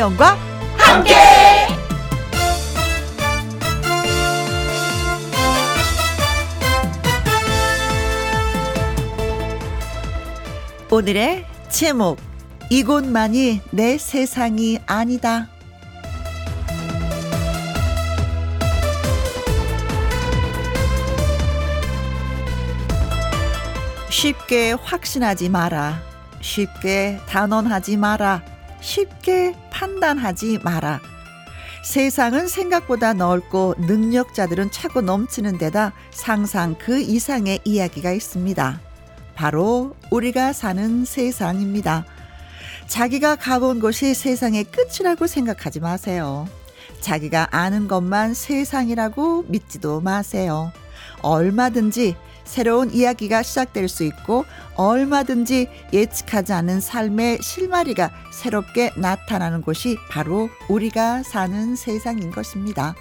김혜영과 0.00 0.38
함께. 0.78 1.14
오늘의 10.90 11.44
제목 11.68 12.18
이곳만이 12.70 13.60
내 13.70 13.98
세상이 13.98 14.78
아니다. 14.86 15.48
쉽게 24.08 24.72
확신하지 24.72 25.50
마라. 25.50 26.00
쉽게 26.40 27.20
단언하지 27.28 27.98
마라. 27.98 28.42
쉽게 28.80 29.54
판단하지 29.70 30.60
마라. 30.62 31.00
세상은 31.82 32.46
생각보다 32.46 33.14
넓고 33.14 33.74
능력자들은 33.78 34.70
차고 34.70 35.00
넘치는 35.00 35.58
데다 35.58 35.92
상상 36.10 36.76
그 36.78 37.00
이상의 37.00 37.60
이야기가 37.64 38.12
있습니다. 38.12 38.80
바로 39.34 39.96
우리가 40.10 40.52
사는 40.52 41.04
세상입니다. 41.04 42.04
자기가 42.86 43.36
가본 43.36 43.80
곳이 43.80 44.14
세상의 44.14 44.64
끝이라고 44.64 45.26
생각하지 45.26 45.80
마세요. 45.80 46.46
자기가 47.00 47.48
아는 47.50 47.88
것만 47.88 48.34
세상이라고 48.34 49.44
믿지도 49.48 50.00
마세요. 50.00 50.72
얼마든지 51.22 52.16
새로운 52.50 52.92
이야기가 52.92 53.44
시작될 53.44 53.88
수 53.88 54.02
있고 54.02 54.44
얼마든지 54.74 55.68
예측하지 55.92 56.52
않은 56.52 56.80
삶의 56.80 57.38
실마리가 57.40 58.10
새롭게 58.32 58.90
나타나는 58.96 59.62
곳이 59.62 59.96
바로 60.10 60.50
우리가 60.68 61.22
사는 61.22 61.76
세상인 61.76 62.32
것입니다. 62.32 62.96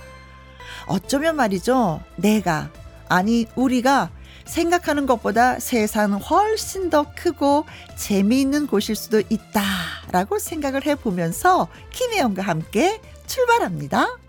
어쩌면 0.85 1.35
말이죠. 1.35 1.99
내가, 2.15 2.69
아니, 3.07 3.47
우리가 3.55 4.11
생각하는 4.45 5.07
것보다 5.07 5.59
세상은 5.59 6.19
훨씬 6.19 6.91
더 6.91 7.07
크고 7.15 7.65
재미있는 7.95 8.67
곳일 8.67 8.95
수도 8.95 9.19
있다라고 9.19 10.37
생각을 10.37 10.85
해보면서 10.85 11.69
김혜영과 11.91 12.43
함께 12.43 13.01
출발합니다. 13.25 14.19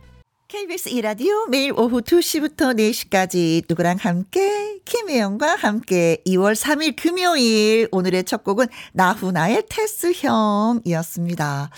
KBS 0.50 0.88
이라디오 0.88 1.46
매일 1.46 1.72
오후 1.74 2.00
2시부터 2.00 2.76
4시까지 2.76 3.62
누구랑 3.68 3.98
함께 4.00 4.80
김혜영과 4.84 5.54
함께 5.54 6.20
2월 6.26 6.56
3일 6.56 7.00
금요일 7.00 7.86
오늘의 7.92 8.24
첫 8.24 8.42
곡은 8.42 8.66
나훈아의 8.92 9.66
테스형이었습니다. 9.70 11.70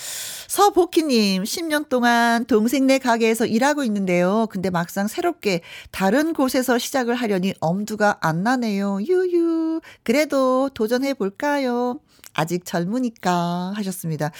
서복희님 0.48 1.42
10년 1.42 1.90
동안 1.90 2.46
동생네 2.46 2.98
가게에서 2.98 3.44
일하고 3.44 3.84
있는데요. 3.84 4.46
근데 4.48 4.70
막상 4.70 5.06
새롭게 5.06 5.60
다른 5.90 6.32
곳에서 6.32 6.78
시작을 6.78 7.14
하려니 7.14 7.52
엄두가 7.60 8.20
안 8.22 8.42
나네요. 8.42 9.00
유유 9.02 9.82
그래도 10.02 10.70
도전해 10.72 11.12
볼까요? 11.12 12.00
아직 12.32 12.64
젊으니까 12.64 13.74
하셨습니다. 13.76 14.32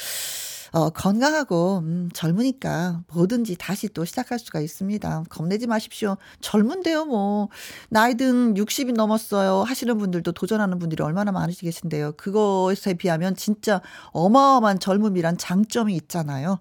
어, 0.73 0.89
건강하고 0.91 1.79
음, 1.85 2.09
젊으니까 2.15 3.03
뭐든지 3.13 3.57
다시 3.59 3.89
또 3.89 4.05
시작할 4.07 4.39
수가 4.39 4.61
있습니다. 4.61 5.25
겁내지 5.29 5.67
마십시오. 5.67 6.17
젊은데요, 6.41 7.05
뭐 7.05 7.49
나이든 7.91 8.55
60이 8.55 8.95
넘었어요 8.95 9.63
하시는 9.65 9.97
분들도 9.99 10.33
도전하는 10.33 10.79
분들이 10.79 11.03
얼마나 11.03 11.31
많으시 11.31 11.63
계신데요. 11.63 12.13
그것에 12.13 12.95
비하면 12.95 13.37
진짜 13.37 13.83
어마어마한 14.13 14.79
젊음이란 14.81 15.37
장점이 15.37 15.95
있잖아요. 15.97 16.59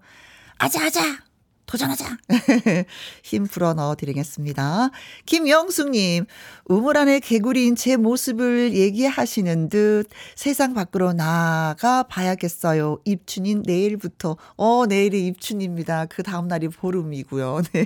아자아자 0.58 1.31
도전하자. 1.72 2.18
힘 3.24 3.46
불어 3.46 3.74
넣어 3.74 3.96
드리겠습니다. 3.96 4.90
김영숙님, 5.26 6.26
우물 6.66 6.98
안에 6.98 7.22
개구리인 7.22 7.78
제 7.78 7.96
모습을 7.96 8.74
얘기하시는 8.74 9.70
듯 9.70 10.09
세상 10.36 10.74
밖으로 10.74 11.14
나가 11.14 12.04
봐야겠어요. 12.04 13.00
입춘인 13.06 13.64
내일부터. 13.66 14.36
어, 14.58 14.86
내일이 14.86 15.26
입춘입니다. 15.28 16.08
그 16.08 16.24
다음날이 16.24 16.68
보름이고요. 16.68 17.62
네. 17.72 17.86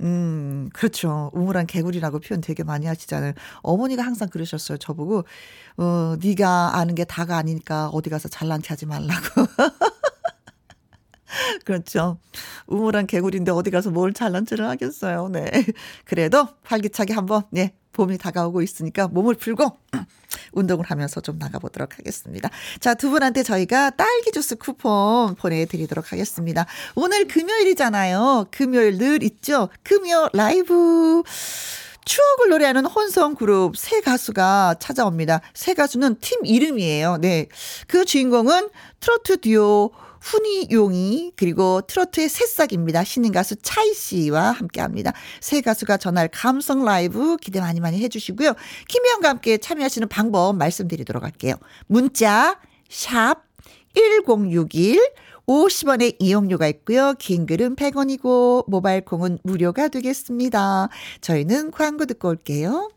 음, 0.00 0.68
그렇죠. 0.72 1.30
우물안 1.34 1.68
개구리라고 1.68 2.18
표현 2.18 2.40
되게 2.40 2.64
많이 2.64 2.86
하시잖아요. 2.86 3.32
어머니가 3.62 4.02
항상 4.02 4.28
그러셨어요. 4.28 4.76
저보고, 4.78 5.24
어, 5.76 6.16
네가 6.20 6.76
아는 6.76 6.96
게 6.96 7.04
다가 7.04 7.36
아니니까 7.36 7.90
어디 7.90 8.10
가서 8.10 8.28
잘난 8.28 8.60
체 8.60 8.70
하지 8.70 8.86
말라고. 8.86 9.46
그렇죠. 11.64 12.18
우물한 12.66 13.06
개구리인데 13.06 13.52
어디 13.52 13.70
가서 13.70 13.90
뭘 13.90 14.12
잘난 14.12 14.46
체를 14.46 14.68
하겠어요. 14.68 15.28
네. 15.28 15.50
그래도 16.04 16.48
활기차게 16.64 17.14
한번, 17.14 17.42
네. 17.50 17.72
봄이 17.92 18.18
다가오고 18.18 18.60
있으니까 18.60 19.08
몸을 19.08 19.36
풀고 19.36 19.78
운동을 20.52 20.84
하면서 20.84 21.20
좀 21.22 21.38
나가보도록 21.38 21.98
하겠습니다. 21.98 22.50
자, 22.78 22.92
두 22.92 23.08
분한테 23.08 23.42
저희가 23.42 23.90
딸기 23.90 24.32
주스 24.32 24.54
쿠폰 24.56 25.34
보내드리도록 25.34 26.12
하겠습니다. 26.12 26.66
오늘 26.94 27.26
금요일이잖아요. 27.26 28.46
금요일 28.50 28.98
늘 28.98 29.22
있죠? 29.22 29.70
금요 29.82 30.28
라이브. 30.34 31.22
추억을 32.04 32.50
노래하는 32.50 32.86
혼성 32.86 33.34
그룹 33.34 33.76
새 33.76 34.00
가수가 34.00 34.76
찾아옵니다. 34.78 35.40
새 35.54 35.74
가수는 35.74 36.16
팀 36.20 36.44
이름이에요. 36.44 37.16
네. 37.16 37.46
그 37.88 38.04
주인공은 38.04 38.68
트로트 39.00 39.40
듀오 39.40 39.90
훈이 40.26 40.68
용이 40.72 41.32
그리고 41.36 41.82
트로트의 41.82 42.28
새싹입니다. 42.28 43.04
신인 43.04 43.30
가수 43.30 43.54
차이 43.62 43.94
씨와 43.94 44.50
함께 44.50 44.80
합니다. 44.80 45.12
새 45.40 45.60
가수가 45.60 45.98
전할 45.98 46.28
감성 46.28 46.84
라이브 46.84 47.36
기대 47.36 47.60
많이 47.60 47.78
많이 47.78 48.02
해주시고요. 48.02 48.54
김혜영과 48.88 49.28
함께 49.28 49.58
참여하시는 49.58 50.08
방법 50.08 50.56
말씀드리도록 50.56 51.22
할게요. 51.22 51.54
문자 51.86 52.58
샵 52.88 53.44
1061, 53.94 55.00
50원의 55.46 56.16
이용료가 56.18 56.66
있고요. 56.68 57.14
긴 57.20 57.46
글은 57.46 57.76
100원이고 57.76 58.68
모바일 58.68 59.04
콩은 59.04 59.38
무료가 59.44 59.86
되겠습니다. 59.86 60.88
저희는 61.20 61.70
광고 61.70 62.04
듣고 62.04 62.30
올게요. 62.30 62.90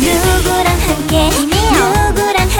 누구랑 0.00 0.66
함께 0.66 1.30
누구랑 1.40 1.93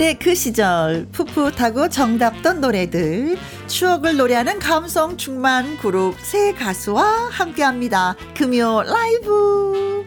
그때 0.00 0.14
그 0.14 0.34
시절 0.34 1.06
풋풋하고 1.12 1.90
정답던 1.90 2.62
노래들 2.62 3.36
추억을 3.66 4.16
노래하는 4.16 4.58
감성 4.58 5.18
충만 5.18 5.76
그룹 5.76 6.18
새 6.22 6.54
가수와 6.54 7.28
함께합니다. 7.30 8.16
금요 8.34 8.84
라이브 8.84 10.06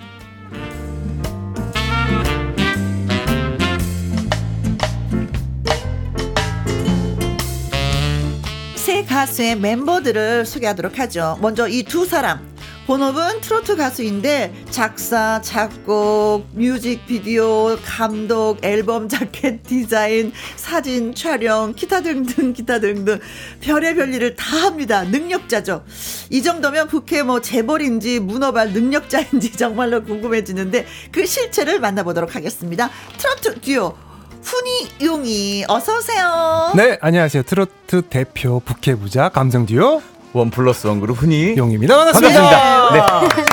새 8.75 9.05
가수의 9.05 9.59
멤버들을 9.59 10.47
소개하도록 10.47 10.97
하죠. 10.97 11.37
먼저 11.39 11.67
이 11.67 11.83
두 11.83 12.07
사람 12.07 12.52
본업은 12.85 13.39
트로트 13.39 13.77
가수인데 13.77 14.53
작사, 14.69 15.39
작곡, 15.41 16.45
뮤직비디오, 16.51 17.77
감독, 17.83 18.57
앨범 18.63 19.07
자켓 19.09 19.63
디자인, 19.63 20.33
사진 20.57 21.15
촬영, 21.15 21.73
기타 21.73 22.01
등등 22.01 22.51
기타 22.51 22.79
등등 22.79 23.19
별의별 23.61 24.13
일을 24.13 24.35
다 24.35 24.57
합니다. 24.57 25.03
능력자죠. 25.03 25.85
이 26.29 26.43
정도면 26.43 26.87
부캐 26.89 27.23
뭐 27.23 27.39
재벌인지 27.39 28.19
문어발 28.19 28.73
능력자인지 28.73 29.53
정말로 29.57 30.03
궁금해지는데 30.03 30.85
그 31.11 31.25
실체를 31.25 31.79
만나보도록 31.79 32.35
하겠습니다. 32.35 32.89
트로트 33.17 33.61
듀오 33.61 33.95
훈이 34.43 35.05
용이 35.05 35.63
어서 35.69 35.97
오세요. 35.97 36.73
네, 36.75 36.97
안녕하세요. 36.99 37.43
트로트 37.43 38.01
대표 38.09 38.59
부캐 38.59 38.95
부자 38.95 39.29
감성 39.29 39.65
듀오 39.65 40.01
원 40.33 40.49
플러스 40.49 40.87
원 40.87 40.99
그룹 40.99 41.21
흔히 41.21 41.55
용입니다. 41.55 41.95
반갑습니다. 41.95 42.41
반갑습니다. 42.41 43.21
네. 43.21 43.43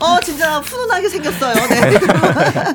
어, 0.00 0.18
진짜 0.20 0.58
훈훈하게 0.58 1.08
생겼어요. 1.08 1.54
네. 1.68 1.80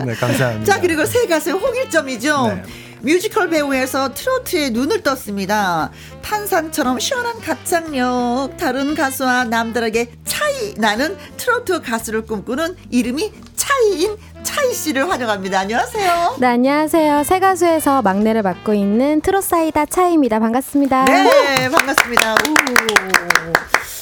네, 0.06 0.15
감사합니다. 0.15 0.63
자, 0.73 0.79
그리고 0.79 1.06
새 1.06 1.25
가수의 1.27 1.56
홍일점이죠. 1.57 2.47
네. 2.47 2.63
뮤지컬 3.06 3.50
배우에서 3.52 4.16
트로트에 4.16 4.72
눈을 4.72 5.04
떴습니다. 5.04 5.92
탄산처럼 6.24 7.00
시원한 7.00 7.40
가창력, 7.40 8.57
다른 8.57 8.96
가수와 8.96 9.44
남들에게 9.44 10.10
차이 10.25 10.74
나는 10.78 11.16
트로트 11.38 11.84
가수를 11.84 12.25
꿈꾸는 12.25 12.75
이름이 12.90 13.31
차이인 13.56 14.18
차이 14.42 14.74
씨를 14.74 15.07
환영합니다. 15.07 15.60
안녕하세요. 15.60 16.38
네, 16.40 16.48
안녕하세요. 16.48 17.24
새 17.25 17.40
가수에서 17.40 18.02
막내를 18.02 18.42
맡고 18.42 18.74
있는 18.74 19.22
트롯사이다 19.22 19.86
차이입니다. 19.86 20.40
반갑습니다. 20.40 21.06
네, 21.06 21.69
반갑습니다. 21.69 22.34
오. 22.34 22.36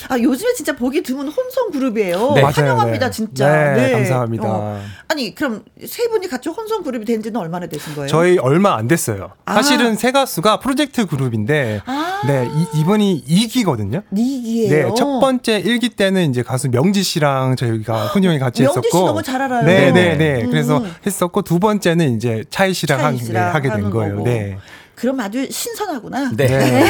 아, 0.09 0.19
요즘에 0.19 0.53
진짜 0.53 0.73
보기 0.75 1.01
드문 1.01 1.27
혼성 1.27 1.71
그룹이에요. 1.71 2.33
네. 2.35 2.41
환영합니다, 2.41 3.07
네. 3.07 3.11
진짜. 3.11 3.73
네, 3.73 3.87
네. 3.87 3.91
감사합니다. 3.93 4.43
어. 4.45 4.81
아니, 5.07 5.33
그럼 5.33 5.63
세 5.85 6.07
분이 6.09 6.27
같이 6.27 6.49
혼성 6.49 6.83
그룹이 6.83 7.05
된 7.05 7.23
지는 7.23 7.39
얼마나 7.39 7.67
되신 7.67 7.95
거예요? 7.95 8.07
저희 8.07 8.37
얼마 8.37 8.75
안 8.75 8.87
됐어요. 8.93 9.31
아. 9.45 9.55
사실은 9.55 9.95
세 9.95 10.11
가수가 10.11 10.59
프로젝트 10.59 11.05
그룹인데, 11.05 11.81
아. 11.85 12.21
네, 12.27 12.49
이, 12.73 12.83
번이 12.83 13.25
2기거든요. 13.27 14.03
2기예요? 14.13 14.69
네, 14.69 14.91
첫 14.95 15.19
번째 15.19 15.61
1기 15.61 15.95
때는 15.95 16.29
이제 16.29 16.43
가수 16.43 16.69
명지 16.69 17.03
씨랑 17.03 17.55
저희가 17.55 18.07
훈이 18.07 18.27
형이 18.27 18.39
같이 18.39 18.61
명지 18.61 18.77
했었고. 18.77 18.81
명지 18.81 18.97
씨 18.97 19.03
너무 19.03 19.23
잘 19.23 19.41
알아요. 19.41 19.65
네, 19.65 19.91
네, 19.91 20.15
네. 20.15 20.43
음. 20.43 20.49
그래서 20.49 20.83
했었고, 21.05 21.41
두 21.41 21.59
번째는 21.59 22.15
이제 22.15 22.43
차이 22.49 22.73
씨랑, 22.73 22.99
차이 22.99 23.17
씨랑 23.17 23.43
하, 23.43 23.47
네, 23.47 23.51
하게 23.53 23.69
된 23.81 23.89
거예요. 23.89 24.17
거고. 24.17 24.27
네. 24.27 24.57
그럼 24.95 25.19
아주 25.19 25.47
신선하구나. 25.49 26.31
네. 26.35 26.47
네. 26.47 26.85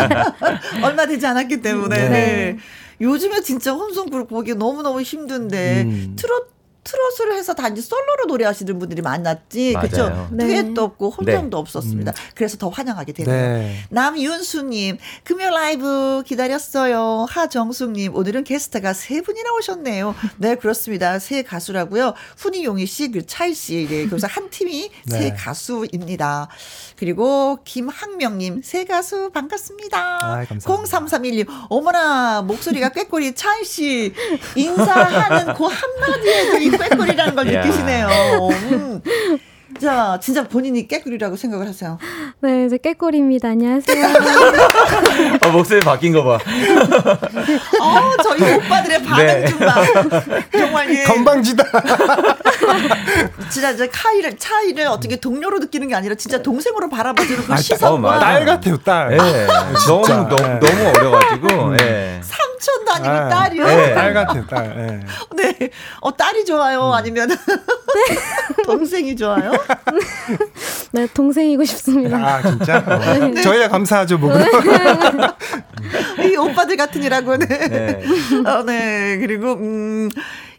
얼마 0.82 1.06
되지 1.06 1.26
않았기 1.26 1.60
때문에. 1.60 1.96
네. 1.96 2.08
네. 2.08 2.56
요즘에 3.00 3.40
진짜 3.40 3.72
혼성그룹 3.72 4.28
보기 4.28 4.54
너무너무 4.54 5.00
힘든데 5.00 5.82
음. 5.82 6.16
트롯 6.16 6.59
트롯을 6.82 7.36
해서 7.36 7.54
단지 7.54 7.82
솔로로 7.82 8.24
노래하시는 8.26 8.78
분들이 8.78 9.02
많았지. 9.02 9.74
그렇죠? 9.74 10.28
네. 10.32 10.46
듀엣도 10.46 10.82
없고 10.82 11.10
혼성도 11.10 11.56
네. 11.56 11.60
없었습니다. 11.60 12.12
음. 12.12 12.30
그래서 12.34 12.56
더 12.56 12.68
환영하게 12.68 13.12
되네요. 13.12 13.34
네. 13.34 13.76
남윤수님 13.90 14.98
금요 15.24 15.50
라이브 15.50 16.22
기다렸어요. 16.26 17.26
하정숙님 17.28 18.14
오늘은 18.16 18.44
게스트가 18.44 18.92
세 18.92 19.20
분이나 19.20 19.52
오셨네요. 19.58 20.14
네 20.38 20.54
그렇습니다. 20.54 21.18
세 21.18 21.42
가수라고요. 21.42 22.14
훈이용희 22.38 22.86
씨, 22.86 23.10
그 23.10 23.26
차이 23.26 23.54
씨, 23.54 23.86
네, 23.88 24.06
그래서 24.06 24.26
한 24.26 24.48
팀이 24.50 24.90
네. 25.06 25.18
세 25.18 25.30
가수입니다. 25.36 26.48
그리고 26.96 27.58
김학명님 27.64 28.62
세 28.62 28.84
가수 28.84 29.30
반갑습니다. 29.30 29.98
아, 29.98 30.44
0331님 30.44 31.46
어머나 31.68 32.42
목소리가 32.42 32.90
꾀꼬리 32.90 33.34
차이 33.34 33.64
씨 33.64 34.12
인사하는 34.56 35.54
그 35.54 35.64
한마디에 35.64 36.69
꾀꼬리라는 36.78 37.34
걸 37.34 37.44
느끼시네요. 37.50 38.08
음. 38.72 39.02
자, 39.78 40.18
진짜 40.20 40.42
본인이 40.46 40.86
깨꿀이라고 40.88 41.36
생각을 41.36 41.68
하세요. 41.68 41.98
네, 42.40 42.66
이제 42.66 42.76
깨꿀입니다. 42.76 43.48
안녕하세요. 43.50 44.06
어, 45.42 45.48
목소리 45.52 45.80
바뀐 45.80 46.12
거 46.12 46.24
봐. 46.24 46.34
어, 47.80 48.16
저희 48.22 48.54
오빠들의 48.54 49.02
반응 49.04 49.26
네. 49.26 49.46
좀 49.46 49.58
봐. 49.60 49.74
정말 50.52 50.94
예. 50.94 51.04
건방지다. 51.04 51.64
진짜 53.50 53.70
이 53.70 53.88
카이를 53.88 54.36
차이를 54.36 54.86
어떻게 54.86 55.16
동료로 55.16 55.58
느끼는 55.60 55.88
게 55.88 55.94
아니라 55.94 56.14
진짜 56.14 56.42
동생으로 56.42 56.88
바라봐주는 56.88 57.44
그 57.44 57.52
아, 57.52 57.56
시선과 57.56 58.16
어, 58.16 58.18
딸 58.18 58.44
같아요, 58.44 58.76
딸. 58.78 59.10
네. 59.10 59.46
너무 59.86 60.06
너무 60.06 60.36
네. 60.36 60.58
너무 60.60 60.88
어려가지고. 60.96 61.64
음. 61.64 61.76
네. 61.76 62.20
삼촌도 62.22 62.92
아니고 62.92 63.08
아, 63.10 63.28
딸이요. 63.28 63.66
네. 63.66 63.94
딸 63.94 64.14
같아요, 64.14 64.46
딸. 64.46 65.04
네. 65.36 65.52
네. 65.58 65.70
어 66.00 66.14
딸이 66.14 66.44
좋아요, 66.44 66.88
음. 66.88 66.92
아니면 66.92 67.28
네. 67.28 67.34
동생이 68.64 69.16
좋아요? 69.16 69.52
네, 70.92 71.06
동생이고 71.12 71.64
싶습니다. 71.64 72.16
아, 72.16 72.42
진짜? 72.42 72.78
어. 72.86 73.28
네. 73.28 73.40
저희야 73.42 73.68
감사하죠, 73.68 74.18
뭐. 74.18 74.32
이 76.24 76.36
오빠들 76.36 76.76
같으니라고, 76.76 77.36
네. 77.36 77.46
네. 77.46 78.02
어, 78.46 78.62
네. 78.64 79.18
그리고, 79.18 79.52
음, 79.54 80.10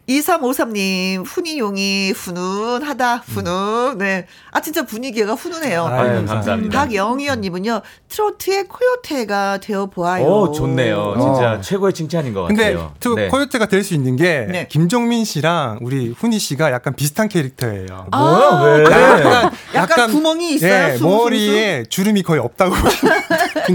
2353님, 0.08 1.24
훈이용이 1.24 2.10
훈훈하다, 2.12 3.16
훈훈. 3.18 3.98
네. 3.98 4.26
아, 4.50 4.60
진짜 4.60 4.82
분위기가 4.84 5.34
훈훈해요. 5.34 5.86
아유, 5.86 6.26
감사합니다. 6.26 6.80
박영희연님은요, 6.80 7.82
트로트의 8.08 8.64
코요테가 8.68 9.58
되어 9.58 9.86
보아요. 9.86 10.24
오, 10.26 10.52
좋네요. 10.52 11.14
진짜 11.20 11.52
어. 11.52 11.60
최고의 11.60 11.92
칭찬인 11.92 12.34
것 12.34 12.42
같아요. 12.42 12.94
근데 13.00 13.22
네. 13.22 13.28
코요테가 13.28 13.66
될 13.66 13.82
수 13.82 13.94
있는 13.94 14.14
게, 14.16 14.46
네. 14.48 14.66
김종민 14.70 15.24
씨랑 15.24 15.78
우리 15.82 16.10
훈이 16.16 16.38
씨가 16.38 16.70
약간 16.70 16.94
비슷한 16.94 17.28
캐릭터예요. 17.28 18.06
아, 18.12 18.18
뭐야, 18.20 18.76
왜? 18.76 18.84
약간, 18.84 19.24
약간, 19.26 19.52
약간, 19.74 20.10
구멍이 20.12 20.54
있어요. 20.54 20.70
네, 20.70 20.98
머리에 21.00 21.84
주름이 21.88 22.22
거의 22.22 22.40
없다고. 22.40 22.74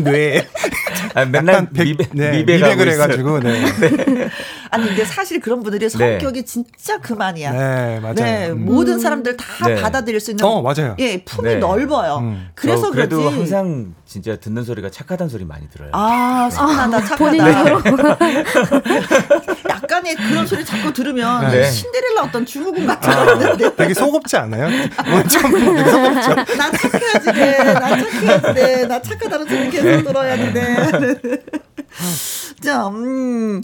뇌에. 0.03 0.47
아, 1.13 1.25
맨날 1.25 1.69
백, 1.71 1.83
미백, 1.83 2.09
네, 2.13 2.31
미백을 2.43 2.89
해가지고, 2.91 3.39
네. 3.41 3.65
네. 4.67 4.77
아니, 4.77 4.87
근데 4.87 5.05
사실 5.05 5.39
그런 5.39 5.63
분들이 5.63 5.87
네. 5.87 5.89
성격이 5.89 6.45
진짜 6.45 6.99
그만이야. 6.99 7.51
네, 7.51 7.99
맞아요. 7.99 8.13
네, 8.15 8.49
음. 8.49 8.65
모든 8.65 8.99
사람들 8.99 9.37
다 9.37 9.67
네. 9.67 9.75
받아들일 9.81 10.19
수 10.19 10.31
있는. 10.31 10.43
어, 10.45 10.61
맞아요. 10.61 10.95
예, 10.99 11.23
품이 11.23 11.47
네. 11.47 11.55
넓어요. 11.55 12.17
음. 12.17 12.49
그래서 12.55 12.91
그래도 12.91 13.17
그렇지. 13.17 13.35
항상 13.35 13.95
진짜 14.05 14.35
듣는 14.37 14.63
소리가 14.63 14.89
착하다는 14.89 15.29
소리 15.29 15.45
많이 15.45 15.69
들어요. 15.69 15.89
아, 15.93 16.49
선하다, 16.51 16.97
아, 16.97 17.05
착하다. 17.05 17.31
네. 17.31 18.43
약간의 19.69 20.15
그런 20.15 20.45
소리 20.47 20.63
자꾸 20.65 20.91
들으면 20.93 21.51
네. 21.51 21.69
신데렐라 21.69 22.23
어떤 22.23 22.45
주무군 22.45 22.87
같은 22.87 23.09
아, 23.09 23.57
데 23.57 23.75
되게 23.75 23.93
속없지 23.93 24.37
않아요? 24.37 24.69
좀 25.29 25.51
되게 25.51 25.91
속없죠. 25.91 26.35
나 26.57 26.71
착해야지 26.71 27.33
돼. 27.33 27.73
나 27.73 27.89
착해야지 27.89 28.53
돼. 28.53 28.87
나 28.87 29.01
착하다는 29.01 29.47
소리 29.47 29.69
계속 29.69 29.87
네. 29.87 30.03
들어야지 30.03 30.53
돼. 30.53 31.41
자, 32.61 32.87
음. 32.87 33.61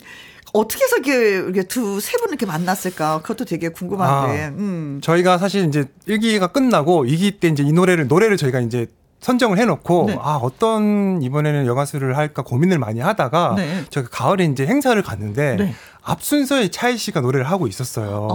어떻게 0.53 0.83
해서 0.83 0.97
이렇게, 0.97 1.63
두, 1.63 2.00
세 2.00 2.17
분 2.19 2.29
이렇게 2.29 2.45
만났을까? 2.45 3.21
그것도 3.21 3.45
되게 3.45 3.69
궁금한데. 3.69 4.44
아, 4.44 4.47
음. 4.50 5.00
저희가 5.03 5.38
사실 5.38 5.65
이제 5.67 5.85
1기가 6.07 6.53
끝나고 6.53 7.05
2기 7.05 7.39
때 7.39 7.47
이제 7.47 7.63
이 7.63 7.71
노래를, 7.73 8.07
노래를 8.07 8.37
저희가 8.37 8.59
이제 8.59 8.87
선정을 9.19 9.57
해놓고 9.57 10.06
네. 10.07 10.18
아 10.21 10.37
어떤 10.42 11.21
이번에는 11.21 11.66
여가수를 11.66 12.18
할까 12.18 12.42
고민을 12.44 12.78
많이 12.78 12.99
하다가 12.99 13.54
네. 13.56 13.85
저희가 13.89 14.09
가을에 14.11 14.44
이제 14.44 14.66
행사를 14.68 15.01
갔는데 15.01 15.56
네. 15.56 15.73
앞 16.06 16.22
순서에 16.22 16.69
차이 16.69 16.98
씨가 16.98 17.22
노래를 17.22 17.50
하고 17.50 17.68
있었어요. 17.68 18.28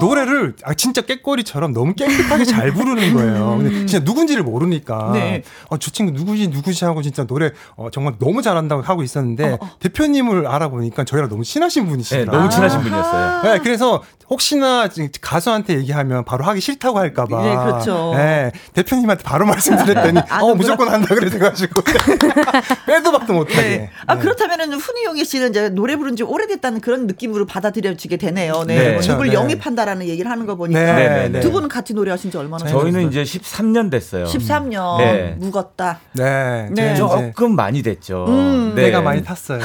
노래를 0.00 0.54
아, 0.64 0.72
진짜 0.72 1.02
깨꼬리처럼 1.02 1.74
너무 1.74 1.94
깨끗하게 1.94 2.44
잘 2.44 2.72
부르는 2.72 3.14
거예요. 3.14 3.58
근데 3.58 3.70
진짜 3.86 3.98
누군지를 4.00 4.42
모르니까 4.42 5.10
네. 5.12 5.42
어, 5.68 5.78
저 5.78 5.90
친구 5.90 6.12
누구지 6.12 6.48
누구지 6.48 6.84
하고 6.86 7.02
진짜 7.02 7.24
노래 7.24 7.50
어, 7.76 7.90
정말 7.90 8.14
너무 8.18 8.40
잘한다고 8.40 8.82
하고 8.82 9.02
있었는데 9.02 9.52
어, 9.52 9.58
어. 9.60 9.70
대표님을 9.80 10.46
알아보니까 10.46 11.04
저희랑 11.04 11.28
너무 11.28 11.44
친하신 11.44 11.86
분이시더라고요. 11.86 12.32
네, 12.32 12.38
너무 12.38 12.50
친하신 12.50 12.80
분이었어요. 12.80 13.42
네, 13.42 13.58
그래서 13.58 14.02
혹시나 14.30 14.88
가수한테 15.20 15.76
얘기하면 15.76 16.24
바로 16.24 16.44
하기 16.44 16.60
싫다고 16.60 16.98
할까봐. 16.98 17.42
네, 17.42 17.54
그렇죠. 17.54 18.12
네, 18.16 18.52
대표님한테 18.72 19.22
바로 19.22 19.44
말씀드렸더니 19.44 20.20
어 20.40 20.54
무조건 20.54 20.88
한다 20.88 21.14
그래가지고 21.14 21.82
빼도 22.86 23.12
박도 23.12 23.34
못하게. 23.34 23.62
네. 23.62 23.90
아 24.06 24.14
네. 24.14 24.20
그렇다면은 24.22 24.72
훈이용희 24.72 25.24
씨는 25.24 25.50
이제 25.50 25.68
노래 25.68 25.96
부른 25.96 26.16
지 26.16 26.22
오래됐다는 26.22 26.80
그런 26.80 26.93
그런 26.94 27.06
느낌으로 27.08 27.44
받아들여지게 27.46 28.16
되네요. 28.18 28.62
네. 28.64 28.78
네. 28.78 28.92
뭐 28.92 29.02
누굴 29.02 29.26
네. 29.28 29.34
영입한다라는 29.34 30.06
얘기를 30.06 30.30
하는 30.30 30.46
거 30.46 30.54
보니까 30.54 30.80
네. 30.80 31.08
네, 31.08 31.28
네. 31.28 31.40
두 31.40 31.50
분은 31.50 31.68
같이 31.68 31.92
노래하신 31.92 32.30
지 32.30 32.36
얼마나 32.36 32.64
저희는 32.64 33.08
이제 33.08 33.24
13년 33.24 33.90
됐어요. 33.90 34.26
13년 34.26 34.98
네. 34.98 35.36
묵었다. 35.38 35.98
네. 36.12 36.68
네. 36.70 36.94
조금 36.94 37.56
많이 37.56 37.82
됐죠. 37.82 38.26
음. 38.28 38.74
내가 38.76 39.00
많이 39.00 39.24
탔어요. 39.24 39.60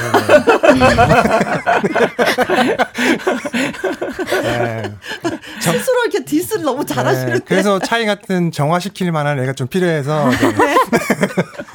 스스로 5.60 6.02
이렇게 6.04 6.24
디스를 6.24 6.64
너무 6.64 6.84
잘하시는데. 6.84 7.44
그래서 7.46 7.78
차이 7.78 8.06
같은 8.06 8.50
정화시킬 8.50 9.12
만한 9.12 9.38
애가 9.38 9.52
좀 9.52 9.68
필요해서. 9.68 10.30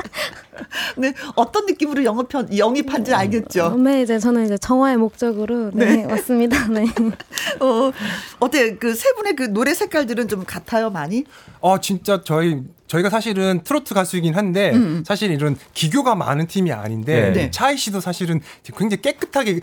네, 0.98 1.14
어떤 1.36 1.66
느낌으로 1.66 2.04
영업한, 2.04 2.58
영입한지 2.58 3.14
알겠죠? 3.14 3.66
어, 3.66 3.76
네, 3.78 4.02
이제 4.02 4.20
저는 4.20 4.46
이제 4.46 4.58
정화의 4.58 4.98
목적으로 4.98 5.72
네, 5.74 5.98
네. 5.98 6.06
왔습니다. 6.12 6.68
네. 6.68 6.86
어, 7.60 7.92
어때? 8.40 8.76
그 8.76 8.96
세 8.96 9.12
분의 9.14 9.36
그 9.36 9.44
노래 9.44 9.74
색깔들은 9.74 10.28
좀 10.28 10.44
같아요, 10.46 10.90
많이? 10.90 11.26
어, 11.60 11.80
진짜 11.80 12.22
저희 12.24 12.62
저희가 12.88 13.10
사실은 13.10 13.62
트로트 13.64 13.94
가수이긴 13.94 14.36
한데 14.36 14.72
음. 14.72 14.76
음. 14.82 15.04
사실 15.06 15.32
이런 15.32 15.58
기교가 15.74 16.16
많은 16.16 16.48
팀이 16.48 16.72
아닌데 16.72 17.32
네. 17.34 17.52
차이 17.52 17.78
씨도 17.78 18.00
사실은 18.00 18.42
굉장히 18.78 19.02
깨끗하게 19.02 19.60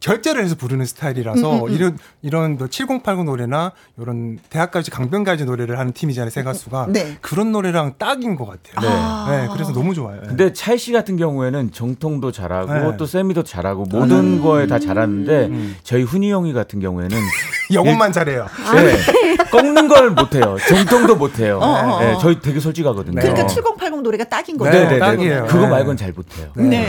결제를 0.00 0.42
해서 0.42 0.54
부르는 0.54 0.84
스타일이라서 0.86 1.52
음, 1.52 1.60
음, 1.60 1.68
음. 1.68 1.72
이런 1.72 1.98
이런 2.22 2.70
7080 2.70 3.24
노래나 3.24 3.72
이런 3.98 4.38
대학까지 4.50 4.90
강변가지 4.90 5.44
노래를 5.44 5.78
하는 5.78 5.92
팀이잖아요 5.92 6.30
세 6.30 6.42
가수가 6.42 6.88
네. 6.90 7.16
그런 7.20 7.52
노래랑 7.52 7.94
딱인 7.98 8.36
것 8.36 8.46
같아요. 8.46 8.88
네. 8.88 8.96
아~ 8.96 9.26
네. 9.30 9.48
그래서 9.52 9.72
너무 9.72 9.94
좋아요. 9.94 10.20
근데 10.26 10.52
찰 10.52 10.74
씨 10.74 10.92
같은 10.92 11.16
경우에는 11.16 11.72
정통도 11.72 12.32
잘하고 12.32 12.72
네. 12.90 12.96
또 12.96 13.06
세미도 13.06 13.44
잘하고 13.44 13.84
모든 13.84 14.10
음~ 14.18 14.42
거에 14.42 14.66
다 14.66 14.78
잘하는데 14.78 15.46
음. 15.46 15.76
저희 15.82 16.02
훈이 16.02 16.30
형이 16.30 16.52
같은 16.52 16.80
경우에는 16.80 17.16
영어만 17.74 18.12
잘해요. 18.12 18.46
네. 18.74 19.44
꺾는 19.50 19.88
걸 19.88 20.10
못해요. 20.10 20.56
정통도 20.68 21.16
못해요. 21.16 21.58
어, 21.58 21.66
어, 21.66 21.96
어. 21.96 22.00
네. 22.00 22.16
저희 22.20 22.40
되게 22.40 22.60
솔직하거든요. 22.60 23.20
그러니까 23.20 23.46
7080 23.46 24.02
노래가 24.02 24.24
딱인 24.24 24.56
거죠. 24.56 24.70
네, 24.70 24.88
네, 24.88 24.98
딱이에요. 24.98 25.46
그거 25.46 25.66
말고는 25.66 25.96
잘 25.96 26.12
못해요. 26.12 26.50
네. 26.56 26.86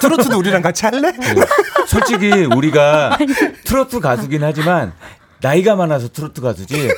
트로트도 0.00 0.38
우리랑 0.38 0.62
같이 0.62 0.84
할래? 0.86 1.12
솔직히 1.86 2.44
우리가 2.44 3.18
트로트 3.64 4.00
가수긴 4.00 4.44
하지만 4.44 4.92
나이가 5.40 5.76
많아서 5.76 6.08
트로트 6.08 6.40
가수지. 6.40 6.88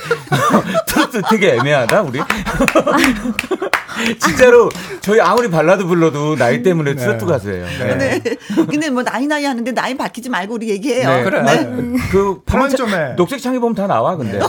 트로트 1.17 1.29
되게 1.29 1.55
애매하다, 1.55 2.01
우리? 2.03 2.19
진짜로 4.19 4.69
저희 5.01 5.19
아무리 5.19 5.49
발라드 5.49 5.85
불러도 5.85 6.35
나이 6.35 6.61
때문에 6.61 6.93
네. 6.93 7.01
트로트 7.01 7.25
가수예요. 7.25 7.65
네. 7.79 7.97
네. 7.97 8.21
근데 8.69 8.89
뭐 8.89 9.03
나이 9.03 9.25
나이 9.25 9.43
하는데 9.43 9.71
나이 9.71 9.97
밝히지 9.97 10.29
말고 10.29 10.55
우리 10.55 10.69
얘기해요. 10.69 11.09
네. 11.09 11.23
그래. 11.23 11.41
네. 11.41 11.97
그 12.11 12.41
파란 12.45 12.75
좀 12.75 12.89
해. 12.89 13.15
녹색 13.15 13.41
창에 13.41 13.59
보면 13.59 13.75
다 13.75 13.87
나와 13.87 14.15
근데 14.15 14.39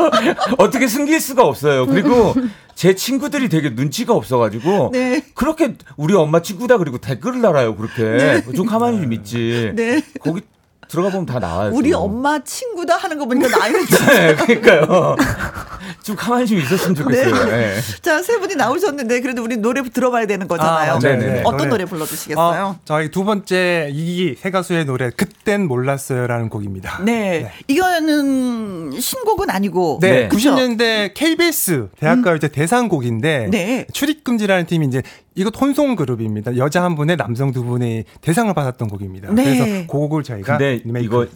어떻게 0.58 0.86
숨길 0.86 1.20
수가 1.20 1.44
없어요. 1.44 1.86
그리고 1.86 2.34
제 2.74 2.94
친구들이 2.94 3.48
되게 3.48 3.70
눈치가 3.70 4.14
없어가지고 4.14 4.90
네. 4.92 5.22
그렇게 5.34 5.74
우리 5.96 6.14
엄마 6.14 6.40
친구다 6.40 6.78
그리고 6.78 6.98
댓글을 6.98 7.42
달아요 7.42 7.76
그렇게 7.76 8.02
네. 8.02 8.42
좀 8.54 8.66
가만히 8.66 9.00
좀 9.00 9.12
있지. 9.12 9.72
네. 9.74 10.02
거기 10.20 10.40
들어가 10.88 11.10
보면 11.10 11.26
다 11.26 11.38
나와요. 11.38 11.70
우리 11.74 11.92
엄마 11.92 12.38
친구다 12.38 12.96
하는 12.96 13.18
거 13.18 13.26
보니까 13.26 13.48
나이는 13.58 13.84
네, 14.08 14.34
그러니까요. 14.34 15.16
좀 16.02 16.16
가만히 16.16 16.46
좀 16.46 16.58
있었으면 16.58 16.94
좋겠어요. 16.94 17.46
네. 17.46 17.74
네. 17.74 17.80
자, 18.00 18.22
세 18.22 18.38
분이 18.38 18.54
나오셨는데 18.54 19.20
그래도 19.20 19.42
우리 19.42 19.56
노래 19.56 19.82
들어봐야 19.82 20.26
되는 20.26 20.46
거잖아요. 20.46 20.92
아, 20.92 20.98
네네. 20.98 21.40
어떤 21.44 21.56
노래, 21.58 21.70
노래 21.70 21.84
불러주시겠어요? 21.84 22.64
어, 22.64 22.78
저희 22.84 23.10
두 23.10 23.24
번째 23.24 23.90
이기 23.92 24.36
세 24.40 24.50
가수의 24.50 24.84
노래 24.84 25.10
그땐 25.10 25.66
몰랐어요라는 25.66 26.48
곡입니다. 26.48 27.00
네. 27.02 27.42
네. 27.42 27.52
이거는 27.68 28.98
신곡은 29.00 29.50
아니고 29.50 29.98
네. 30.00 30.28
90년대 30.28 31.12
KBS 31.14 31.88
대학가요제 31.98 32.48
음. 32.48 32.52
대상곡인데 32.52 33.48
네. 33.50 33.86
출입금지라는 33.92 34.66
팀이 34.66 34.86
이제 34.86 35.02
이거 35.36 35.50
혼송 35.56 35.94
그룹입니다. 35.96 36.56
여자 36.56 36.82
한 36.82 36.94
분에 36.96 37.16
남성 37.16 37.52
두 37.52 37.62
분의 37.64 38.04
대상을 38.22 38.52
받았던 38.54 38.88
곡입니다. 38.88 39.30
네. 39.32 39.44
그래서 39.44 39.64
그 39.64 39.86
곡을 39.86 40.22
저희가 40.22 40.56
근데 40.58 40.80
리메이크. 40.84 41.06
이거 41.06 41.26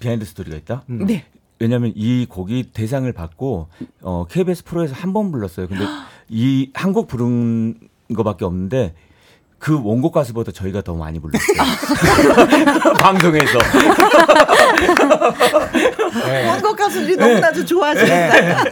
behind 0.00 0.24
story가 0.24 0.56
있다. 0.56 0.82
음. 0.90 1.06
네. 1.06 1.24
왜냐하면 1.58 1.92
이 1.94 2.26
곡이 2.28 2.70
대상을 2.72 3.10
받고 3.12 3.68
어, 4.00 4.24
KBS 4.30 4.64
프로에서 4.64 4.94
한 4.94 5.12
번 5.12 5.30
불렀어요. 5.30 5.68
근데 5.68 5.84
이 6.30 6.70
한 6.74 6.92
곡 6.94 7.06
부른 7.06 7.74
거밖에 8.16 8.46
없는데 8.46 8.94
그 9.58 9.78
원곡 9.84 10.14
가수보다 10.14 10.52
저희가 10.52 10.80
더 10.80 10.94
많이 10.94 11.20
불렀어요. 11.20 12.94
방송에서. 12.98 13.58
네. 16.24 16.48
원곡 16.48 16.76
가수들이 16.78 17.16
너무나도 17.16 17.66
좋아하시겠다. 17.66 18.64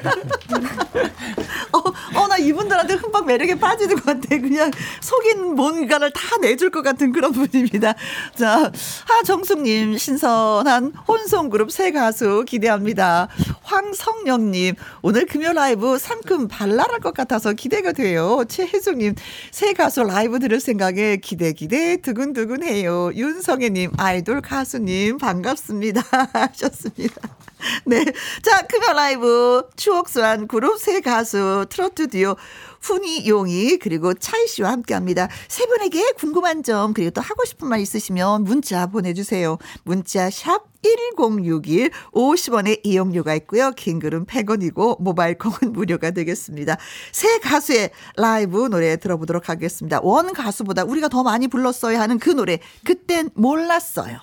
이분들한테 2.89 2.95
흠뻑 2.95 3.27
매력에 3.27 3.55
빠지는 3.57 3.97
것 3.97 4.05
같아. 4.05 4.39
그냥 4.39 4.71
속인 5.01 5.55
뭔가를 5.55 6.11
다 6.11 6.39
내줄 6.39 6.71
것 6.71 6.83
같은 6.83 7.13
그런 7.13 7.33
분입니다. 7.33 7.95
자, 8.35 8.73
하정숙님, 9.07 9.99
신선한 9.99 10.95
혼성그룹 11.07 11.71
새 11.71 11.93
가수 11.93 12.45
기대합니다. 12.49 13.29
황성영님, 13.63 14.75
오늘 15.03 15.27
금요 15.27 15.53
라이브 15.53 15.99
상큼 15.99 16.49
발랄할 16.49 17.01
것 17.01 17.13
같아서 17.15 17.53
기대가 17.53 17.93
돼요. 17.93 18.43
최혜숙님, 18.49 19.15
새 19.51 19.75
가수 19.75 20.03
라이브 20.03 20.39
들을 20.39 20.59
생각에 20.59 21.19
기대, 21.19 21.53
기대, 21.53 21.99
두근두근 21.99 22.65
해요. 22.65 23.11
윤성애님, 23.15 23.93
아이돌 23.99 24.41
가수님, 24.41 25.19
반갑습니다. 25.19 26.03
하셨습니다. 26.33 27.48
네. 27.85 28.05
자, 28.43 28.63
금요 28.67 28.93
라이브 28.95 29.63
추억소환 29.77 30.49
그룹 30.49 30.79
새 30.79 31.01
가수 31.01 31.67
트로트 31.69 32.09
듀오 32.09 32.37
훈이 32.81 33.29
용이 33.29 33.79
그리고 33.79 34.15
차이 34.15 34.47
씨와 34.47 34.71
함께 34.71 34.95
합니다. 34.95 35.29
세 35.49 35.67
분에게 35.67 36.13
궁금한 36.13 36.63
점 36.63 36.95
그리고 36.95 37.11
또 37.11 37.21
하고 37.21 37.45
싶은 37.45 37.69
말 37.69 37.81
있으시면 37.81 38.45
문자 38.45 38.87
보내 38.87 39.15
주세요. 39.15 39.59
문자 39.85 40.31
샵 40.31 40.69
1061, 40.83 41.91
50원의 42.13 42.81
이용료가 42.85 43.35
있고요. 43.35 43.73
긴 43.73 43.99
글은 43.99 44.27
100원이고 44.27 45.03
모바일 45.03 45.37
콩은 45.37 45.73
무료가 45.73 46.13
되겠습니다. 46.13 46.77
새 47.13 47.39
가수의 47.41 47.91
라이브 48.17 48.69
노래 48.69 48.97
들어보도록 48.97 49.49
하겠습니다. 49.49 50.01
원 50.03 50.33
가수보다 50.33 50.85
우리가 50.85 51.09
더 51.09 51.25
많이 51.25 51.49
불렀어야 51.49 52.01
하는 52.01 52.19
그 52.19 52.31
노래 52.31 52.61
그땐 52.85 53.31
몰랐어요. 53.35 54.19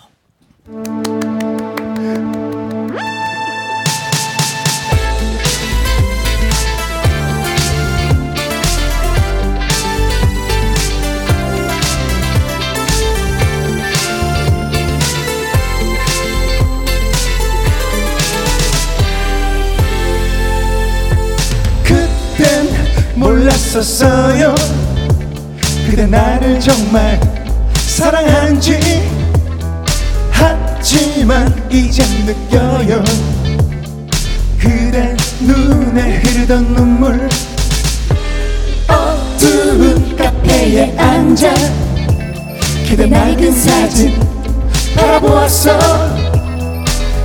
몰랐었어요. 23.56 24.54
그대 25.90 26.06
나를 26.06 26.60
정말 26.60 27.20
사랑한지 27.76 28.80
하지만 30.30 31.54
이제 31.72 32.04
느껴요. 32.26 33.04
그대 34.60 35.16
눈에 35.40 36.18
흐르던 36.18 36.74
눈물. 36.74 37.30
어두운 38.88 40.16
카페에 40.16 40.98
앉아 40.98 41.54
그대 42.90 43.06
낡은 43.08 43.52
사진 43.52 44.20
바라보았어. 44.96 45.80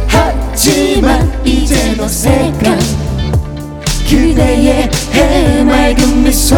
하지만 0.07 1.33
이제 1.45 1.97
어색한 1.99 3.10
그대의 4.11 4.91
해맑은 5.13 6.25
미소. 6.25 6.57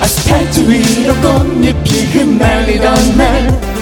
아스팔트 0.00 0.68
위로 0.68 1.14
꽃잎이 1.16 2.06
흩날리던 2.12 3.16
날 3.16 3.76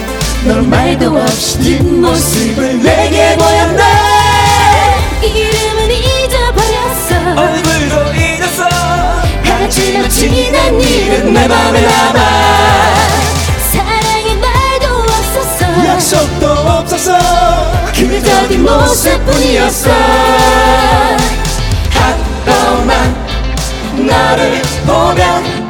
널 0.45 0.61
말도 0.61 1.11
없이 1.17 1.57
뒷모습을 1.57 2.83
내게 2.83 3.35
보였네. 3.35 3.83
이름은 5.23 5.91
잊어버렸어. 5.91 7.41
얼굴도 7.41 8.13
잊었어. 8.13 8.63
하지만 9.43 10.07
지난 10.07 10.79
일은 10.79 11.33
내 11.33 11.47
맘에 11.47 11.81
남아. 11.81 12.19
사랑의 13.71 14.35
말도 14.35 14.85
없었어. 15.01 15.85
약속도 15.87 16.47
없었어. 16.47 17.17
그저 17.95 18.47
뒷모습뿐이었어 18.47 19.89
나를 23.97 24.61
보면 24.85 25.67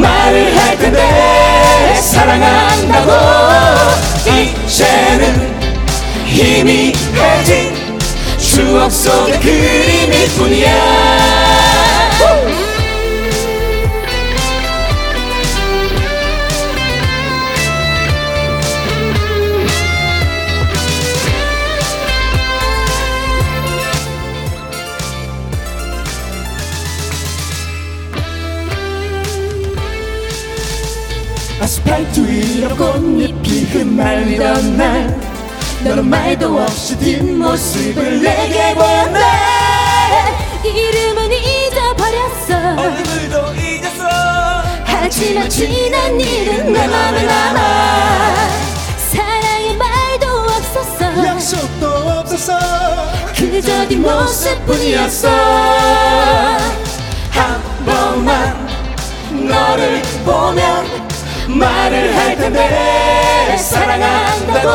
말을 0.00 0.56
할 0.56 0.78
텐데 0.78 2.00
사랑한다고. 2.00 3.12
이제는 4.26 5.54
희미해진 6.26 7.98
추억 8.38 8.90
속의 8.90 9.40
그림일 9.40 10.28
뿐이야 10.36 11.45
발뒤로 31.86 32.76
꽃잎이 32.76 33.64
흩날리던 33.72 34.76
날 34.76 35.20
너는 35.84 36.08
말도 36.08 36.58
없이 36.62 36.98
뒷모습을 36.98 38.22
내게 38.22 38.74
보였네. 38.74 39.20
이름은 40.64 41.30
잊어버렸어. 41.32 42.82
얼굴도 42.82 43.54
잊었어. 43.54 44.04
하지만 44.84 45.48
지난 45.48 46.20
일은 46.20 46.72
내 46.72 46.88
맘에 46.88 47.22
남아. 47.22 48.34
사랑의 49.10 49.76
말도 49.76 50.26
없었어. 50.26 51.26
약속도 51.26 51.86
없었어. 51.86 52.58
그저 53.36 53.78
네 53.82 53.88
뒷모습뿐이었어. 53.88 55.28
한 57.30 57.62
번만 57.84 58.66
너를 59.30 60.02
보면 60.24 61.05
말을 61.48 62.16
할 62.16 62.36
텐데 62.36 63.56
사랑한다고. 63.58 64.68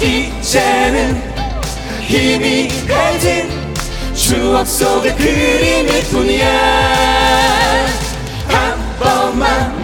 이제는 0.00 1.22
희미해진 2.00 3.50
추억 4.14 4.66
속의 4.66 5.16
그림일 5.16 6.02
뿐이야. 6.10 7.86
한 8.48 8.96
번만 8.98 9.82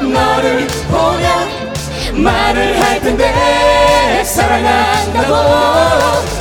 너를 0.00 0.66
보면 0.88 2.22
말을 2.22 2.80
할 2.82 3.00
텐데 3.00 4.22
사랑한다고. 4.24 5.34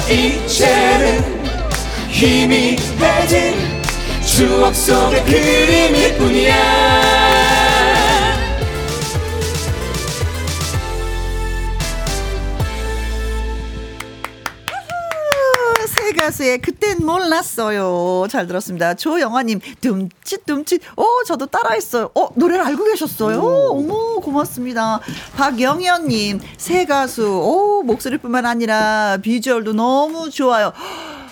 이제는 0.10 1.42
희미해진 2.10 3.82
추억 4.26 4.74
속의 4.76 5.24
그림일 5.26 6.18
뿐이야 6.18 7.21
가수의 16.14 16.60
그땐 16.60 16.98
몰랐어요. 17.06 18.28
잘 18.30 18.48
들었습니다. 18.48 18.94
조영아님, 18.94 19.60
둠칫, 19.82 20.46
둠칫. 20.46 20.82
어, 20.96 21.06
저도 21.26 21.46
따라했어요. 21.48 22.10
어, 22.16 22.30
노래를 22.36 22.64
알고 22.66 22.84
계셨어요? 22.86 23.40
오. 23.40 23.80
어머, 23.80 24.20
고맙습니다. 24.22 25.00
박영현님, 25.36 26.40
새 26.58 26.86
가수. 26.86 27.26
오, 27.28 27.84
목소리뿐만 27.84 28.46
아니라 28.46 29.18
비주얼도 29.22 29.74
너무 29.74 30.30
좋아요. 30.30 30.74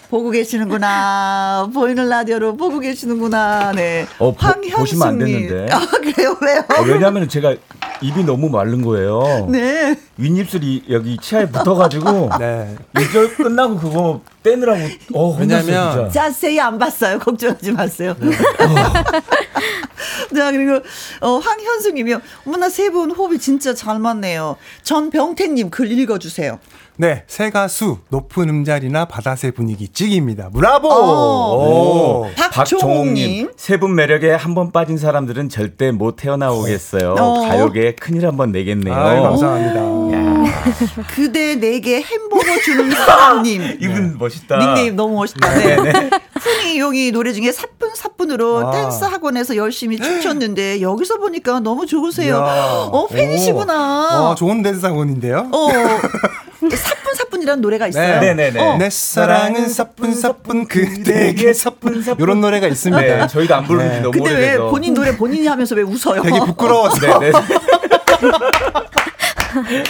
보고 0.10 0.32
계시는구나. 0.32 1.70
보이는 1.72 2.10
라디오로 2.10 2.58
보고 2.58 2.80
계시는구나. 2.80 3.74
네. 3.74 4.08
어, 4.18 4.32
황현숙님. 4.36 4.78
보시면 4.78 5.08
안 5.08 5.20
되는데. 5.20 5.72
아, 5.72 5.80
그래요? 5.80 6.36
왜요? 6.42 6.64
어, 6.80 6.82
왜냐하면 6.88 7.30
제가 7.30 7.56
입이 8.02 8.24
너무 8.24 8.50
마른 8.50 8.82
거예요. 8.82 9.48
네. 9.50 9.96
윗입술이 10.18 10.86
여기 10.90 11.18
치아에 11.18 11.46
붙어가지고. 11.50 12.30
네. 12.40 12.76
이절 13.00 13.36
끝나고 13.36 13.78
그거 13.78 14.22
떼느라고. 14.44 14.80
어, 15.14 15.36
왜냐면. 15.38 16.10
자세히 16.12 16.60
안 16.60 16.78
봤어요. 16.78 17.20
걱정하지 17.20 17.72
마세요. 17.74 18.16
네. 18.20 18.32
자, 20.36 20.52
그리고, 20.52 20.80
어, 21.22 21.38
황현숙 21.38 21.96
님이요. 21.96 22.22
어머나 22.46 22.70
세 22.70 22.90
분 22.90 23.12
호흡이 23.12 23.38
진짜 23.40 23.74
잘 23.76 24.00
맞네요. 24.00 24.56
전병태님 24.84 25.70
글 25.70 25.92
읽어주세요. 25.92 26.60
네, 26.98 27.24
새 27.28 27.50
가 27.50 27.68
수 27.68 28.00
높은 28.10 28.50
음자리나 28.50 29.06
바다새 29.06 29.52
분위기 29.52 29.88
찍입니다. 29.88 30.50
브라보! 30.50 30.90
어, 30.92 32.30
박종옥님 32.52 33.52
세분 33.56 33.96
매력에 33.96 34.32
한 34.34 34.54
번 34.54 34.72
빠진 34.72 34.98
사람들은 34.98 35.48
절대 35.50 35.92
못 35.92 36.16
태어나오겠어요. 36.18 37.16
어. 37.18 37.48
가요 37.48 37.69
계에 37.72 37.94
큰일 37.94 38.26
한번 38.26 38.52
내겠네요. 38.52 38.94
아유, 38.96 39.22
감사합니다. 39.22 40.00
그대 41.16 41.56
내게 41.56 42.02
햄버거 42.02 42.44
주는 42.64 42.90
사람님. 42.92 43.78
이분 43.82 44.18
멋있다. 44.18 44.58
닉네임 44.58 44.96
너무 44.96 45.16
멋있다. 45.16 45.54
네. 45.56 45.76
네. 45.76 46.10
훈이 46.40 46.80
용이 46.80 47.12
노래 47.12 47.34
중에 47.34 47.52
사뿐 47.52 47.96
사뿐으로 47.96 48.68
아. 48.68 48.72
댄스 48.72 49.04
학원에서 49.04 49.56
열심히 49.56 49.98
춤췄는데 49.98 50.82
여기서 50.82 51.18
보니까 51.18 51.60
너무 51.60 51.86
좋으세요. 51.86 52.36
야. 52.36 52.90
어 52.92 53.08
팬이시구나. 53.08 54.30
어, 54.32 54.36
좋은 54.36 54.62
댄스 54.62 54.86
학원인데요. 54.86 55.50
어. 55.52 55.68
사뿐 56.60 57.09
사뿐이라는 57.40 57.62
노래가 57.62 57.88
있어요. 57.88 58.20
네, 58.20 58.34
네, 58.34 58.52
네. 58.52 58.60
어. 58.60 58.78
내 58.78 58.90
사랑은 58.90 59.70
사뿐사뿐 59.70 60.68
그대에게 60.68 61.54
사뿐사뿐 61.54 62.24
이런 62.24 62.42
노래가 62.42 62.68
있습니다. 62.68 63.02
네, 63.02 63.28
저희가 63.28 63.58
안 63.58 63.64
부르는 63.66 63.90
지 63.90 63.96
네. 63.96 64.02
너무 64.02 64.12
근데 64.12 64.32
오래돼서. 64.32 64.66
왜 64.66 64.70
본인 64.70 64.94
노래 64.94 65.18
본인이 65.18 65.48
하면서 65.48 65.76
왜 65.76 65.84
웃어요? 65.84 66.22
되게 66.22 66.40
부끄러워서. 66.40 67.20
네, 67.20 67.32
네. 67.32 67.34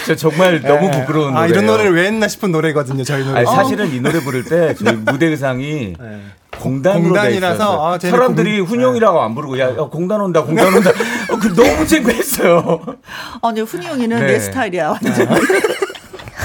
저 0.06 0.16
정말 0.16 0.62
너무 0.62 0.90
부끄러운 0.90 1.34
노래. 1.34 1.44
아, 1.44 1.46
이런 1.46 1.66
노래를 1.66 1.94
왜 1.94 2.06
했나 2.06 2.28
싶은 2.28 2.50
노래거든요, 2.50 3.04
저희 3.04 3.24
노래. 3.24 3.40
아니, 3.40 3.46
사실은 3.46 3.92
이 3.92 4.00
노래 4.00 4.20
부를 4.20 4.44
때 4.44 4.74
저희 4.74 4.96
무대 4.96 5.26
의상이 5.26 5.94
네. 6.00 6.20
공단으로 6.58 7.04
공단이라서 7.04 7.94
아, 7.94 7.98
사람들이 7.98 8.60
공... 8.60 8.70
훈용이라고 8.70 9.20
안 9.20 9.34
부르고 9.34 9.58
야, 9.58 9.70
야 9.70 9.76
공단 9.90 10.20
온다 10.20 10.42
공단 10.42 10.74
온다 10.74 10.90
어, 11.30 11.38
그 11.38 11.54
너무 11.54 11.84
창피했어요. 11.86 12.80
아니 13.42 13.60
훈용이는 13.60 14.18
네. 14.18 14.26
내 14.26 14.40
스타일이야 14.40 14.88
완전. 14.88 15.28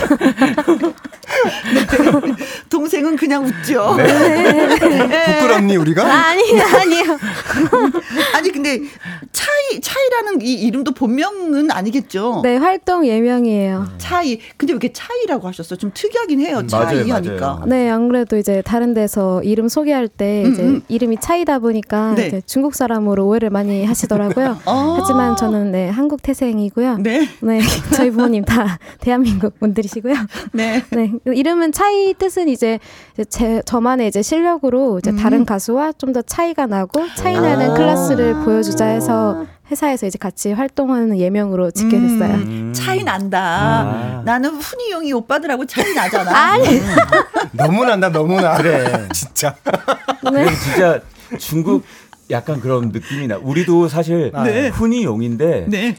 동생은 2.70 3.15
그냥 3.15 3.46
웃죠. 3.46 3.96
네. 3.98 4.68
네. 4.78 5.39
부끄럽니 5.39 5.78
우리가? 5.78 6.04
아니 6.06 6.62
아니요. 6.62 7.18
아니 8.34 8.52
근데 8.52 8.82
차이 9.32 9.55
차이라는 9.80 10.42
이 10.42 10.54
이름도 10.54 10.94
본명은 10.94 11.70
아니겠죠? 11.70 12.42
네 12.44 12.58
활동 12.58 13.06
예명이에요. 13.06 13.88
차이. 13.98 14.40
근데 14.58 14.74
왜 14.74 14.76
이렇게 14.76 14.92
차이라고 14.92 15.48
하셨어? 15.48 15.76
좀 15.76 15.92
특이하긴 15.94 16.40
해요. 16.40 16.60
음, 16.60 16.68
차이 16.68 16.98
맞아요, 16.98 17.14
하니까. 17.14 17.54
맞아요. 17.54 17.66
네, 17.68 17.90
안 17.90 18.08
그래도 18.08 18.38
이제 18.38 18.64
다른 18.66 18.94
데서 18.96 19.44
이름 19.44 19.68
소개할 19.68 20.08
때 20.08 20.44
음, 20.46 20.52
이제 20.52 20.64
음. 20.64 20.82
이름이 20.88 21.18
차이다 21.22 21.60
보니까 21.60 22.16
네. 22.16 22.28
이제 22.28 22.42
중국 22.46 22.74
사람으로 22.74 23.28
오해를 23.28 23.52
많이 23.52 23.86
하시더라고요. 23.86 24.58
아~ 24.66 24.98
하지만 25.00 25.36
저는 25.36 25.72
네 25.72 25.90
한국 25.90 26.24
태생이고요. 26.24 26.98
네. 26.98 27.28
네 27.42 27.62
저희 27.96 28.10
부모님 28.10 28.46
다 28.46 28.80
대한민국 29.00 29.60
분들이시고요. 29.60 30.16
네. 30.54 30.84
네. 30.90 31.12
이름은 31.26 31.72
차이 31.72 32.14
뜻은 32.16 32.50
이제 32.50 32.80
제 33.30 33.62
저만의 33.66 34.08
이제 34.08 34.22
실력으로 34.24 34.98
이제 35.00 35.12
음. 35.12 35.18
다른 35.18 35.46
가수와 35.46 35.92
좀 35.94 36.16
더 36.16 36.22
차이가 36.22 36.66
나고 36.66 37.06
차이 37.18 37.34
나는 37.34 37.72
아. 37.72 37.74
클래스를 37.74 38.46
보여주자 38.46 38.86
해서 38.86 39.46
회사에서 39.71 40.06
이제 40.06 40.17
같이 40.17 40.51
활동하는 40.51 41.17
예명으로 41.17 41.71
짓게 41.71 41.99
됐어요. 41.99 42.36
음. 42.36 42.73
차이 42.75 43.04
난다. 43.04 43.39
아. 43.39 44.21
나는 44.23 44.51
훈이 44.51 44.91
용이 44.91 45.12
오빠들하고 45.13 45.65
차이 45.65 45.93
나잖아. 45.93 46.32
아니. 46.54 46.82
너무 47.51 47.84
난다, 47.86 48.10
너무 48.10 48.39
나. 48.39 48.58
그래. 48.58 49.08
진짜. 49.13 49.56
네. 50.32 50.45
진짜 50.56 51.01
중국 51.39 51.84
약간 52.30 52.60
그런 52.60 52.89
느낌이 52.89 53.28
나. 53.28 53.38
우리도 53.38 53.88
사실 53.88 54.32
네. 54.43 54.69
훈이 54.69 55.04
용인데 55.04 55.65
네. 55.67 55.97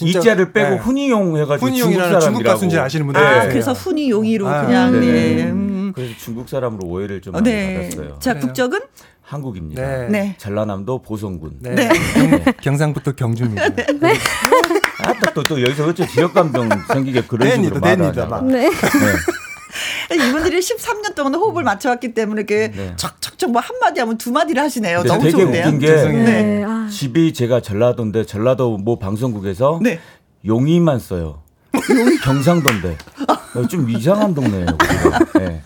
이자를 0.00 0.52
빼고 0.52 0.70
네. 0.70 0.76
훈이용 0.78 1.36
해가지고 1.36 1.66
훈이용이라는 1.66 2.10
중국, 2.20 2.24
중국 2.24 2.42
가수인지 2.42 2.78
아시는 2.78 3.06
분들 3.06 3.22
아, 3.22 3.46
그래서 3.46 3.72
훈이용이로 3.72 4.48
아, 4.48 4.66
그냥 4.66 5.00
네. 5.00 5.06
네. 5.36 5.44
음. 5.44 5.92
그래서 5.94 6.14
중국 6.18 6.48
사람으로 6.48 6.88
오해를 6.88 7.20
좀 7.20 7.32
많이 7.32 7.44
네. 7.44 7.90
받았어요. 7.90 8.18
자 8.18 8.34
국적은 8.34 8.80
한국입니다. 9.24 9.82
네. 9.82 10.08
네. 10.08 10.34
전라남도 10.38 11.02
보성군. 11.02 11.58
네. 11.60 11.74
네. 11.74 11.88
경, 12.14 12.54
경상부터 12.60 13.12
경주입니다. 13.12 13.68
네. 13.68 14.14
아또 14.98 15.32
또, 15.34 15.42
또 15.42 15.62
여기서 15.62 15.86
어째 15.86 16.06
지역 16.06 16.34
감정 16.34 16.68
생기게 16.92 17.22
그런 17.22 17.50
식으로 17.50 17.80
말하냐. 17.80 18.40
네. 18.42 18.68
네. 18.68 20.14
이분들이 20.14 20.60
13년 20.60 21.14
동안 21.14 21.34
호흡을 21.34 21.64
맞춰왔기 21.64 22.14
때문에 22.14 22.42
이렇게 22.42 22.70
네. 22.70 22.92
척척척 22.96 23.50
뭐 23.50 23.60
한마디 23.60 24.00
하면 24.00 24.18
두 24.18 24.30
마디를 24.30 24.62
하시네요. 24.62 25.02
너무 25.02 25.20
되게 25.20 25.30
좋은데요. 25.32 25.66
웃긴 25.66 25.78
게 25.80 25.88
네. 25.88 26.64
아. 26.64 26.86
집이 26.90 27.32
제가 27.32 27.60
전라도인데 27.60 28.26
전라도 28.26 28.76
뭐 28.76 28.98
방송국에서 28.98 29.80
네. 29.82 29.98
용이만 30.46 30.98
써요. 31.00 31.42
경상도인데 32.22 32.96
좀 33.68 33.90
이상한 33.90 34.34
동네예요. 34.34 34.66
네. 35.38 35.62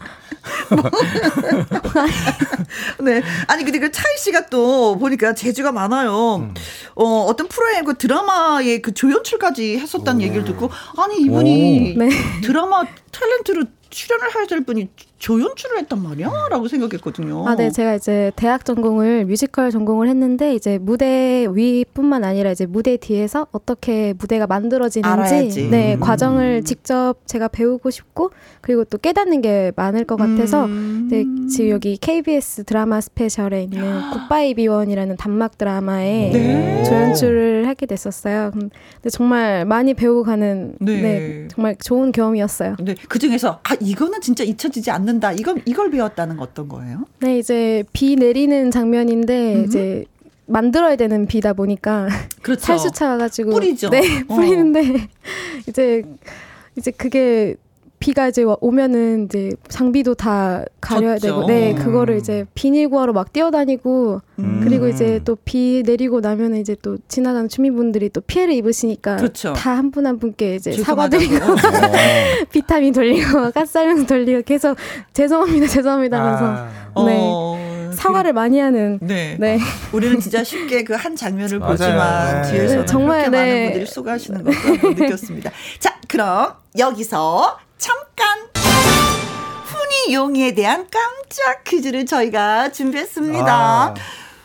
네. 3.00 3.22
아니 3.46 3.64
근데 3.64 3.78
그 3.78 3.90
차이 3.90 4.16
씨가 4.18 4.46
또 4.46 4.98
보니까 4.98 5.34
재주가 5.34 5.72
많아요. 5.72 6.36
음. 6.36 6.54
어 6.94 7.04
어떤 7.22 7.48
프로에 7.48 7.82
그 7.82 7.94
드라마의 7.94 8.82
그 8.82 8.92
조연출까지 8.92 9.78
했었다는 9.78 10.20
오. 10.20 10.24
얘기를 10.24 10.44
듣고 10.44 10.70
아니 10.96 11.22
이분이 11.22 11.94
네. 11.96 12.08
드라마 12.42 12.84
탤런트로 13.12 13.66
출연을 13.90 14.34
해야 14.34 14.46
될 14.46 14.64
분이 14.64 14.88
조연출을 15.18 15.78
했단 15.78 16.02
말이야? 16.02 16.30
라고 16.50 16.68
생각했거든요. 16.68 17.46
아, 17.46 17.56
네. 17.56 17.70
제가 17.70 17.94
이제 17.96 18.30
대학 18.36 18.64
전공을 18.64 19.26
뮤지컬 19.26 19.70
전공을 19.70 20.08
했는데 20.08 20.54
이제 20.54 20.78
무대 20.78 21.46
위뿐만 21.50 22.22
아니라 22.24 22.52
이제 22.52 22.66
무대 22.66 22.96
뒤에서 22.96 23.46
어떻게 23.50 24.14
무대가 24.18 24.46
만들어지는지 24.46 25.08
알아야지. 25.08 25.70
네, 25.70 25.94
음. 25.94 26.00
과정을 26.00 26.62
직접 26.64 27.16
제가 27.26 27.48
배우고 27.48 27.90
싶고 27.90 28.30
그리고 28.60 28.84
또 28.84 28.96
깨닫는 28.98 29.40
게 29.40 29.72
많을 29.74 30.04
것 30.04 30.16
같아서 30.16 30.66
음. 30.66 31.08
네, 31.10 31.24
지금 31.48 31.70
여기 31.70 31.96
KBS 31.96 32.64
드라마 32.64 33.00
스페셜에 33.00 33.64
있는 33.64 34.00
굿바이 34.12 34.54
비원이라는 34.54 35.16
단막 35.16 35.58
드라마에 35.58 36.30
네. 36.32 36.84
조연출을 36.84 37.66
하게 37.66 37.86
됐었어요. 37.86 38.52
근데 38.52 39.10
정말 39.10 39.64
많이 39.64 39.94
배우고 39.94 40.22
가는 40.22 40.74
네. 40.80 41.02
네 41.02 41.48
정말 41.50 41.76
좋은 41.76 42.12
경험이었어요. 42.12 42.76
네. 42.80 42.94
그 43.08 43.18
중에서 43.18 43.60
아, 43.64 43.74
이거는 43.80 44.20
진짜 44.20 44.44
잊혀지지 44.44 44.90
않는 44.92 45.07
않는다. 45.08 45.32
이건 45.32 45.62
이걸 45.64 45.90
배웠다는 45.90 46.36
건 46.36 46.46
어떤 46.48 46.68
거예요? 46.68 47.04
네, 47.20 47.38
이제 47.38 47.84
비 47.92 48.16
내리는 48.16 48.70
장면인데 48.70 49.54
음 49.54 49.64
이제 49.64 50.04
만들어야 50.46 50.96
되는 50.96 51.26
비다 51.26 51.52
보니까 51.54 52.08
그렇죠. 52.42 52.60
살수 52.66 52.92
차 52.92 53.16
가지고 53.16 53.50
뿌리죠. 53.50 53.90
네, 53.90 54.24
뿌리는데 54.26 54.80
어. 54.80 55.08
이제 55.66 56.02
이제 56.76 56.90
그게 56.90 57.56
비가 57.98 58.28
이제 58.28 58.44
오면은 58.60 59.24
이제 59.24 59.50
장비도 59.68 60.14
다 60.14 60.64
가려야 60.80 61.18
졌죠. 61.18 61.26
되고, 61.40 61.46
네, 61.46 61.74
그거를 61.74 62.16
이제 62.16 62.44
비닐 62.54 62.88
구하러 62.88 63.12
막 63.12 63.32
뛰어다니고, 63.32 64.20
음. 64.38 64.60
그리고 64.62 64.86
이제 64.88 65.20
또 65.24 65.36
비 65.44 65.82
내리고 65.84 66.20
나면은 66.20 66.58
이제 66.60 66.76
또 66.82 66.98
지나가는 67.08 67.48
주민분들이 67.48 68.08
또 68.10 68.20
피해를 68.20 68.54
입으시니까 68.54 69.16
그렇죠. 69.16 69.52
다한 69.54 69.90
분한 69.90 70.18
분께 70.18 70.54
이제 70.56 70.72
사과드리고, 70.72 71.36
어. 71.36 71.56
비타민 72.52 72.92
돌리고, 72.92 73.50
가스알면서 73.52 74.06
돌리고 74.06 74.42
계속 74.42 74.76
죄송합니다, 75.12 75.66
죄송합니다 75.66 76.18
하면서, 76.20 76.44
아. 76.44 77.04
네. 77.06 77.16
어. 77.20 77.68
사과를 77.94 78.32
많이 78.32 78.60
하는. 78.60 78.98
네. 79.02 79.36
네. 79.40 79.58
우리는 79.92 80.20
진짜 80.20 80.44
쉽게 80.44 80.84
그 80.84 80.94
한 80.98 81.14
장면을 81.16 81.58
보지만 81.60 82.42
네. 82.42 82.50
뒤에서 82.50 82.76
네. 82.80 82.84
정말 82.86 83.20
그렇게 83.22 83.30
네. 83.30 83.38
많은 83.50 83.64
분들이 83.66 83.86
수고하시는 83.86 84.44
것도 84.44 84.88
느꼈습니다. 84.90 85.50
자, 85.78 85.96
그럼 86.08 86.52
여기서 86.78 87.58
잠깐 87.78 88.38
훈이 89.64 90.14
용이에 90.14 90.54
대한 90.54 90.86
깜짝 90.90 91.64
퀴즈를 91.64 92.06
저희가 92.06 92.72
준비했습니다. 92.72 93.46
아. 93.52 93.94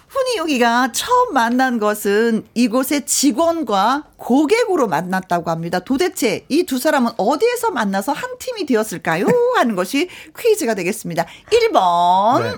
훈이 0.10 0.38
용이가 0.38 0.92
처음 0.92 1.34
만난 1.34 1.80
것은 1.80 2.46
이곳의 2.54 3.08
직원과 3.08 4.04
고객으로 4.18 4.88
만났다고 4.88 5.50
합니다. 5.50 5.80
도대체 5.80 6.46
이 6.50 6.64
두 6.66 6.78
사람은 6.78 7.14
어디에서 7.18 7.72
만나서 7.72 8.12
한 8.12 8.38
팀이 8.38 8.68
되었을까요? 8.68 9.26
하는 9.58 9.76
것이 9.76 10.10
퀴즈가 10.38 10.76
되겠습니다. 10.76 11.26
1번. 11.52 12.44
네. 12.44 12.52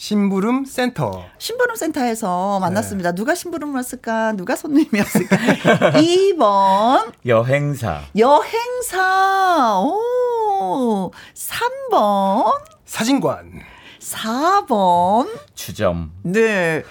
심부름 0.00 0.64
센터. 0.64 1.26
심부름 1.36 1.76
센터에서 1.76 2.58
만났습니다. 2.60 3.10
네. 3.10 3.14
누가 3.14 3.34
심부름을 3.34 3.78
했을까? 3.80 4.32
누가 4.32 4.56
손님이었을까? 4.56 5.36
2번. 6.00 7.12
여행사. 7.26 8.00
여행사. 8.16 9.78
오. 9.82 11.12
3번. 11.34 12.62
사진관. 12.86 13.60
4번. 14.00 15.28
주점. 15.54 16.12
네. 16.22 16.82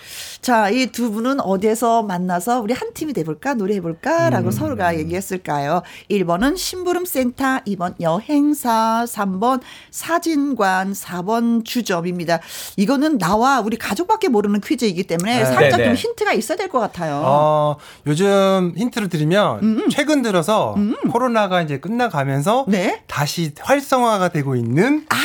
자, 0.42 0.70
이 0.70 0.88
두 0.88 1.12
분은 1.12 1.40
어디에서 1.42 2.02
만나서 2.04 2.62
우리 2.62 2.74
한 2.74 2.94
팀이 2.94 3.14
돼볼까? 3.14 3.54
노래해볼까? 3.56 4.30
라고 4.30 4.48
음. 4.48 4.52
서로가 4.52 4.98
얘기했을까요? 4.98 5.82
1번은 6.10 6.58
심부름센터, 6.58 7.60
2번 7.68 7.94
여행사, 8.02 9.06
3번 9.08 9.60
사진관, 9.92 10.94
4번 10.94 11.64
주점입니다. 11.66 12.40
이거는 12.78 13.18
나와 13.18 13.60
우리 13.60 13.78
가족밖에 13.78 14.30
모르는 14.30 14.62
퀴즈이기 14.62 15.04
때문에 15.04 15.40
네. 15.40 15.46
살짝 15.46 15.78
네네. 15.78 15.84
좀 15.86 15.94
힌트가 15.96 16.34
있어야 16.34 16.58
될 16.58 16.70
것 16.70 16.80
같아요. 16.80 17.22
어, 17.26 17.76
요즘 18.06 18.74
힌트를 18.78 19.10
드리면 19.10 19.60
음음. 19.64 19.78
음. 19.80 19.90
최근 19.90 20.22
들어서 20.22 20.76
음음. 20.78 21.10
코로나가 21.12 21.62
이제 21.62 21.80
끝나가면서 21.80 22.66
네? 22.68 23.02
다시 23.08 23.52
활성화가 23.60 24.30
되고 24.30 24.56
있는 24.56 25.06
아. 25.10 25.16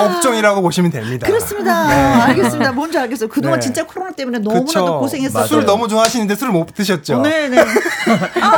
업종이라고 0.00 0.62
보시면 0.62 0.90
됩니다. 0.92 1.26
그렇습니다. 1.26 1.88
네. 1.88 1.94
알겠습니다. 1.94 2.70
뭔지 2.72 2.96
알겠어요. 2.98 3.28
그동안 3.28 3.58
네. 3.58 3.64
진짜 3.66 3.84
코로나 3.84 4.12
때문에 4.12 4.38
너무 4.38 4.57
나도 4.64 5.00
고생했어요. 5.00 5.46
술 5.46 5.64
너무 5.64 5.88
좋아하시는데 5.88 6.34
술못 6.36 6.74
드셨죠? 6.74 7.22
네네. 7.22 7.48
네. 7.48 7.64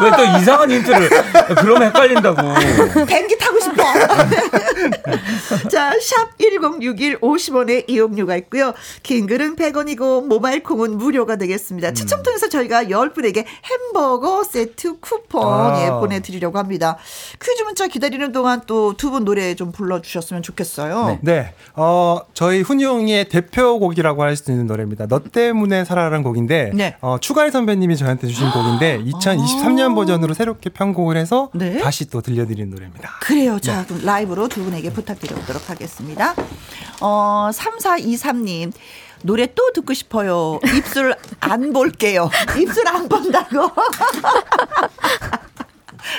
왜 0.03 0.11
또 0.11 0.39
이상한 0.39 0.71
힌트를 0.71 1.09
그러면 1.61 1.83
헷갈린다고. 1.89 2.37
뱅기 3.07 3.39
타고 3.39 3.59
싶어. 3.61 3.83
자, 5.71 5.93
샵 6.01 6.39
1061 6.39 7.21
50원의 7.21 7.89
이용료가 7.89 8.37
있고요. 8.37 8.73
긴 9.03 9.27
글은 9.27 9.57
100원이고 9.57 10.27
모바일 10.27 10.63
콩은 10.63 10.97
무료가 10.99 11.37
되겠습니다. 11.37 11.89
음. 11.91 11.95
추첨 11.95 12.23
통해서 12.23 12.49
저희가 12.49 12.85
10분에게 12.85 13.45
햄버거 13.65 14.45
세트 14.45 15.01
쿠폰 15.01 15.47
아. 15.47 15.83
예, 15.85 15.91
보내드리려고 15.91 16.59
합니다. 16.59 16.97
퀴즈 17.41 17.63
문자 17.63 17.87
기다리는 17.87 18.33
동안 18.33 18.63
또 18.67 18.95
두 18.97 19.11
분 19.11 19.25
노래 19.25 19.55
좀 19.55 19.73
불러주셨으면 19.73 20.43
좋겠어요. 20.43 21.19
네. 21.23 21.33
네. 21.33 21.55
어, 21.75 22.21
저희 22.35 22.61
훈이용의 22.61 23.29
대표곡이라고 23.29 24.23
할 24.23 24.37
수 24.37 24.51
있는 24.53 24.67
노래입니다. 24.69 25.07
너 25.07 25.19
때문에 25.19 25.85
살아라는 25.85 26.23
곡인데, 26.23 26.71
네. 26.75 26.97
어, 27.01 27.19
추가일 27.21 27.51
선배님이 27.51 27.97
저한테 27.97 28.29
주신 28.29 28.49
곡인데, 28.51 29.03
2023년 29.05 29.91
아~ 29.91 29.95
버전으로 29.95 30.35
새롭게 30.35 30.71
편곡을 30.71 31.17
해서 31.17 31.51
네? 31.53 31.79
다시 31.79 32.09
또 32.09 32.21
들려드리는 32.21 32.71
노래입니다. 32.71 33.11
그래요. 33.23 33.59
자, 33.59 33.81
네. 33.81 33.87
그럼 33.87 34.05
라이브로 34.05 34.49
두 34.49 34.63
분에게 34.65 34.93
부탁드려보도록 35.01 35.71
하겠습니다. 35.71 36.35
어, 37.01 37.51
3423님. 37.53 38.73
노래 39.23 39.53
또 39.55 39.71
듣고 39.73 39.93
싶어요. 39.93 40.61
입술 40.77 41.15
안 41.41 41.73
볼게요. 41.73 42.31
입술 42.59 42.89
안 42.89 43.09
본다고. 43.09 43.71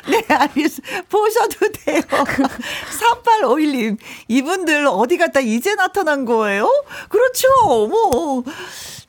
네, 0.08 0.24
알겠습니다. 0.30 1.02
보셔도 1.10 1.72
돼요. 1.84 2.02
3851님, 2.04 3.98
이분들 4.28 4.86
어디 4.88 5.18
갔다 5.18 5.40
이제 5.40 5.74
나타난 5.76 6.26
거예요? 6.26 6.70
그렇죠. 7.10 7.48
뭐. 7.88 8.44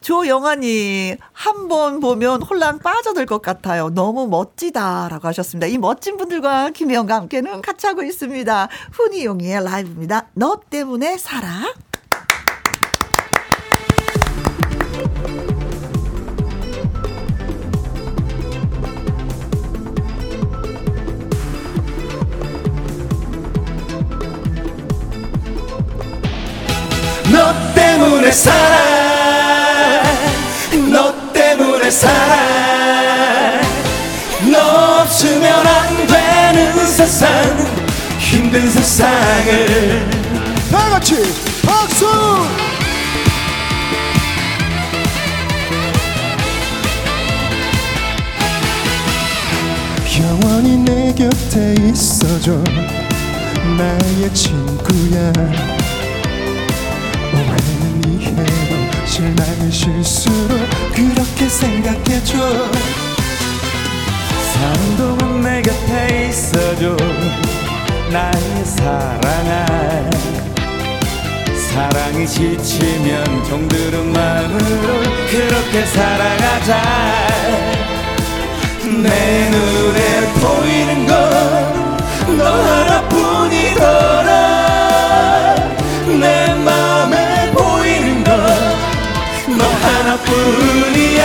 조영아님, 0.02 1.16
한 1.32 1.68
번 1.68 2.00
보면 2.00 2.42
홀랑 2.42 2.80
빠져들 2.80 3.24
것 3.24 3.40
같아요. 3.40 3.88
너무 3.90 4.26
멋지다. 4.26 5.08
라고 5.08 5.28
하셨습니다. 5.28 5.66
이 5.68 5.78
멋진 5.78 6.16
분들과 6.16 6.70
김혜영과 6.70 7.14
함께는 7.14 7.62
같이 7.62 7.86
하고 7.86 8.02
있습니다. 8.02 8.68
훈이용이의 8.92 9.64
라이브입니다. 9.64 10.26
너 10.34 10.60
때문에 10.68 11.16
살아. 11.18 11.48
너 27.32 27.74
때문에 27.74 28.30
살아 28.30 28.81
살아 31.92 33.60
너 34.50 35.02
없으면 35.02 35.66
안 35.66 36.06
되는 36.06 36.86
세상 36.86 37.28
힘든 38.18 38.70
세상을. 38.70 40.10
다 40.70 40.88
같이 40.90 41.16
박수! 41.64 42.06
영원히 50.20 50.76
내 50.78 51.12
곁에 51.14 51.74
있어줘 51.90 52.52
나의 53.76 54.32
친구야. 54.34 55.32
오해는 57.34 58.20
이해 58.20 58.61
로 59.12 59.18
실망은 59.18 59.70
실수로 59.70 60.56
그렇게 60.94 61.48
생각해줘. 61.48 62.38
동안 64.96 65.42
내 65.42 65.60
곁에 65.60 66.28
있어줘. 66.28 66.96
나의 68.10 68.64
사랑아. 68.64 70.10
사랑이 71.70 72.26
지치면 72.26 73.44
정들은 73.44 74.12
마음으로 74.12 75.02
그렇게 75.30 75.84
살아가자. 75.86 76.82
내 79.02 79.50
눈에 79.50 80.32
보이는 80.40 81.06
건 81.06 81.72
너 82.36 82.44
하나뿐이더라 82.44 84.31
하나뿐이야. 89.82 91.22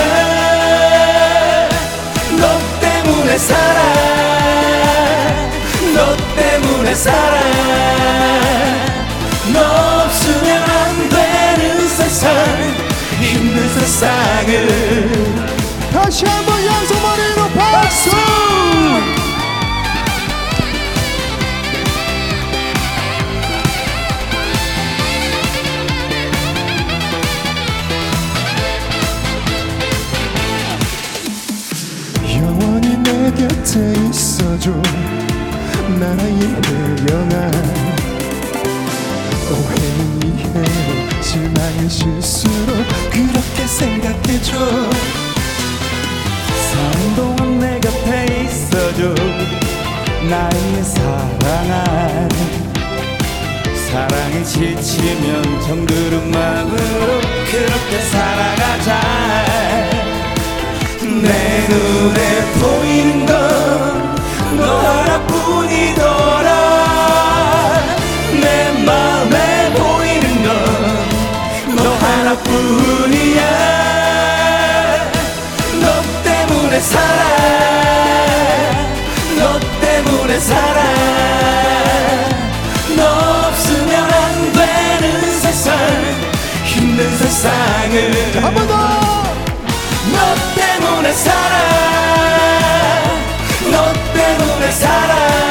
너 2.39 2.43
때문에 2.79 3.37
살아. 3.37 3.79
너 5.95 6.15
때문에 6.35 6.95
살아. 6.95 7.37
너 9.53 9.59
없으면 10.05 10.63
안 10.63 11.09
되는 11.09 11.87
세상 11.89 12.27
힘든 13.19 13.69
세상을. 13.69 14.51
다시 15.93 16.25
한번 16.25 16.65
양손 16.65 17.01
머리로 17.01 17.49
박수 17.55 18.09
곁에 33.37 33.93
있어줘. 34.09 34.71
나의 35.99 36.33
혜영아 36.65 37.51
오해는 39.51 39.99
이해로 40.23 41.21
실망은 41.21 41.87
실수로 41.87 42.73
그렇게 43.11 43.67
생각해줘. 43.67 44.57
사는 46.71 47.15
동안 47.15 47.59
내 47.59 47.79
곁에 47.79 48.25
있어줘. 48.43 49.13
나의 50.27 50.83
사랑아. 50.83 52.27
사랑에 53.91 54.43
지치면 54.43 55.61
정들은 55.61 56.31
마음으로 56.31 57.21
그렇게 57.51 57.99
살아가자 58.01 59.96
내 61.21 61.67
눈에 61.69 62.19
보이는 62.59 63.25
건 63.25 63.35
너 64.57 64.63
하나뿐이더라. 64.79 66.49
내 68.41 68.71
마음에 68.85 69.71
보이는 69.73 70.43
건 70.43 70.47
너 71.75 71.83
하나뿐이야. 71.93 73.41
너 75.81 75.85
때문에 76.23 76.79
살아. 76.79 77.21
너 79.37 79.59
때문에 79.81 80.39
살아. 80.39 80.79
너 82.95 83.01
없으면 83.47 83.91
안 84.11 84.53
되는 84.53 85.39
세상 85.39 85.77
힘든 86.65 87.17
세상을. 87.17 88.11
너 88.67 89.36
때문에 91.07 91.13
살아 91.13 91.37
너 93.71 93.93
때문에 94.13 94.71
살아 94.71 95.46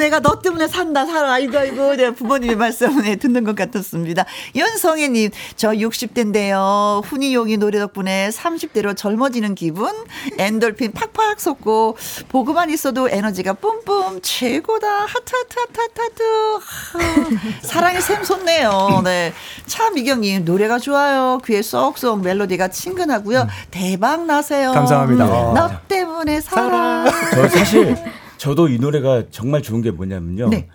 내가 0.00 0.18
너 0.20 0.40
때문에 0.40 0.66
산다 0.66 1.04
살아 1.04 1.32
아이고 1.34 1.58
아이고 1.58 1.94
내가 1.94 2.12
부모님의 2.12 2.56
말씀에 2.56 3.16
듣는 3.16 3.44
것 3.44 3.54
같았습니다. 3.54 4.24
연성애님 4.56 5.30
저 5.56 5.72
60대인데요. 5.72 7.04
훈이용이 7.04 7.58
노래 7.58 7.78
덕분에 7.78 8.30
30대로 8.30 8.96
젊어지는 8.96 9.54
기분 9.54 9.92
엔돌핀 10.38 10.92
팍팍 10.92 11.38
솟고 11.38 11.98
보고만 12.30 12.70
있어도 12.70 13.10
에너지가 13.10 13.52
뿜뿜 13.52 14.20
최고다 14.22 14.88
하트 15.04 15.36
하트 15.36 15.58
하트 15.60 15.80
하트 15.80 16.00
하트 16.00 17.66
사랑의 17.66 18.00
샘 18.00 18.24
솟네요. 18.24 19.02
네. 19.04 19.34
차미경님 19.66 20.46
노래가 20.46 20.78
좋아요. 20.78 21.40
귀에 21.44 21.60
쏙쏙 21.60 22.22
멜로디가 22.22 22.68
친근하고요. 22.68 23.46
대박 23.70 24.24
나세요. 24.24 24.72
감사합니다. 24.72 25.24
음, 25.24 25.54
너 25.54 25.70
때문에 25.88 26.40
살아. 26.40 27.04
저 27.34 27.48
사실 27.48 27.96
저도 28.40 28.68
이 28.68 28.78
노래가 28.78 29.24
정말 29.30 29.60
좋은 29.60 29.82
게 29.82 29.90
뭐냐면요. 29.90 30.48
네. 30.48 30.66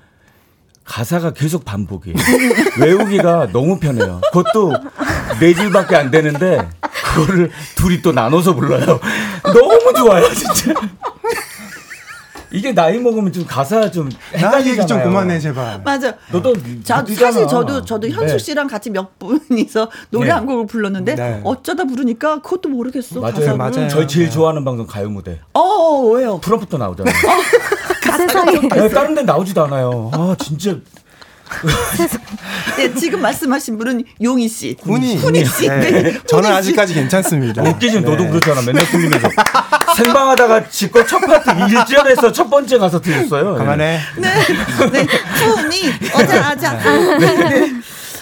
가사가 0.83 1.33
계속 1.33 1.65
반복이에요. 1.65 2.15
외우기가 2.79 3.47
너무 3.51 3.79
편해요. 3.79 4.21
그것도 4.31 4.71
네 5.39 5.51
줄밖에 5.55 5.95
안 5.95 6.11
되는데 6.11 6.69
그거를 7.15 7.49
둘이 7.75 8.03
또 8.03 8.11
나눠서 8.11 8.53
불러요. 8.53 8.99
너무 9.41 9.93
좋아요, 9.97 10.31
진짜. 10.31 10.79
이게 12.51 12.73
나이 12.73 12.99
먹으면 12.99 13.31
좀 13.33 13.45
가사 13.45 13.89
좀나 13.91 14.09
얘기 14.09 14.39
좀 14.39 14.39
헷갈리잖아요. 14.39 15.03
그만해 15.05 15.39
제발. 15.39 15.81
맞아. 15.83 16.13
너도 16.31 16.53
자, 16.83 17.01
느끼잖아. 17.01 17.31
사실 17.31 17.47
저도 17.47 17.83
저도 17.83 18.07
현숙 18.09 18.37
네. 18.37 18.43
씨랑 18.43 18.67
같이 18.67 18.89
몇 18.89 19.17
분이서 19.19 19.89
노래 20.09 20.27
네. 20.27 20.31
한 20.31 20.45
곡을 20.45 20.67
불렀는데 20.67 21.15
네. 21.15 21.41
어쩌다 21.43 21.83
부르니까 21.85 22.41
그것도 22.41 22.69
모르겠어. 22.69 23.19
맞아요, 23.19 23.33
가사를. 23.33 23.57
맞아요. 23.57 23.87
저희 23.89 24.07
제일 24.07 24.29
좋아하는 24.29 24.63
방송 24.63 24.85
가요 24.87 25.09
무대. 25.09 25.39
어 25.53 26.01
왜요? 26.13 26.39
프롬프트 26.39 26.75
나오잖아요. 26.75 27.13
세상에. 28.17 28.59
네, 28.59 28.89
다른 28.89 29.13
데 29.15 29.23
나오지도 29.23 29.65
않아요. 29.65 30.09
아 30.13 30.35
진짜 30.39 30.75
네, 32.77 32.93
지금 32.95 33.21
말씀하신 33.21 33.77
분은 33.77 34.03
용희 34.21 34.47
씨, 34.47 34.75
훈이. 34.81 35.17
훈이 35.17 35.45
씨. 35.45 35.67
네. 35.67 35.91
네. 35.91 36.21
저는. 36.25 36.51
아직까지 36.51 36.93
괜찮습니다. 36.93 37.61
웃기지 37.63 38.01
네. 38.01 38.09
너도 38.09 38.27
그렇잖아. 38.27 38.61
맨날 38.61 38.85
틀리면서 38.87 39.29
생방하다가 39.95 40.69
지거 40.69 41.05
첫 41.05 41.19
파트 41.19 41.49
1절에서 41.51 42.33
첫 42.33 42.49
번째 42.49 42.77
가서 42.77 42.99
틀렸어요. 43.01 43.55
그만해. 43.55 43.99
네, 44.17 44.33
네, 44.91 45.01
훈이 45.03 45.93
어자아자. 46.13 46.73
네. 47.19 47.71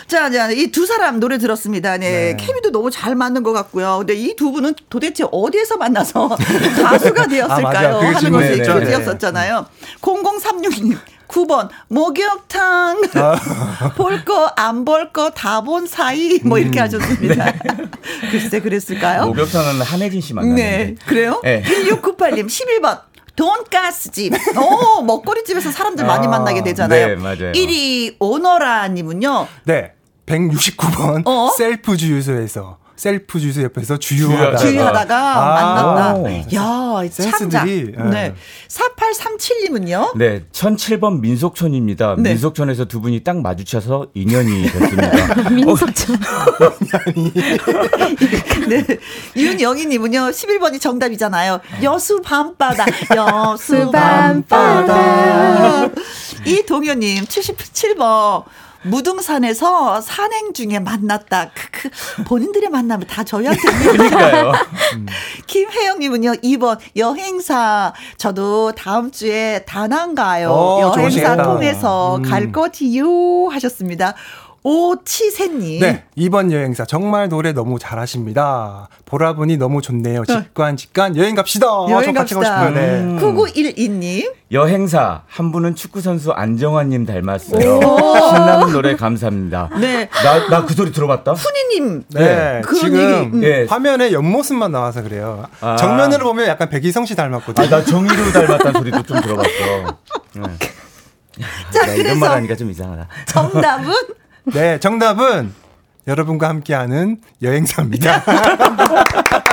자, 0.08 0.30
자, 0.30 0.52
이 0.52 0.68
두 0.68 0.86
사람 0.86 1.20
노래 1.20 1.38
들었습니다. 1.40 1.98
네, 1.98 2.36
네. 2.36 2.38
케미도 2.38 2.72
너무 2.72 2.92
잘 2.92 3.16
맞는 3.16 3.42
것 3.42 3.52
같고요. 3.54 3.98
근데 4.00 4.14
이 4.14 4.36
두 4.36 4.52
분은 4.52 4.76
도대체 4.90 5.24
어디에서 5.32 5.78
만나서 5.78 6.30
가수가 6.84 7.28
되었을까요? 7.28 7.62
맞아요. 7.64 8.00
그게 8.00 8.12
하는 8.14 8.32
것이 8.32 8.54
있죠. 8.58 8.74
네. 8.76 8.86
퀴즈였었잖아요. 8.86 9.66
0036님. 10.02 10.98
9번 11.34 11.70
목욕탕 11.88 13.02
볼 13.98 14.24
거 14.24 14.54
안 14.56 14.86
볼 14.86 15.12
거 15.12 15.32
다 15.34 15.62
본 15.62 15.88
사이 15.88 16.40
뭐 16.44 16.60
이렇게 16.60 16.80
하셨습니다. 16.80 17.52
글쎄 18.32 18.60
그랬을까요? 18.60 19.26
목욕탕은 19.28 19.82
한혜진 19.82 20.22
씨 20.22 20.34
만나는데. 20.34 20.62
네, 20.64 20.96
그래요? 21.08 21.42
네. 21.44 21.64
1698님 21.64 22.46
11번 22.48 23.02
돈가스집. 23.36 24.34
오, 24.58 25.02
먹거리집에서 25.02 25.72
사람들 25.72 26.06
많이 26.06 26.28
아, 26.28 26.30
만나게 26.30 26.62
되잖아요. 26.64 27.08
네, 27.08 27.16
맞아요. 27.16 27.52
이리 27.54 28.16
오너라님은요. 28.20 29.48
네. 29.66 29.94
169번 30.28 31.24
어? 31.26 31.50
셀프 31.58 31.98
주유소에서 31.98 32.78
셀프 32.96 33.40
주유소 33.40 33.64
옆에서 33.64 33.98
주유하다. 33.98 34.58
주의하다가 34.58 35.16
아, 35.16 35.56
만났다. 35.56 36.14
오. 36.16 36.28
야. 36.54 36.94
센스들이, 37.10 37.94
예. 37.98 38.04
네. 38.04 38.36
4837님은요. 38.68 40.16
네, 40.18 40.44
1007번 40.52 41.20
민속촌입니다. 41.20 42.16
네. 42.20 42.30
민속촌에서 42.32 42.86
두 42.86 43.02
분이 43.02 43.24
딱 43.24 43.42
마주쳐서 43.42 44.08
인연이 44.14 44.64
됐습니다. 44.72 45.50
민속촌. 45.50 46.20
네. 48.70 48.86
윤영희 49.36 49.88
님은요. 49.88 50.20
11번이 50.30 50.80
정답이잖아요. 50.80 51.60
여수 51.82 52.22
밤바다. 52.22 52.86
여수 53.16 53.90
밤바다. 53.92 55.90
이동현 56.46 57.00
님 57.00 57.26
77번. 57.26 58.44
무등산에서 58.84 60.02
산행 60.02 60.54
중에 60.54 60.80
만났다. 60.80 61.52
크크. 61.52 62.24
본인들의 62.26 62.70
만남을 62.70 63.08
다 63.08 63.24
저희한테. 63.24 63.62
그러니까요. 63.92 64.52
김혜영님은요, 65.48 66.32
2번 66.44 66.78
여행사. 66.96 67.94
저도 68.18 68.74
다음 68.74 69.12
주에 69.12 69.64
다낭 69.66 70.16
가요. 70.16 70.52
어, 70.52 70.82
여행사 70.82 71.02
좋으시겠다. 71.02 71.44
통해서 71.44 72.18
음. 72.18 72.22
갈 72.24 72.52
거지요. 72.52 73.48
하셨습니다. 73.52 74.16
오치세님. 74.64 75.82
네, 75.82 76.04
이번 76.16 76.52
여행사 76.54 76.86
정말 76.86 77.28
노래 77.28 77.52
너무 77.52 77.78
잘하십니다. 77.80 78.88
보라보니 79.06 79.58
너무 79.58 79.82
좋네요. 79.82 80.24
직관 80.26 80.78
직관 80.78 81.18
여행 81.18 81.36
갑시다. 81.36 81.68
여행 81.90 82.14
저 82.14 82.20
같이 82.20 82.34
가고 82.34 82.46
갑시다. 82.46 82.68
싶어요. 82.70 82.70
네. 82.74 83.00
음. 83.02 83.20
9912님. 83.20 84.34
여행사 84.52 85.24
한 85.28 85.52
분은 85.52 85.76
축구 85.76 86.00
선수 86.00 86.32
안정환님 86.32 87.06
닮았어요. 87.06 87.80
신나는 87.82 88.72
노래 88.72 88.96
감사합니다. 88.96 89.70
네. 89.80 90.08
나 90.24 90.48
나 90.50 90.66
그 90.66 90.74
소리 90.74 90.92
들어봤다. 90.94 91.34
훈이님. 91.34 92.04
네, 92.14 92.62
그런 92.64 92.80
지금 92.82 92.98
얘기, 93.00 93.36
음. 93.36 93.40
네. 93.42 93.66
화면에 93.70 94.14
옆모습만 94.14 94.72
나와서 94.72 95.04
그래요. 95.04 95.46
아. 95.60 95.76
정면으로 95.76 96.24
보면 96.26 96.48
약간 96.48 96.70
백이성 96.70 97.06
씨 97.06 97.16
닮았거든요. 97.16 97.66
아, 97.66 97.70
나 97.70 97.84
정의로 97.84 98.32
닮았다는 98.32 98.74
소리도 98.80 99.04
좀 99.04 99.20
들어봤어. 99.22 99.50
네. 100.36 100.42
자, 101.72 101.82
나 101.86 101.94
이런 101.94 101.98
그래서 101.98 102.20
말 102.20 102.32
하니까 102.32 102.56
좀 102.56 102.70
이상하다. 102.70 103.08
정답은 103.26 103.92
네, 104.46 104.80
정답은 104.80 105.54
여러분과 106.08 106.50
함께하는 106.50 107.18
여행사입니다. 107.42 108.24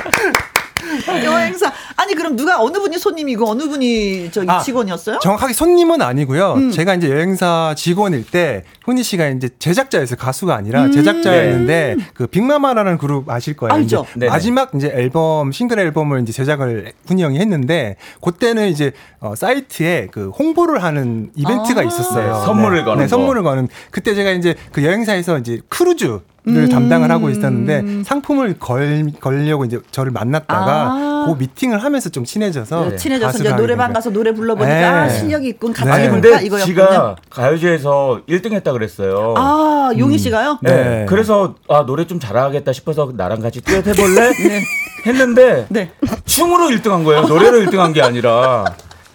아니, 2.11 2.17
그럼 2.17 2.35
누가, 2.35 2.61
어느 2.61 2.77
분이 2.79 2.99
손님이고, 2.99 3.49
어느 3.49 3.69
분이 3.69 4.33
저기 4.33 4.51
아, 4.51 4.59
직원이었어요? 4.59 5.21
정확하게 5.21 5.53
손님은 5.53 6.03
아니고요. 6.03 6.55
음. 6.55 6.71
제가 6.73 6.97
이제 6.97 7.09
여행사 7.09 7.73
직원일 7.77 8.27
때 8.27 8.65
훈이 8.85 9.05
씨가 9.05 9.29
이제 9.29 9.49
제작자였어요. 9.61 10.17
가수가 10.17 10.53
아니라 10.53 10.87
음. 10.87 10.93
제작자였는데 10.93 11.97
그 12.15 12.27
빅마마라는 12.27 12.99
그룹 12.99 13.31
아실 13.31 13.55
거예요. 13.55 13.73
알죠. 13.75 14.07
이제. 14.17 14.27
마지막 14.27 14.73
이제 14.75 14.89
앨범 14.93 15.53
싱글 15.53 15.79
앨범을 15.79 16.23
이제 16.23 16.33
제작을 16.33 16.93
훈이 17.07 17.23
형이 17.23 17.39
했는데 17.39 17.97
그때는 18.21 18.69
이제 18.69 18.91
어, 19.21 19.35
사이트에 19.37 20.09
그 20.11 20.31
홍보를 20.31 20.83
하는 20.83 21.31
이벤트가 21.37 21.83
아. 21.83 21.85
있었어요. 21.85 22.33
네, 22.33 22.45
선물을 22.45 22.85
거는 22.85 22.99
네, 22.99 23.05
거. 23.05 23.09
선물을 23.09 23.43
거는 23.45 23.69
그때 23.93 24.15
제가 24.15 24.33
이제 24.33 24.57
그 24.73 24.85
여행사에서 24.85 25.39
이제 25.39 25.61
크루즈 25.69 26.21
를 26.55 26.65
음. 26.65 26.69
담당을 26.69 27.11
하고 27.11 27.31
있었는데 27.31 28.05
상품을 28.05 28.59
걸 28.59 29.13
걸려고 29.21 29.65
이제 29.65 29.79
저를 29.91 30.11
만났다가 30.13 30.83
아. 30.91 31.25
그 31.27 31.35
미팅을 31.39 31.83
하면서 31.83 32.09
좀 32.09 32.25
친해져서 32.25 32.91
네, 32.91 32.97
친해져서 32.97 33.39
이제 33.39 33.53
노래방 33.53 33.93
가서 33.93 34.11
노래 34.11 34.33
불러 34.33 34.55
보니까 34.55 34.75
네. 34.75 34.85
아, 34.85 35.09
실력이 35.09 35.49
있군. 35.49 35.73
같이 35.73 36.03
네. 36.03 36.09
근데. 36.11 36.49
지가 36.65 37.17
가요제에서 37.31 38.23
1등 38.29 38.53
했다 38.53 38.73
그랬어요. 38.73 39.35
아, 39.37 39.91
용희 39.97 40.19
씨가요? 40.19 40.59
네. 40.63 40.71
네. 40.71 41.07
그래서 41.09 41.55
아 41.69 41.85
노래 41.87 42.07
좀 42.07 42.19
잘하겠다 42.19 42.73
싶어서 42.73 43.13
나랑 43.15 43.41
같이 43.41 43.61
듀엣 43.61 43.87
해 43.87 43.93
볼래? 43.93 44.31
했는데 45.07 45.67
네. 45.69 45.91
춤으로 46.25 46.69
1등한 46.69 47.05
거예요. 47.05 47.23
노래로 47.23 47.59
1등한 47.61 47.95
게 47.95 48.03
아니라 48.03 48.65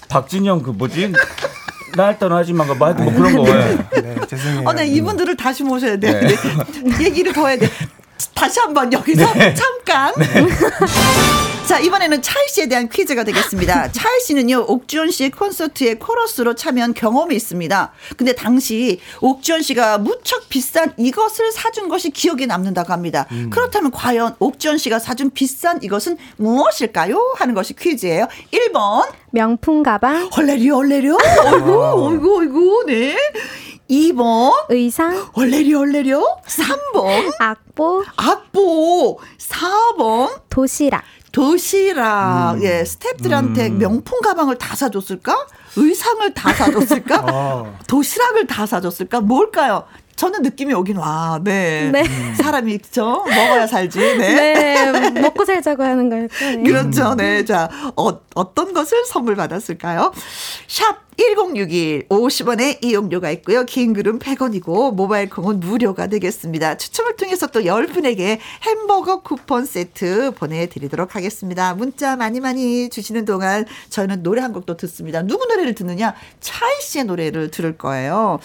박진영 0.09 0.61
그 0.63 0.71
뭐지 0.71 1.11
날 1.95 2.19
떠나지만 2.19 2.67
뭐, 2.67 2.75
뭐 2.75 3.13
그런 3.13 3.35
거예요. 3.37 3.77
네, 4.01 4.15
죄송해요. 4.27 4.67
어, 4.67 4.73
네, 4.73 4.85
이분들을 4.87 5.35
다시 5.37 5.63
모셔야 5.63 5.97
돼. 5.97 6.19
네. 6.19 6.35
얘기를 7.05 7.31
더 7.33 7.47
해야 7.47 7.57
돼. 7.57 7.69
다시 8.33 8.59
한번 8.59 8.91
여기서 8.91 9.33
네. 9.33 9.53
잠깐. 9.53 10.13
네. 10.17 10.47
자, 11.67 11.79
이번에는 11.79 12.21
차이 12.21 12.47
씨에 12.47 12.67
대한 12.67 12.87
퀴즈가 12.87 13.23
되겠습니다. 13.23 13.91
차이 13.91 14.19
씨는요, 14.19 14.65
옥주현 14.67 15.09
씨의 15.09 15.31
콘서트에 15.31 15.95
코러스로 15.95 16.53
참여한 16.53 16.93
경험이 16.93 17.35
있습니다. 17.35 17.91
근데 18.17 18.33
당시 18.35 18.99
옥주현 19.19 19.63
씨가 19.63 19.97
무척 19.97 20.47
비싼 20.47 20.93
이것을 20.95 21.51
사준 21.51 21.89
것이 21.89 22.11
기억에 22.11 22.45
남는다고 22.45 22.93
합니다. 22.93 23.25
음. 23.31 23.49
그렇다면 23.49 23.91
과연 23.91 24.35
옥주현 24.37 24.77
씨가 24.77 24.99
사준 24.99 25.31
비싼 25.31 25.81
이것은 25.81 26.17
무엇일까요? 26.37 27.33
하는 27.37 27.55
것이 27.55 27.73
퀴즈예요. 27.73 28.27
1번. 28.51 29.11
명품 29.31 29.81
가방. 29.81 30.27
헐레리, 30.27 30.69
헐레리. 30.69 31.09
어이구, 31.09 32.07
어이구, 32.07 32.39
어이구, 32.39 32.83
네. 32.87 33.17
2번. 33.89 34.51
의상. 34.69 35.29
얼레리 35.33 35.73
얼레리요. 35.73 36.21
3번. 36.45 37.33
악보. 37.39 38.03
악보. 38.15 39.19
4번. 39.37 40.41
도시락. 40.49 41.03
도시락. 41.31 42.53
음. 42.55 42.63
예, 42.63 42.83
스탭들한테 42.83 43.71
음. 43.71 43.77
명품 43.77 44.21
가방을 44.21 44.57
다 44.57 44.75
사줬을까? 44.75 45.47
의상을 45.75 46.33
다 46.33 46.53
사줬을까? 46.53 47.25
어. 47.31 47.77
도시락을 47.87 48.47
다 48.47 48.65
사줬을까? 48.65 49.19
뭘까요? 49.21 49.83
저는 50.15 50.41
느낌이 50.43 50.73
오긴 50.73 50.97
와. 50.97 51.39
네. 51.43 51.89
네. 51.91 52.03
사람이 52.35 52.73
있죠. 52.75 53.23
먹어야 53.25 53.67
살지. 53.67 53.99
네. 53.99 54.91
네. 54.91 55.21
먹고 55.21 55.45
살자고 55.45 55.83
하는 55.83 56.09
거였죠. 56.09 56.45
네. 56.45 56.63
그렇죠. 56.63 57.15
네. 57.15 57.43
자, 57.45 57.69
어, 57.95 58.19
어떤 58.33 58.73
것을 58.73 59.05
선물 59.05 59.35
받았을까요? 59.35 60.11
샵 60.67 61.05
1061, 61.17 62.09
50원의 62.09 62.83
이용료가 62.83 63.31
있고요. 63.31 63.63
긴 63.63 63.93
글은 63.93 64.19
100원이고 64.19 64.93
모바일 64.93 65.29
콩은 65.29 65.61
무료가 65.61 66.07
되겠습니다. 66.07 66.77
추첨을 66.77 67.15
통해서 67.15 67.47
또 67.47 67.61
10분에게 67.61 68.39
햄버거 68.63 69.21
쿠폰 69.21 69.65
세트 69.65 70.31
보내드리도록 70.31 71.15
하겠습니다. 71.15 71.73
문자 71.73 72.15
많이 72.17 72.39
많이 72.41 72.89
주시는 72.89 73.23
동안 73.25 73.65
저희는 73.89 74.23
노래 74.23 74.41
한 74.41 74.51
곡도 74.51 74.75
듣습니다. 74.77 75.21
누구 75.21 75.45
노래를 75.47 75.73
듣느냐? 75.73 76.15
차이 76.41 76.81
씨의 76.81 77.05
노래를 77.05 77.49
들을 77.49 77.77
거예요. 77.77 78.39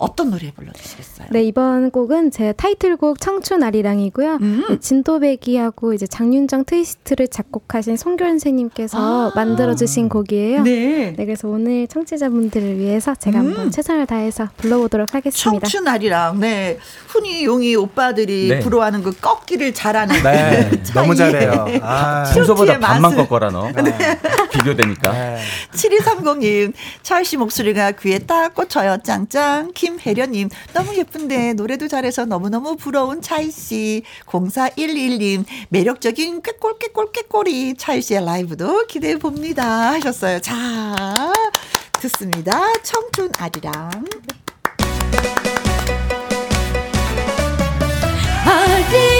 어떤 0.00 0.30
노래 0.30 0.50
불러주시겠어요? 0.50 1.28
네, 1.30 1.44
이번 1.44 1.90
곡은 1.90 2.30
제 2.30 2.52
타이틀곡 2.54 3.20
청춘 3.20 3.62
아리랑이고요. 3.62 4.38
음. 4.40 4.64
네, 4.68 4.78
진도배기하고 4.80 5.92
이제 5.92 6.06
장윤정 6.06 6.64
트위스트를 6.64 7.28
작곡하신 7.28 7.96
송교현 7.96 8.40
선생님께서 8.40 8.98
아. 8.98 9.32
만들어주신 9.34 10.08
곡이에요. 10.08 10.62
네. 10.62 11.14
네. 11.16 11.24
그래서 11.24 11.48
오늘 11.48 11.86
청취자분들을 11.86 12.78
위해서 12.78 13.14
제가 13.14 13.40
음. 13.40 13.48
한번 13.48 13.70
최선을 13.70 14.06
다해서 14.06 14.48
불러보도록 14.56 15.14
하겠습니다. 15.14 15.66
청춘 15.66 15.86
아리랑, 15.86 16.40
네. 16.40 16.78
훈이, 17.08 17.44
용이 17.44 17.76
오빠들이 17.76 18.48
네. 18.48 18.58
부러워하는 18.60 19.02
그 19.02 19.12
꺾기를 19.12 19.74
잘하는. 19.74 20.22
네. 20.22 20.70
너무 20.94 21.14
잘해요. 21.14 21.66
아. 21.82 22.24
순서보다 22.24 22.78
반만 22.78 23.14
꺾어라, 23.14 23.50
너. 23.50 23.70
네. 23.70 24.18
비교되니까. 24.52 25.12
네. 25.12 25.38
7230님, 25.72 26.72
차씨 27.02 27.36
목소리가 27.36 27.92
귀에 27.92 28.18
딱 28.20 28.54
꽂혀요. 28.54 28.98
짱짱. 29.04 29.72
김 29.74 29.89
김혜련님, 29.98 30.48
너무 30.72 30.96
예쁜데 30.96 31.54
노래도 31.54 31.88
잘해서 31.88 32.24
너무너무 32.24 32.76
부러운 32.76 33.20
차이씨. 33.20 34.02
0411님, 34.26 35.44
매력적인 35.70 36.42
꾀꼴, 36.42 36.78
꾀꼴, 36.78 37.12
꾀꼴이 37.12 37.74
차이씨의 37.76 38.24
라이브도 38.24 38.86
기대해 38.86 39.16
봅니다. 39.16 39.92
하셨어요. 39.92 40.40
자, 40.40 41.32
듣습니다. 41.92 42.72
청춘 42.82 43.30
아리랑. 43.38 44.04
아리 48.46 49.19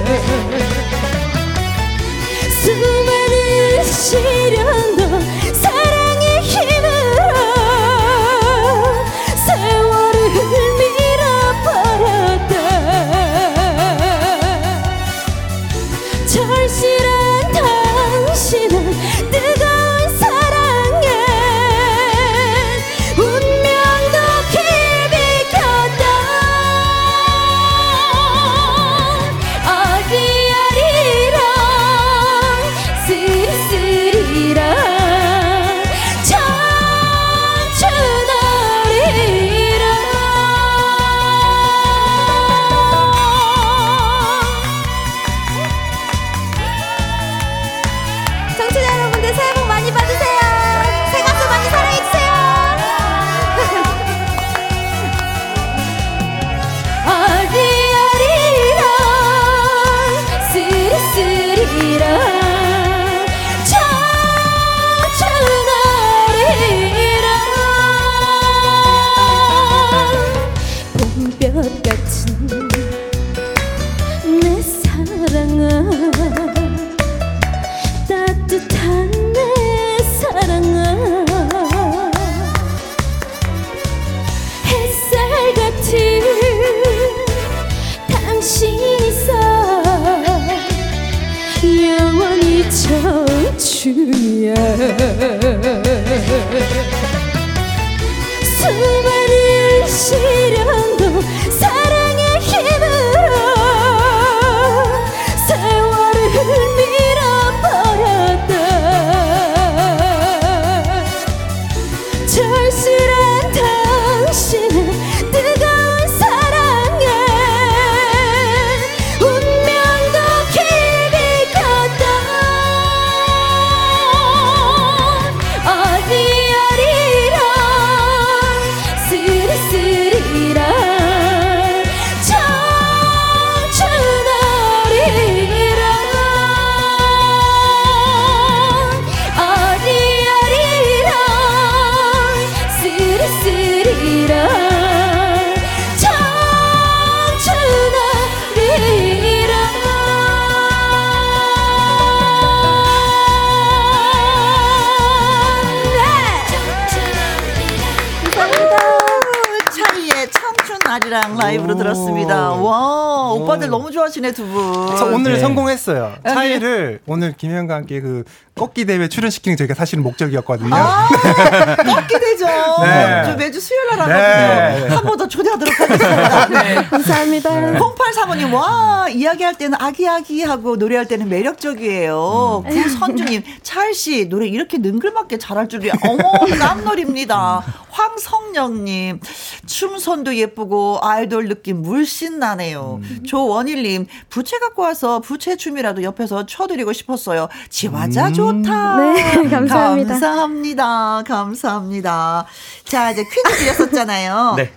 아리랑 160.91 161.37
라이브로 161.37 161.75
들었습니다. 161.77 162.51
와, 162.51 163.31
오 163.31 163.45
빠들 163.45 163.69
너무 163.69 163.91
좋아하시네, 163.91 164.33
두 164.33 164.45
분. 164.45 165.13
오늘 165.13 165.33
네. 165.33 165.39
성공했어요. 165.39 166.15
아, 166.15 166.19
네. 166.23 166.33
차이를 166.33 166.99
오늘 167.05 167.31
김현과 167.31 167.75
함께 167.75 168.01
그 168.01 168.23
꺾기 168.55 168.83
대회 168.85 169.07
출연시키는 169.07 169.55
저희가 169.57 169.73
사실은 169.73 170.03
목적이었거든요. 170.03 170.75
아, 170.75 171.07
꺾기 171.77 172.19
대죠. 172.19 172.45
네. 172.81 173.23
저 173.25 173.35
매주 173.37 173.61
수요일 173.61 173.87
날 173.87 173.99
하거든요. 174.01 174.87
네. 174.87 174.93
한번 174.95 175.17
더 175.17 175.27
초대하도록 175.27 175.79
하겠습니다. 175.79 176.47
네. 176.63 176.75
감사합니다. 176.75 177.49
0835님, 177.79 178.53
와, 178.53 179.07
이야기할 179.09 179.55
때는 179.57 179.77
아기아기 179.79 180.43
하고 180.43 180.75
노래할 180.75 181.07
때는 181.07 181.29
매력적이에요. 181.29 182.63
음. 182.65 182.69
구선주님, 182.69 183.43
찰씨, 183.63 184.27
노래 184.27 184.47
이렇게 184.47 184.77
능글맞게 184.77 185.37
잘할 185.37 185.69
줄이야. 185.69 185.93
어머, 186.03 186.31
깜놀입니다. 186.59 187.63
황성령님, 187.91 189.19
춤선도 189.65 190.35
예쁘고 190.35 190.80
아이돌 191.01 191.47
느낌 191.47 191.81
물씬 191.81 192.39
나네요. 192.39 192.99
음. 193.01 193.23
조원일님, 193.25 194.07
부채 194.29 194.59
갖고 194.59 194.81
와서 194.81 195.19
부채 195.19 195.55
춤이라도 195.55 196.03
옆에서 196.03 196.45
쳐드리고 196.45 196.93
싶었어요. 196.93 197.49
지화자 197.69 198.27
음. 198.27 198.33
좋다. 198.33 198.97
네, 198.97 199.23
감사합니다. 199.49 200.09
감사합니다. 200.13 201.23
감사합니다. 201.25 202.45
자, 202.85 203.11
이제 203.11 203.23
퀴즈 203.23 203.57
드렸었잖아요. 203.59 204.55
네. 204.57 204.71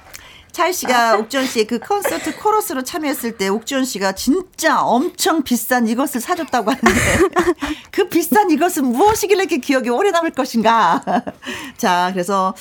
찰 0.55 0.73
씨가 0.73 1.17
옥주현 1.19 1.47
씨의 1.47 1.67
그 1.67 1.81
콘서트 1.81 2.37
코러스로 2.37 2.85
참여했을 2.85 3.37
때 3.37 3.49
옥주현 3.49 3.85
씨가 3.85 4.13
진짜 4.13 4.83
엄청 4.83 5.43
비싼 5.43 5.89
이것을 5.89 6.21
사줬다고 6.21 6.71
하는데 6.71 7.01
그 7.91 8.09
비싼 8.09 8.53
이것은 8.53 8.87
무엇이길래 8.87 9.43
이렇게 9.43 9.59
기억이 9.59 9.91
오래 9.91 10.13
남을 10.13 10.31
것인가? 10.31 11.03
자, 11.77 12.11
그래서 12.13 12.55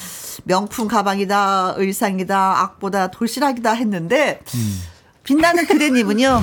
명품 0.43 0.87
가방이다, 0.87 1.75
의상이다, 1.77 2.61
악보다, 2.63 3.11
돌시락이다 3.11 3.73
했는데 3.73 4.41
음. 4.55 4.81
빛나는 5.23 5.67
그대님은요. 5.67 6.41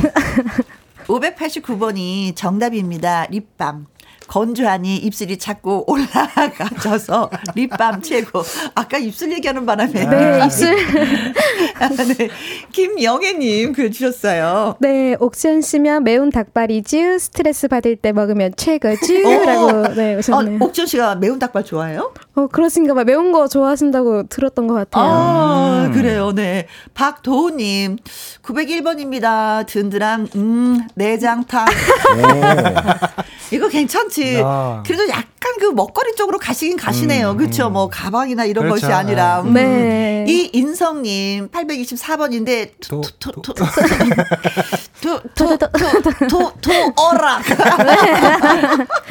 589번이 1.09 2.36
정답입니다. 2.36 3.26
립밤. 3.28 3.86
건조하니 4.31 4.97
입술이 4.99 5.39
자꾸 5.39 5.85
올라가져서 5.89 7.31
립밤 7.57 8.01
최고. 8.01 8.43
아까 8.76 8.97
입술 8.97 9.33
얘기하는 9.33 9.66
바람에. 9.66 9.93
네, 9.93 10.41
입술. 10.45 10.76
네. 12.16 12.28
김영애님 12.70 13.72
글 13.72 13.91
주셨어요. 13.91 14.76
네, 14.78 15.16
옥션 15.18 15.62
씨면 15.62 16.05
매운 16.05 16.31
닭발이지 16.31 17.18
스트레스 17.18 17.66
받을 17.66 17.97
때 17.97 18.12
먹으면 18.12 18.53
최고지. 18.57 19.24
어. 19.24 19.45
라고 19.45 19.95
네, 19.95 20.14
오셨네요. 20.16 20.59
어, 20.61 20.64
옥션 20.66 20.87
씨가 20.87 21.16
매운 21.16 21.41
닭발 21.41 21.64
좋아해요? 21.64 22.12
어, 22.37 22.47
그러신가 22.47 22.95
봐. 22.95 23.03
매운 23.03 23.33
거 23.33 23.49
좋아하신다고 23.49 24.28
들었던 24.28 24.68
것 24.68 24.74
같아요. 24.74 25.05
아, 25.05 25.85
음. 25.87 25.93
그래요. 25.93 26.33
네. 26.33 26.68
박도우님, 26.95 27.97
901번입니다. 28.43 29.66
든든한, 29.66 30.28
음, 30.37 30.81
내장탕. 30.95 31.66
이거 33.53 33.68
괜찮지. 33.68 34.20
그렇지. 34.25 34.83
그래도 34.87 35.09
약간 35.09 35.57
그 35.59 35.66
먹거리 35.66 36.14
쪽으로 36.14 36.39
가시긴 36.39 36.77
가시네요. 36.77 37.33
음. 37.33 37.37
그렇죠. 37.37 37.71
뭐 37.71 37.89
가방이나 37.89 38.45
이런 38.45 38.64
그렇죠. 38.66 38.87
것이 38.87 38.93
아니라. 38.93 39.41
음. 39.43 39.53
네. 39.55 40.25
이 40.29 40.51
인성님 40.53 41.49
824번인데 41.49 42.73
도도도도도도도어라. 46.01 47.41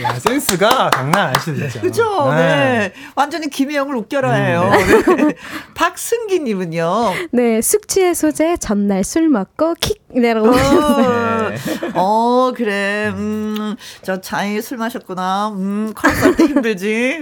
야 0.04 0.20
센스가 0.20 0.90
장난 0.94 1.28
아니시죠. 1.30 1.82
그렇죠. 1.82 2.32
네. 2.34 2.38
네. 2.38 2.94
완전히 3.16 3.50
김혜영을 3.50 3.96
웃겨라예요. 3.96 4.62
음, 4.62 5.28
네. 5.28 5.34
박승기님은요. 5.76 7.14
네 7.32 7.62
숙취의 7.62 8.16
소재 8.16 8.58
전날 8.58 9.04
술 9.04 9.30
먹고 9.30 9.76
킥 9.80 9.99
내라고. 10.14 10.50
어, 10.50 11.50
네. 11.50 11.58
어 11.94 12.52
그래. 12.56 13.10
음, 13.14 13.76
저 14.02 14.20
자이 14.22 14.62
술 14.62 14.78
마셨구나. 14.78 15.50
음, 15.50 15.94
컬스 15.96 16.36
때 16.36 16.46
힘들지. 16.46 17.20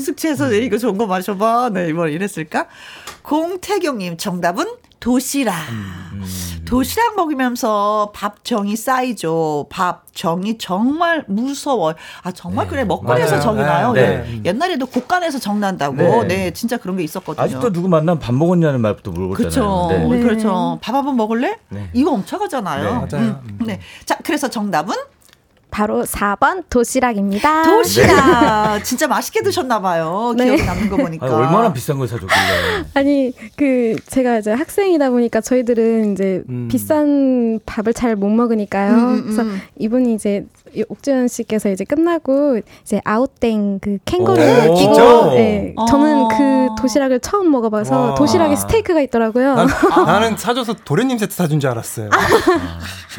숙취해서 0.00 0.48
내 0.48 0.58
이거 0.58 0.78
좋은 0.78 0.98
거 0.98 1.06
마셔봐. 1.06 1.70
네, 1.72 1.92
뭐 1.92 2.08
이랬을까? 2.08 2.66
공태경님 3.22 4.16
정답은 4.16 4.66
도시락. 5.00 5.54
음, 5.70 6.10
음. 6.14 6.51
도시락 6.72 7.16
먹으면서 7.16 8.12
밥 8.14 8.46
정이 8.46 8.76
쌓이죠. 8.76 9.66
밥 9.68 10.04
정이 10.14 10.56
정말 10.56 11.22
무서워요. 11.28 11.94
아, 12.22 12.32
정말 12.32 12.64
네. 12.64 12.70
그래. 12.70 12.84
먹거리에서 12.84 13.40
정이 13.40 13.60
나요. 13.60 13.92
네. 13.92 14.22
네. 14.22 14.40
옛날에도 14.46 14.86
곳간에서 14.86 15.38
정 15.38 15.60
난다고. 15.60 15.96
네. 15.96 16.24
네. 16.26 16.50
진짜 16.52 16.78
그런 16.78 16.96
게 16.96 17.02
있었거든요. 17.02 17.44
아직도 17.44 17.72
누구 17.72 17.88
만나면 17.90 18.20
밥 18.20 18.34
먹었냐는 18.34 18.80
말부터 18.80 19.10
물어보잖아요. 19.10 19.50
그렇죠. 19.50 19.88
네. 19.90 20.22
그렇죠. 20.22 20.78
밥 20.80 20.94
한 20.94 21.04
번 21.04 21.16
먹을래? 21.16 21.58
이거 21.92 22.12
엄청 22.12 22.40
하잖아요. 22.40 23.06
네. 23.10 23.18
맞아요. 23.18 23.40
음. 23.44 23.58
네. 23.66 23.80
자, 24.06 24.16
그래서 24.24 24.48
정답은 24.48 24.94
바로 25.72 26.04
4번 26.04 26.62
도시락입니다. 26.68 27.62
도시락. 27.64 28.74
네. 28.76 28.82
진짜 28.84 29.08
맛있게 29.08 29.42
드셨나 29.42 29.80
봐요. 29.80 30.34
네. 30.36 30.44
기억에 30.44 30.62
남는 30.64 30.90
거 30.90 30.96
보니까. 30.98 31.26
아니, 31.26 31.34
얼마나 31.34 31.72
비싼 31.72 31.98
걸 31.98 32.06
사줬길래. 32.06 32.84
아니, 32.94 33.32
그 33.56 33.96
제가 34.06 34.38
이제 34.38 34.52
학생이다 34.52 35.10
보니까 35.10 35.40
저희들은 35.40 36.12
이제 36.12 36.42
음. 36.48 36.68
비싼 36.70 37.58
밥을 37.66 37.94
잘 37.94 38.12
못 38.12 38.28
먹으니까요. 38.28 38.92
음, 38.92 38.98
음, 38.98 39.14
음. 39.14 39.22
그래서 39.24 39.44
이분이 39.78 40.12
이제 40.14 40.44
옥주현 40.88 41.28
씨께서 41.28 41.70
이제 41.70 41.82
끝나고 41.84 42.60
이제 42.82 43.00
아웃땡 43.04 43.78
그 43.80 43.96
캥거루 44.04 44.74
끼고 44.74 45.30
네, 45.30 45.74
저는 45.88 46.28
그 46.28 46.68
도시락을 46.82 47.20
처음 47.20 47.50
먹어봐서 47.50 48.00
와. 48.10 48.14
도시락에 48.14 48.54
스테이크가 48.56 49.00
있더라고요. 49.00 49.54
난, 49.54 49.68
아, 50.06 50.18
는 50.20 50.36
사줘서 50.36 50.74
도련님 50.84 51.16
세트 51.16 51.34
사준 51.34 51.58
줄 51.58 51.70
알았어요. 51.70 52.10
아. 52.12 52.18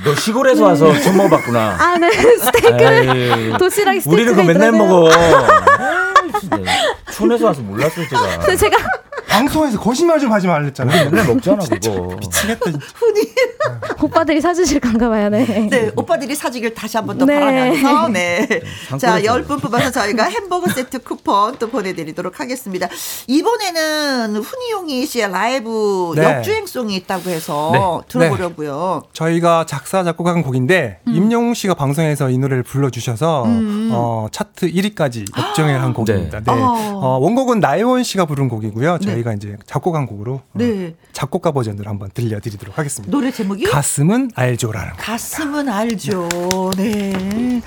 너 0.05 0.15
시골에서 0.15 0.63
와서 0.63 0.91
네. 0.93 1.01
처음 1.01 1.17
먹어봤구나. 1.17 1.77
아, 1.79 1.97
네. 1.97 2.09
스테이크를 2.43 3.57
도시락에 3.59 3.99
스테이크가 3.99 4.13
우리는 4.31 4.35
그 4.35 4.41
맨날 4.41 4.71
먹어. 4.71 5.09
촌에서 7.13 7.45
와서 7.45 7.61
몰랐어요 7.61 8.05
제가. 8.07 8.55
제가 8.55 8.77
방송에서 9.27 9.79
거짓말 9.79 10.19
좀 10.19 10.31
하지 10.31 10.45
말랬잖아. 10.47 11.05
맨날 11.05 11.25
먹잖아 11.25 11.57
그거. 11.65 12.15
미치겠다. 12.19 12.71
흔히 12.95 13.21
오빠들이 14.01 14.41
사주실 14.41 14.79
건가 14.79 15.09
봐요. 15.09 15.29
네. 15.29 15.67
네, 15.69 15.91
오빠들이 15.95 16.35
사주길 16.35 16.73
다시 16.75 16.97
한번 16.97 17.17
또 17.17 17.25
네. 17.25 17.39
바라면서 17.39 18.09
네. 18.09 18.45
네 18.47 18.97
자, 18.97 19.23
열분 19.23 19.59
뽑아서 19.59 19.89
저희가 19.91 20.25
햄버거 20.25 20.69
세트 20.69 20.99
쿠폰 20.99 21.55
또 21.57 21.69
보내드리도록 21.69 22.39
하겠습니다. 22.39 22.87
이번에는 23.27 24.35
훈이용이 24.37 25.05
씨의 25.05 25.31
라이브 25.31 26.13
네. 26.15 26.23
역주행송이 26.23 26.95
있다고 26.97 27.29
해서 27.29 28.03
네. 28.03 28.07
들어보려고요. 28.09 29.01
네. 29.03 29.09
저희가 29.13 29.65
작사 29.67 30.03
작곡한 30.03 30.43
곡인데 30.43 30.99
음. 31.07 31.15
임영웅 31.15 31.53
씨가 31.53 31.73
방송에서 31.73 32.29
이 32.33 32.37
노래를 32.37 32.63
불러주셔서 32.63 33.45
음. 33.45 33.89
어, 33.93 34.27
차트 34.31 34.71
1위까지 34.71 35.25
역주행한 35.37 35.93
곡입니다. 35.93 36.41
네. 36.41 36.51
어. 36.51 36.55
어, 36.55 37.17
원곡은 37.19 37.59
나혜원 37.59 38.03
씨가 38.03 38.25
부른 38.25 38.49
곡이고요. 38.49 38.99
저희 38.99 39.23
저희가 39.23 39.33
이제 39.33 39.57
작곡한 39.65 40.05
곡으로 40.05 40.35
어, 40.35 40.43
네. 40.53 40.87
어, 40.87 41.07
작곡가 41.11 41.51
버전으로 41.51 41.89
한번 41.89 42.09
들려드리도록 42.13 42.77
하겠습니다. 42.77 43.11
노래 43.11 43.31
제목이 43.31 43.65
가슴은 43.65 44.31
알죠라는 44.35 44.93
가슴은 44.97 45.69
알죠. 45.69 46.29
네. 46.77 47.61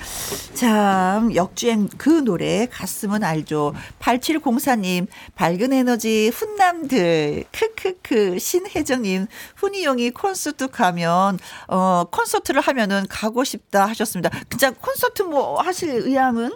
참 0.53 1.33
역주행 1.35 1.89
그 1.97 2.09
노래 2.09 2.67
가슴은 2.67 3.23
알죠. 3.23 3.73
8704님 3.99 5.07
밝은 5.35 5.73
에너지 5.73 6.29
훈남들 6.29 7.45
크크크 7.51 8.39
신혜정님 8.39 9.27
훈이용이 9.55 10.11
콘서트 10.11 10.67
가면 10.67 11.39
어 11.67 12.03
콘서트를 12.11 12.61
하면은 12.61 13.05
가고 13.09 13.43
싶다 13.43 13.85
하셨습니다. 13.87 14.29
진짜 14.57 14.71
콘서트 14.71 15.21
뭐 15.21 15.61
하실 15.61 15.91
의향은? 15.91 16.51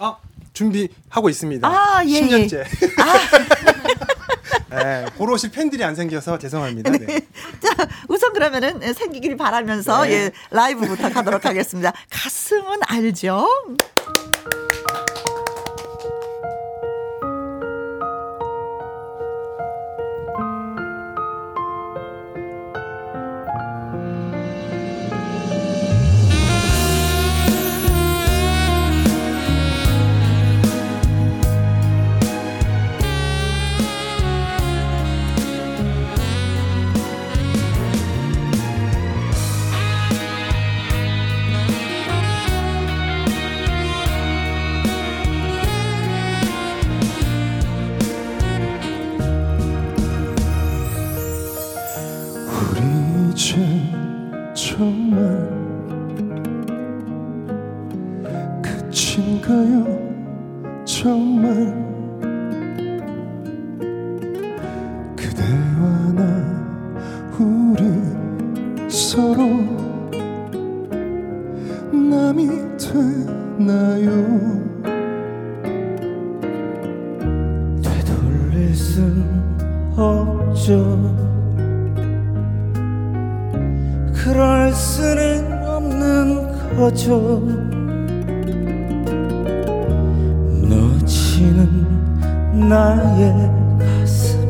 아 0.00 0.16
준비하고 0.54 1.28
있습니다. 1.28 1.68
아, 1.68 2.02
예, 2.06 2.22
10년째. 2.22 2.54
예. 2.56 2.64
아. 3.02 4.74
네, 4.82 5.06
오실 5.18 5.50
팬들이 5.50 5.84
안 5.84 5.94
생겨서 5.94 6.38
죄송합니다. 6.38 6.90
네. 6.90 6.98
네. 6.98 7.20
자, 7.60 7.86
우선 8.08 8.32
그러면은 8.32 8.94
생기기를 8.94 9.36
바라면서 9.36 10.04
네. 10.04 10.12
예, 10.12 10.30
라이브부터 10.50 11.10
가도록 11.10 11.44
하겠습니다. 11.44 11.92
가슴은 12.08 12.78
알죠? 12.88 13.46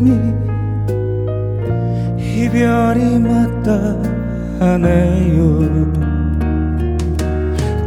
가슴이 0.05 0.35
이별이 2.19 3.19
맞다 3.21 3.73
하네요. 4.61 5.61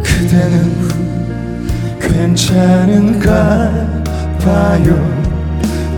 그대는 0.03 0.55
괜찮은가 2.01 3.30
봐요. 4.39 4.89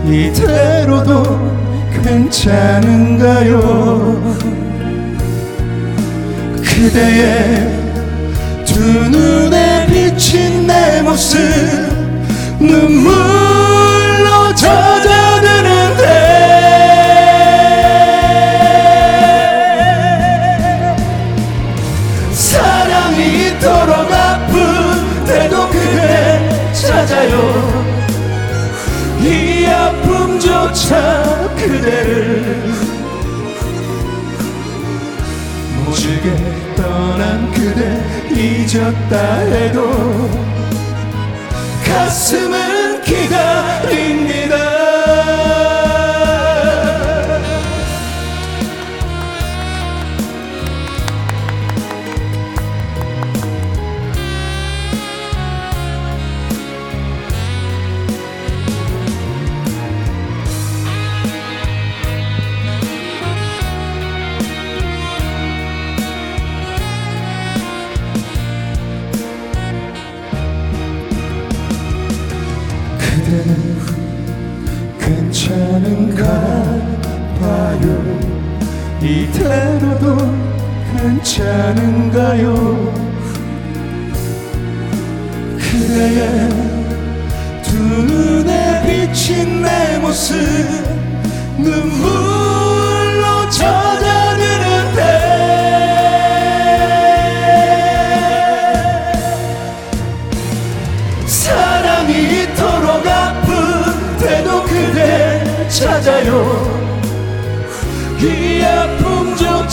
이대로도 0.06 1.22
괜찮은가요? 2.02 3.60
그대의 6.62 7.80
두 8.64 8.80
눈에 8.82 9.86
비친 9.86 10.66
내 10.66 11.02
모습 11.02 11.38
눈물 12.58 13.69
로 14.50 14.54
젖어드는데. 14.54 16.04
사랑이 22.32 23.46
이토록 23.46 24.12
아픈데도 24.12 25.68
그대 25.68 26.72
찾아요. 26.72 27.90
이 29.20 29.66
아픔조차 29.66 31.48
그대를 31.56 32.72
모질게 35.84 36.74
떠난 36.76 37.52
그대 37.52 38.02
잊었다 38.34 39.38
해도 39.40 40.30
가슴은 41.84 43.02
기다립 43.02 44.19
이대로도 80.00 80.16
괜찮은가요? 80.96 82.54
그대의 85.58 86.48
두 87.62 87.76
눈에 87.78 89.06
비친 89.12 89.62
내 89.62 89.98
모습 89.98 90.34
눈물 91.58 92.29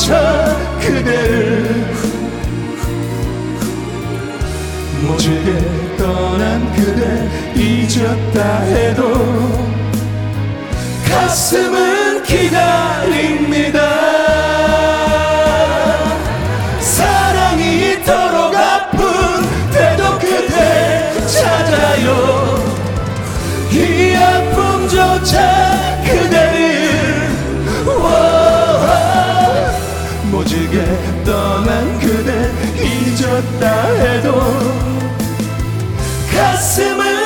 차 0.07 0.55
그대를 0.79 1.85
모질게 5.01 5.97
떠난 5.97 6.71
그대 6.71 7.29
잊었다 7.53 8.59
해도 8.61 9.03
가슴은 11.09 12.23
기다립니다. 12.23 13.79
사랑이 16.79 17.91
이토록 17.91 18.55
아픈데도 18.55 20.19
그대 20.19 21.11
찾아요. 21.27 22.63
이 23.73 24.15
아픔조차 24.15 25.56
모질게 30.77 31.23
떠난 31.25 31.99
그대 31.99 32.51
잊었다 32.83 33.87
해도 33.95 34.33
가슴은 36.31 37.16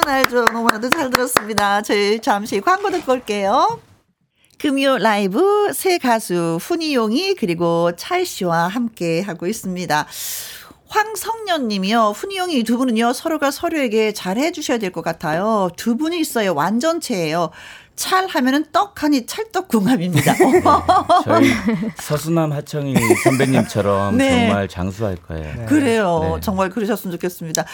가슴은 0.00 0.08
알죠. 0.08 0.44
너무나도 0.46 0.90
잘 0.90 1.10
들었습니다. 1.10 1.82
저희 1.82 2.20
잠시 2.20 2.60
광고 2.60 2.90
듣고 2.90 3.12
올게요. 3.12 3.80
금요 4.58 4.98
라이브 4.98 5.72
새 5.72 5.98
가수 5.98 6.58
훈이용이 6.60 7.34
그리고 7.34 7.92
찰 7.96 8.24
씨와 8.26 8.68
함께 8.68 9.20
하고 9.20 9.46
있습니다. 9.46 10.06
황성년 10.88 11.68
님이요. 11.68 12.12
훈이용이 12.16 12.64
두 12.64 12.76
분은요, 12.76 13.12
서로가 13.12 13.50
서로에게 13.52 14.12
잘해 14.12 14.50
주셔야 14.52 14.78
될 14.78 14.90
것 14.90 15.02
같아요. 15.02 15.70
두 15.76 15.96
분이 15.96 16.18
있어요. 16.18 16.54
완전체예요. 16.54 17.50
찰 18.00 18.26
하면은 18.28 18.64
떡하니 18.72 19.26
찰떡궁합입니다. 19.26 20.34
저희 21.24 21.50
서수남 21.96 22.50
하청이 22.50 22.94
선배님처럼 23.24 24.16
네. 24.16 24.46
정말 24.46 24.68
장수할 24.68 25.16
거예요. 25.16 25.66
그래요. 25.66 26.32
네. 26.36 26.40
정말 26.40 26.70
그러셨으면 26.70 27.12
좋겠습니다. 27.12 27.66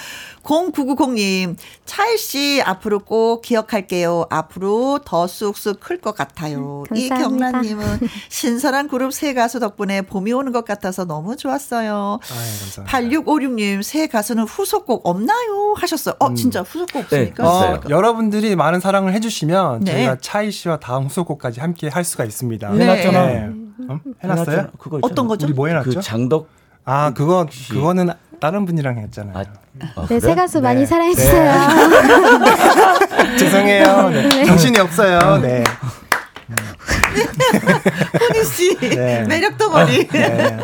0990님, 0.43 1.55
차일씨 1.85 2.61
앞으로 2.65 2.99
꼭 2.99 3.41
기억할게요. 3.43 4.27
앞으로 4.29 4.99
더 5.05 5.29
쑥쑥 5.29 5.79
클 5.79 6.01
것 6.01 6.17
같아요. 6.17 6.83
감사합니다. 6.89 7.17
이경란님은 7.17 8.01
신선한 8.29 8.89
그룹 8.89 9.13
새 9.13 9.33
가수 9.33 9.61
덕분에 9.61 10.03
봄이 10.03 10.33
오는 10.33 10.51
것 10.51 10.65
같아서 10.65 11.05
너무 11.05 11.37
좋았어요. 11.37 12.19
아유, 12.21 12.85
감사합니다. 12.85 12.85
8656님, 12.85 13.83
새 13.85 14.09
가수는 14.09 14.43
후속곡 14.43 15.07
없나요? 15.07 15.75
하셨어요. 15.77 16.17
어, 16.19 16.35
진짜 16.35 16.63
후속곡 16.63 17.05
없습니까? 17.05 17.43
네, 17.45 17.49
어. 17.49 17.81
여러분들이 17.89 18.57
많은 18.57 18.81
사랑을 18.81 19.13
해주시면 19.15 19.85
네. 19.85 19.93
저희가 19.93 20.16
차이 20.21 20.51
씨와 20.51 20.79
다음 20.79 21.05
후속곡까지 21.05 21.61
함께 21.61 21.89
할 21.89 22.05
수가 22.05 22.25
있습니다. 22.25 22.71
네. 22.71 22.85
해놨잖아. 22.85 23.27
네. 23.27 23.51
어? 23.89 24.01
해놨어요? 24.25 24.45
해놨잖아. 24.45 24.69
그거 24.79 24.99
있잖아. 24.99 25.11
어떤 25.13 25.29
거죠? 25.29 25.47
우리 25.47 25.55
뭐 25.55 25.69
해놨죠? 25.69 25.91
그 25.91 26.01
장덕 26.01 26.49
아 26.85 27.13
그거 27.15 27.43
혹시- 27.43 27.69
그거는 27.73 28.11
다른 28.41 28.65
분이랑 28.65 28.99
했잖아요. 28.99 29.37
아, 29.37 29.41
아, 29.41 30.03
네, 30.03 30.07
그래? 30.09 30.21
새 30.21 30.35
가수 30.35 30.61
많이 30.61 30.81
네. 30.81 30.87
사랑해주세요. 30.87 31.53
죄송해요. 33.39 34.11
네. 34.11 34.45
정신이 34.45 34.79
없어요. 34.79 35.39
네. 35.39 35.65
훈이 38.19 38.45
씨, 38.45 38.77
네. 38.79 39.25
매력 39.29 39.57
덩어리. 39.59 40.07
네. 40.09 40.57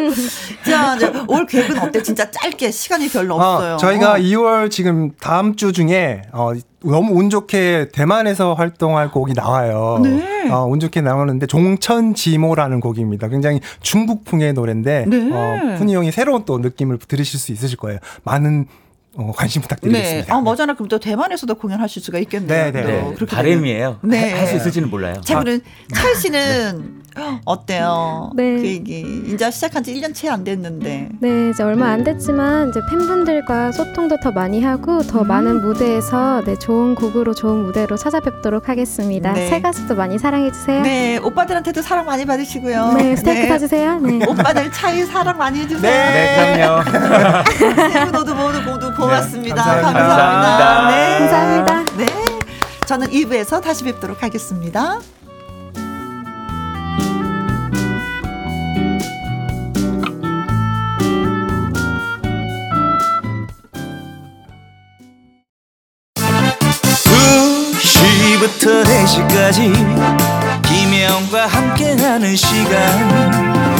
자, 0.64 0.96
이제 0.96 1.12
올 1.26 1.46
계획은 1.46 1.78
어때? 1.78 2.02
진짜 2.02 2.30
짧게 2.30 2.70
시간이 2.70 3.08
별로 3.08 3.34
없어요. 3.36 3.74
어, 3.74 3.76
저희가 3.76 4.12
어. 4.12 4.16
2월 4.16 4.70
지금 4.70 5.12
다음 5.20 5.56
주 5.56 5.72
중에 5.72 6.22
어, 6.32 6.52
너무 6.82 7.18
운 7.18 7.30
좋게 7.30 7.88
대만에서 7.92 8.54
활동할 8.54 9.10
곡이 9.10 9.34
나와요. 9.34 10.00
네. 10.02 10.50
어, 10.50 10.66
운 10.66 10.80
좋게 10.80 11.00
나오는데 11.00 11.46
종천지모라는 11.46 12.80
곡입니다. 12.80 13.28
굉장히 13.28 13.60
중국풍의 13.80 14.54
노래인데 14.54 15.04
네. 15.06 15.30
어, 15.32 15.76
푸니 15.78 15.94
형이 15.94 16.10
새로운 16.12 16.44
또 16.44 16.58
느낌을 16.58 16.98
들으실 16.98 17.38
수 17.38 17.52
있으실 17.52 17.76
거예요. 17.76 17.98
많은 18.24 18.66
어, 19.16 19.32
관심 19.34 19.60
부탁드리겠습니다. 19.62 20.26
네. 20.26 20.32
아, 20.32 20.40
머잖아 20.40 20.74
그럼 20.74 20.88
또 20.88 20.98
대만에서도 21.00 21.52
공연하실 21.56 22.00
수가 22.02 22.18
있겠네요. 22.20 22.48
네, 22.48 22.70
네. 22.70 22.82
네. 22.84 23.12
그렇게 23.14 23.34
바람이에요. 23.34 23.98
네. 24.02 24.32
할 24.32 24.46
수 24.46 24.56
있을지는 24.56 24.88
몰라요. 24.88 25.20
자, 25.24 25.38
그럼 25.40 25.60
철 25.94 26.14
씨는 26.14 27.00
어때요? 27.44 28.30
네. 28.36 28.56
그 28.56 28.66
얘기. 28.66 29.04
이제 29.26 29.50
시작한 29.50 29.82
지 29.82 29.92
1년 29.94 30.14
채 30.14 30.28
안 30.28 30.44
됐는데. 30.44 31.08
네, 31.20 31.50
이제 31.50 31.62
얼마 31.64 31.88
안 31.90 32.04
됐지만 32.04 32.70
이제 32.70 32.80
팬분들과 32.88 33.72
소통도 33.72 34.18
더 34.20 34.30
많이 34.30 34.62
하고 34.62 35.02
더 35.02 35.22
음. 35.22 35.26
많은 35.26 35.60
무대에서 35.60 36.42
네, 36.46 36.56
좋은 36.56 36.94
곡으로 36.94 37.34
좋은 37.34 37.64
무대로 37.64 37.96
찾아뵙도록 37.96 38.68
하겠습니다. 38.68 39.32
네. 39.32 39.48
새 39.48 39.60
가수도 39.60 39.96
많이 39.96 40.18
사랑해 40.18 40.52
주세요. 40.52 40.82
네, 40.82 41.18
오빠들한테도 41.18 41.82
사랑 41.82 42.06
많이 42.06 42.24
받으시고요. 42.24 42.92
네, 42.92 43.16
스테이크 43.16 43.42
네. 43.42 43.48
타주세요. 43.48 43.98
네. 43.98 44.24
오빠들 44.30 44.70
차이 44.72 45.02
사랑 45.04 45.36
많이 45.36 45.60
해 45.60 45.66
주세요. 45.68 45.90
네, 45.90 46.36
네 46.36 46.56
그럼요. 46.56 47.44
세분 47.92 48.12
모두 48.12 48.34
모두 48.34 48.62
모두 48.62 48.94
고맙습니다. 49.00 49.54
네, 49.54 49.82
감사합니다. 49.82 50.16
감사합니다. 50.16 50.90
네. 50.90 51.18
감사합니다. 51.18 51.96
네. 51.96 52.06
저는 52.86 53.08
2부에서 53.08 53.62
다시 53.62 53.84
뵙도록 53.84 54.22
하겠습니다. 54.22 54.98
부터 68.40 68.82
4시까지 68.82 69.72
김혜영과 70.62 71.46
함께하는 71.46 72.34
시간 72.36 73.79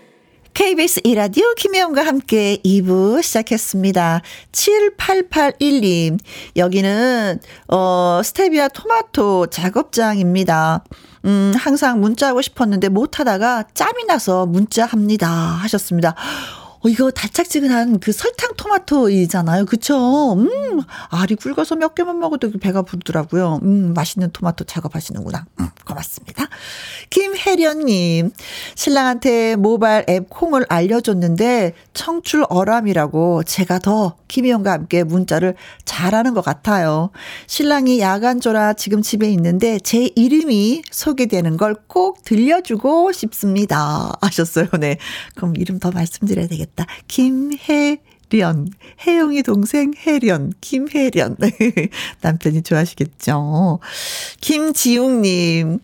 KBS 0.53 1.01
이라디오 1.05 1.45
김혜영과 1.55 2.05
함께 2.05 2.57
2부 2.65 3.23
시작했습니다. 3.23 4.21
7881님, 4.51 6.19
여기는, 6.57 7.39
어, 7.69 8.21
스테비아 8.23 8.67
토마토 8.67 9.47
작업장입니다. 9.47 10.83
음, 11.25 11.53
항상 11.55 12.01
문자하고 12.01 12.41
싶었는데 12.41 12.89
못하다가 12.89 13.65
짬이 13.73 14.05
나서 14.07 14.45
문자합니다. 14.45 15.29
하셨습니다. 15.29 16.15
어, 16.83 16.89
이거 16.89 17.11
달짝지근한 17.11 17.99
그 17.99 18.11
설탕 18.11 18.51
토마토이잖아요. 18.57 19.65
그쵸? 19.65 20.33
음, 20.33 20.81
알이 21.09 21.35
굵어서 21.35 21.75
몇 21.75 21.93
개만 21.93 22.19
먹어도 22.19 22.51
배가 22.59 22.81
부르더라고요. 22.81 23.59
음, 23.63 23.93
맛있는 23.93 24.31
토마토 24.31 24.63
작업하시는구나. 24.63 25.45
음, 25.59 25.69
고맙습니다. 25.85 26.47
김혜련님, 27.11 28.31
신랑한테 28.75 29.57
모바일 29.57 30.05
앱 30.09 30.29
콩을 30.29 30.65
알려줬는데 30.69 31.73
청출 31.93 32.45
어람이라고 32.49 33.43
제가 33.43 33.79
더 33.79 34.15
김희영과 34.27 34.71
함께 34.71 35.03
문자를 35.03 35.55
잘하는 35.85 36.33
것 36.33 36.43
같아요. 36.43 37.11
신랑이 37.47 37.99
야간조라 37.99 38.73
지금 38.73 39.01
집에 39.01 39.29
있는데 39.29 39.77
제 39.79 40.09
이름이 40.15 40.83
소개되는 40.89 41.57
걸 41.57 41.75
꼭 41.91 42.23
들려주고 42.23 43.11
싶습니다. 43.11 44.13
하셨어요. 44.21 44.67
네. 44.79 44.97
그럼 45.35 45.55
이름 45.57 45.77
더 45.77 45.91
말씀드려야 45.91 46.47
되겠다. 46.47 46.70
김혜 47.07 47.97
련. 48.31 48.69
혜영이 49.05 49.43
동생 49.43 49.93
혜련. 50.05 50.53
김혜련. 50.61 51.37
남편이 52.21 52.61
좋아하시겠죠. 52.63 53.79
김지웅님. 54.39 55.79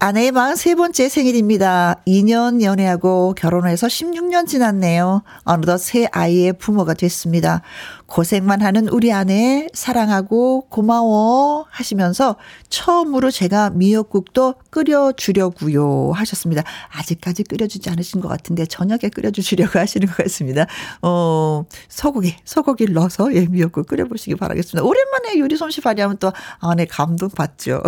아내의 0.00 0.30
43번째 0.30 1.08
생일입니다. 1.08 1.96
2년 2.06 2.62
연애하고 2.62 3.34
결혼해서 3.36 3.88
16년 3.88 4.46
지났네요. 4.46 5.22
어느덧 5.42 5.78
새 5.78 6.06
아이의 6.12 6.52
부모가 6.52 6.94
됐습니다. 6.94 7.62
고생만 8.08 8.62
하는 8.62 8.88
우리 8.88 9.12
아내 9.12 9.68
사랑하고 9.74 10.62
고마워 10.70 11.66
하시면서 11.68 12.36
처음으로 12.70 13.30
제가 13.30 13.68
미역국도 13.70 14.54
끓여주려고요 14.70 16.12
하셨습니다. 16.12 16.62
아직까지 16.90 17.44
끓여주지 17.44 17.90
않으신 17.90 18.22
것 18.22 18.28
같은데 18.28 18.64
저녁에 18.64 19.10
끓여주시려고 19.14 19.78
하시는 19.78 20.06
것 20.06 20.16
같습니다. 20.16 20.66
어, 21.02 21.66
소고기, 21.88 22.34
소고기를 22.44 22.94
넣어서 22.94 23.32
예, 23.34 23.46
미역국 23.46 23.86
끓여보시기 23.86 24.36
바라겠습니다. 24.36 24.86
오랜만에 24.86 25.38
요리 25.38 25.56
솜씨 25.56 25.82
발휘하면 25.82 26.16
또 26.16 26.32
아내 26.60 26.86
감동 26.86 27.28
받죠. 27.28 27.82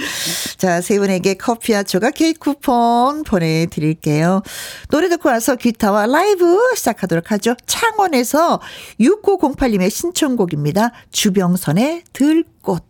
자, 0.58 0.82
세 0.82 0.98
분에게 0.98 1.34
커피와 1.34 1.82
조각 1.82 2.14
케이크 2.14 2.38
쿠폰 2.38 3.22
보내드릴게요. 3.22 4.42
노래 4.90 5.08
듣고 5.08 5.30
와서 5.30 5.56
기타와 5.56 6.06
라이브 6.06 6.74
시작하도록 6.76 7.30
하죠. 7.32 7.54
창원에서 7.66 8.60
6908 9.00 9.61
9818님의 9.62 9.90
신청곡입니다. 9.90 10.90
주병선의 11.10 12.02
들꽃. 12.12 12.84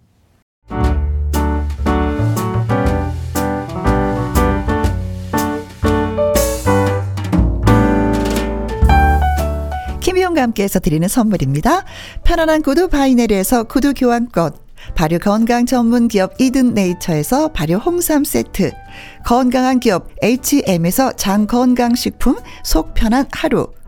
김희영과 10.01 10.43
함께해서 10.43 10.81
드리는 10.81 11.07
선물입니다. 11.07 11.85
편안한 12.25 12.63
구두 12.63 12.89
바이네리에서 12.89 13.65
구두 13.65 13.93
교환권. 13.95 14.53
발효 14.97 15.19
건강 15.19 15.65
전문 15.65 16.09
기업 16.09 16.41
이든 16.41 16.75
네이처에서 16.75 17.49
발효 17.49 17.77
홍삼 17.77 18.25
세트. 18.25 18.73
건강한 19.25 19.79
기업 19.79 20.09
H&M에서 20.23 21.13
장 21.13 21.47
건강식품 21.47 22.37
속 22.65 22.95
편한 22.95 23.27
하루. 23.31 23.69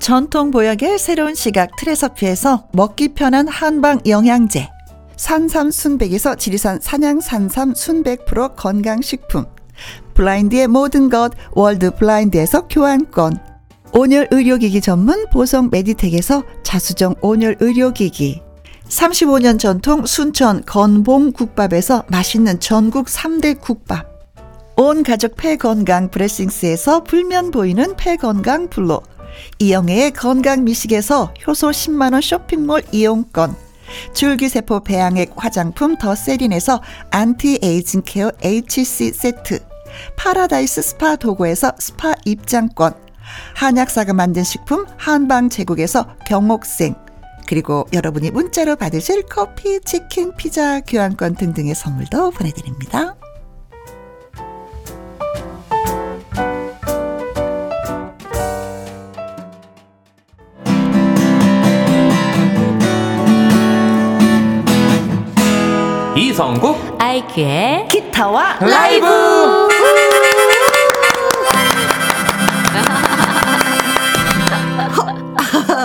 전통 0.00 0.50
보약의 0.50 0.98
새로운 0.98 1.34
시각 1.34 1.76
트레서피에서 1.76 2.68
먹기 2.72 3.08
편한 3.08 3.46
한방 3.46 4.00
영양제. 4.06 4.66
산삼 5.16 5.70
순백에서 5.70 6.36
지리산 6.36 6.80
산양 6.80 7.20
산삼 7.20 7.74
순백 7.74 8.24
프로 8.24 8.48
건강식품. 8.54 9.44
블라인드의 10.14 10.68
모든 10.68 11.10
것 11.10 11.32
월드 11.52 11.94
블라인드에서 11.94 12.66
교환권. 12.68 13.38
온열 13.92 14.28
의료기기 14.30 14.80
전문 14.80 15.26
보성 15.30 15.68
메디텍에서 15.70 16.44
자수정 16.62 17.14
온열 17.20 17.56
의료기기. 17.60 18.40
35년 18.88 19.58
전통 19.58 20.06
순천 20.06 20.64
건봉 20.64 21.32
국밥에서 21.32 22.04
맛있는 22.08 22.58
전국 22.58 23.06
3대 23.06 23.60
국밥. 23.60 24.06
온 24.76 25.02
가족 25.02 25.36
폐 25.36 25.56
건강 25.56 26.08
브레싱스에서 26.08 27.04
불면 27.04 27.50
보이는 27.50 27.94
폐 27.96 28.16
건강 28.16 28.68
블로 28.68 29.02
이영애의 29.58 30.12
건강 30.12 30.64
미식에서 30.64 31.34
효소 31.46 31.70
10만원 31.70 32.22
쇼핑몰 32.22 32.82
이용권. 32.92 33.54
줄기세포 34.14 34.80
배양액 34.80 35.32
화장품 35.36 35.96
더 35.96 36.14
세린에서 36.14 36.80
anti-aging 37.10 38.02
care 38.04 38.30
HC 38.42 39.12
세트. 39.12 39.60
파라다이스 40.16 40.82
스파 40.82 41.16
도구에서 41.16 41.72
스파 41.78 42.14
입장권. 42.24 42.94
한약사가 43.54 44.12
만든 44.12 44.44
식품 44.44 44.86
한방 44.96 45.48
제국에서 45.48 46.06
경옥생. 46.26 46.94
그리고 47.46 47.86
여러분이 47.92 48.30
문자로 48.30 48.76
받으실 48.76 49.22
커피, 49.22 49.80
치킨, 49.80 50.32
피자, 50.36 50.80
교환권 50.80 51.34
등등의 51.34 51.74
선물도 51.74 52.30
보내드립니다. 52.30 53.16
이성국 66.30 66.96
아이큐의 67.00 67.88
기타와 67.88 68.58
라이브 68.60 69.04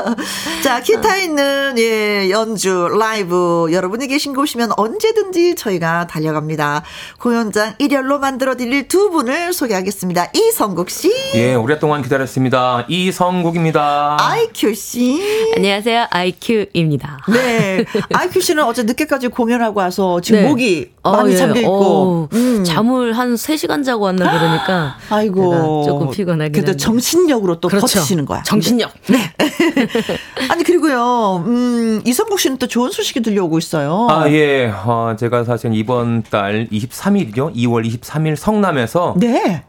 자, 0.64 0.82
기타 0.82 1.18
있는 1.18 1.76
예, 1.78 2.30
연주 2.30 2.88
라이브 2.99 3.68
여러분이 3.72 4.08
계신 4.08 4.34
곳이면 4.34 4.72
언제든지 4.78 5.56
저희가 5.56 6.08
달려갑니다. 6.08 6.84
공연장 7.20 7.74
일렬로 7.80 8.20
만들어 8.20 8.56
드릴 8.56 8.88
두 8.88 9.10
분을 9.10 9.53
소개하겠습니다. 9.53 10.32
이성국 10.34 10.89
씨. 10.89 11.12
예, 11.36 11.56
오랫동안 11.56 12.01
기다렸습니다. 12.01 12.86
이성국입니다. 12.88 14.18
아이큐 14.20 14.74
씨. 14.74 15.51
안녕하세요. 15.56 16.08
아이큐입니다. 16.10 17.20
네. 17.30 17.86
아이큐 18.14 18.41
씨는 18.41 18.64
어제 18.64 18.84
늦게까지 18.84 19.30
공연하고 19.30 19.80
와서 19.80 20.22
지금 20.22 20.41
네. 20.41 20.47
목이 20.49 20.91
어, 21.03 21.12
많이 21.12 21.34
예. 21.34 21.38
잠겨 21.38 21.60
있고 21.60 21.72
어, 21.72 22.30
음. 22.34 22.64
잠을 22.64 23.14
한 23.14 23.36
3시간 23.36 23.84
자고 23.84 24.06
왔나 24.06 24.26
그러니까 24.32 24.97
아이고 25.10 25.84
조금 25.86 26.12
피곤하긴 26.12 26.51
그래도 26.51 26.72
한데. 26.72 26.84
정신력으로 26.84 27.60
또 27.60 27.68
그렇죠. 27.68 27.88
버티시는 27.99 28.26
거야. 28.26 28.43
정신력. 28.43 28.91
네. 29.08 29.34
아니 30.50 30.64
그리고요. 30.64 31.43
음, 31.46 32.02
이성국 32.06 32.39
씨는 32.39 32.58
또 32.58 32.68
좋은 32.68 32.91
소식이 32.91 33.22
들려오고 33.22 33.58
있어요. 33.58 34.08
아, 34.10 34.30
예. 34.30 34.68
어, 34.68 35.16
제가 35.18 35.43
사실 35.43 35.74
이번 35.74 36.24
달 36.24 36.68
23일이죠. 36.72 37.56
2월 37.56 37.86
23일 37.88 38.36
성남에서 38.36 39.16
네. 39.18 39.64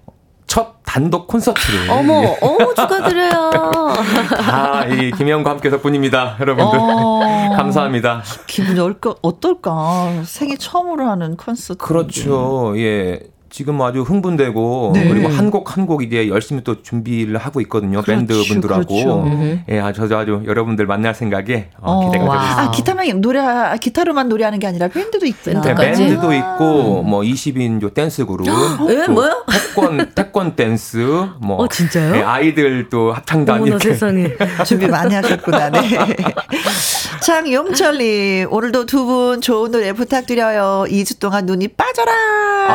첫 0.46 0.76
단독 0.84 1.26
콘서트를. 1.26 1.90
어머, 1.90 2.36
어머, 2.40 2.72
축하드려요. 2.74 3.50
다, 4.40 4.84
이, 4.88 5.10
김혜영과 5.10 5.50
함께 5.50 5.68
덕분입니다. 5.70 6.36
여러분들. 6.40 6.78
어... 6.80 7.20
감사합니다. 7.56 8.22
기분이 8.46 8.78
어떨까, 8.78 9.14
어떨까? 9.22 10.22
생애 10.24 10.56
처음으로 10.56 11.08
하는 11.10 11.36
콘서트. 11.36 11.78
그렇죠. 11.78 12.74
예. 12.76 13.20
지금 13.56 13.80
아주 13.80 14.02
흥분되고 14.02 14.90
네. 14.94 15.08
그리고 15.08 15.28
한 15.28 15.50
곡 15.50 15.64
한 15.76 15.86
곡 15.86 16.02
이제 16.02 16.28
열심히 16.28 16.62
또 16.62 16.82
준비를 16.82 17.38
하고 17.38 17.62
있거든요. 17.62 18.02
그렇죠, 18.02 18.18
밴드 18.26 18.42
분들하고 18.48 18.84
그렇죠. 18.86 19.24
예, 19.70 19.80
아주 19.80 20.02
아주 20.14 20.42
여러분들 20.44 20.84
만날 20.86 21.14
생각에 21.14 21.70
어, 21.80 21.92
어 21.92 22.10
기대가 22.10 22.24
되고 22.24 22.34
있습니다. 22.34 22.62
아 22.62 22.70
기타만 22.70 23.20
노래 23.22 23.40
기타로만 23.80 24.28
노래하는 24.28 24.58
게 24.58 24.66
아니라 24.66 24.88
밴드도 24.88 25.24
있구나. 25.24 25.62
네, 25.62 25.74
밴드도 25.74 26.34
있고 26.34 27.02
뭐 27.02 27.22
20인 27.22 27.94
댄스 27.94 28.26
그룹, 28.26 28.46
예, 28.90 29.06
뭐요? 29.06 29.44
태권 29.50 30.10
태권 30.14 30.56
댄스, 30.56 30.98
뭐 31.40 31.56
어, 31.62 31.66
진짜요? 31.68 32.16
예, 32.16 32.22
아이들 32.22 32.88
또 32.90 33.12
합창단 33.12 33.66
이렇게 33.66 33.88
세상에 33.90 34.28
준비 34.66 34.86
많이 34.86 35.14
하셨구나. 35.14 35.70
네. 35.70 35.80
장용철님 37.24 38.48
오늘도 38.52 38.84
두 38.86 39.06
분 39.06 39.40
좋은 39.40 39.70
노래 39.70 39.92
부탁드려요. 39.92 40.84
2주 40.88 41.20
동안 41.20 41.46
눈이 41.46 41.68
빠져라. 41.68 42.12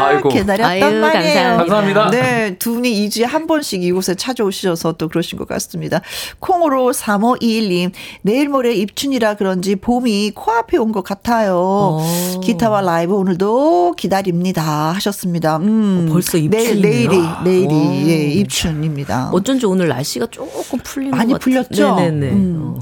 아이고. 0.07 0.29
기다 0.29 0.55
렸단 0.79 0.93
아유, 0.93 1.01
말이에요. 1.01 1.57
감사합니다. 1.57 2.09
네, 2.11 2.55
두 2.57 2.73
분이 2.73 3.07
2주에 3.07 3.23
한 3.25 3.47
번씩 3.47 3.83
이곳에 3.83 4.15
찾아오셔서 4.15 4.93
또 4.93 5.07
그러신 5.07 5.37
것 5.37 5.47
같습니다. 5.47 6.01
콩으로 6.39 6.91
3521님 6.91 7.91
내일 8.21 8.49
모레 8.49 8.73
입춘이라 8.75 9.35
그런지 9.35 9.75
봄이 9.75 10.31
코앞에 10.35 10.77
온 10.77 10.91
것 10.91 11.03
같아요. 11.03 11.99
오. 12.35 12.39
기타와 12.41 12.81
라이브 12.81 13.13
오늘도 13.15 13.93
기다립니다 13.97 14.61
하셨습니다. 14.93 15.57
음, 15.57 16.07
어, 16.09 16.13
벌써 16.13 16.37
입춘이네요. 16.37 16.81
내일, 16.81 17.07
내일이 17.09 17.67
내일이 17.67 18.09
예, 18.09 18.27
입춘입니다. 18.33 19.29
어쩐지 19.31 19.65
오늘 19.65 19.87
날씨가 19.87 20.27
조금 20.31 20.79
풀린 20.83 21.11
많이 21.11 21.33
풀렸죠. 21.39 21.95
네네네. 21.95 22.29
음. 22.33 22.75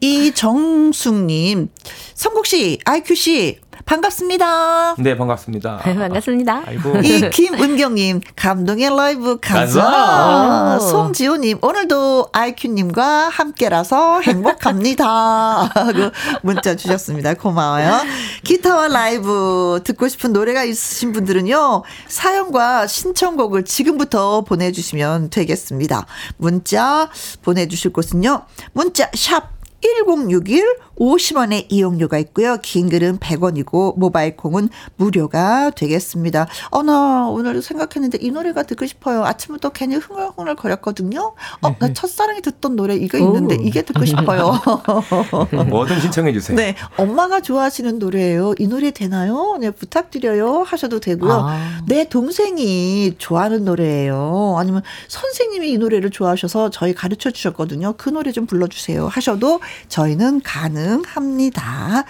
이정숙님, 0.00 1.68
성국 2.14 2.46
씨, 2.46 2.78
아이큐 2.84 3.14
씨, 3.14 3.58
반갑습니다. 3.84 4.96
네, 4.98 5.16
반갑습니다. 5.16 5.82
네, 5.86 5.94
반갑습니다. 5.94 6.62
아이고. 6.66 6.98
이 7.02 7.30
김은경님, 7.30 8.20
감동의 8.36 8.90
라이브 8.96 9.38
가자. 9.40 10.78
송지호님, 10.80 11.58
오늘도 11.62 12.28
아이큐님과 12.32 13.28
함께라서 13.28 14.20
행복합니다. 14.20 15.04
하고 15.74 16.10
문자 16.42 16.76
주셨습니다. 16.76 17.34
고마워요. 17.34 18.00
기타와 18.44 18.88
라이브 18.88 19.80
듣고 19.84 20.08
싶은 20.08 20.32
노래가 20.32 20.64
있으신 20.64 21.12
분들은요, 21.12 21.82
사연과 22.08 22.86
신청곡을 22.86 23.64
지금부터 23.64 24.42
보내주시면 24.42 25.30
되겠습니다. 25.30 26.06
문자 26.36 27.10
보내주실 27.42 27.92
곳은요, 27.92 28.42
문자 28.72 29.10
샵 29.14 29.50
1061 29.82 30.76
50원의 31.02 31.66
이용료가 31.68 32.18
있고요. 32.18 32.58
긴 32.62 32.88
글은 32.88 33.18
100원이고 33.18 33.98
모바일 33.98 34.36
콩은 34.36 34.68
무료가 34.96 35.70
되겠습니다. 35.70 36.46
어, 36.70 36.82
나 36.84 37.26
오늘 37.26 37.60
생각했는데 37.60 38.18
이 38.20 38.30
노래가 38.30 38.62
듣고 38.62 38.86
싶어요. 38.86 39.24
아침부터 39.24 39.70
괜히 39.70 39.96
흥얼흥얼 39.96 40.54
거렸거든요. 40.54 41.34
어, 41.60 41.76
나 41.78 41.92
첫사랑이 41.92 42.40
듣던 42.42 42.76
노래 42.76 42.94
이거 42.94 43.18
있는데 43.18 43.56
이게 43.60 43.82
듣고 43.82 44.04
싶어요. 44.04 44.60
뭐든 45.68 46.00
신청해 46.00 46.32
주세요. 46.32 46.56
네. 46.56 46.76
엄마가 46.96 47.40
좋아하시는 47.40 47.98
노래예요. 47.98 48.54
이 48.58 48.68
노래 48.68 48.92
되나요? 48.92 49.56
네, 49.60 49.70
부탁드려요. 49.72 50.62
하셔도 50.62 51.00
되고요. 51.00 51.32
아. 51.32 51.80
내 51.86 52.08
동생이 52.08 53.16
좋아하는 53.18 53.64
노래예요. 53.64 54.54
아니면 54.56 54.82
선생님이 55.08 55.72
이 55.72 55.78
노래를 55.78 56.10
좋아하셔서 56.10 56.70
저희 56.70 56.94
가르쳐 56.94 57.32
주셨거든요. 57.32 57.94
그 57.96 58.08
노래 58.08 58.30
좀 58.30 58.46
불러 58.46 58.68
주세요. 58.68 59.08
하셔도 59.08 59.60
저희는 59.88 60.42
가 60.42 60.62
능합니다. 60.92 62.04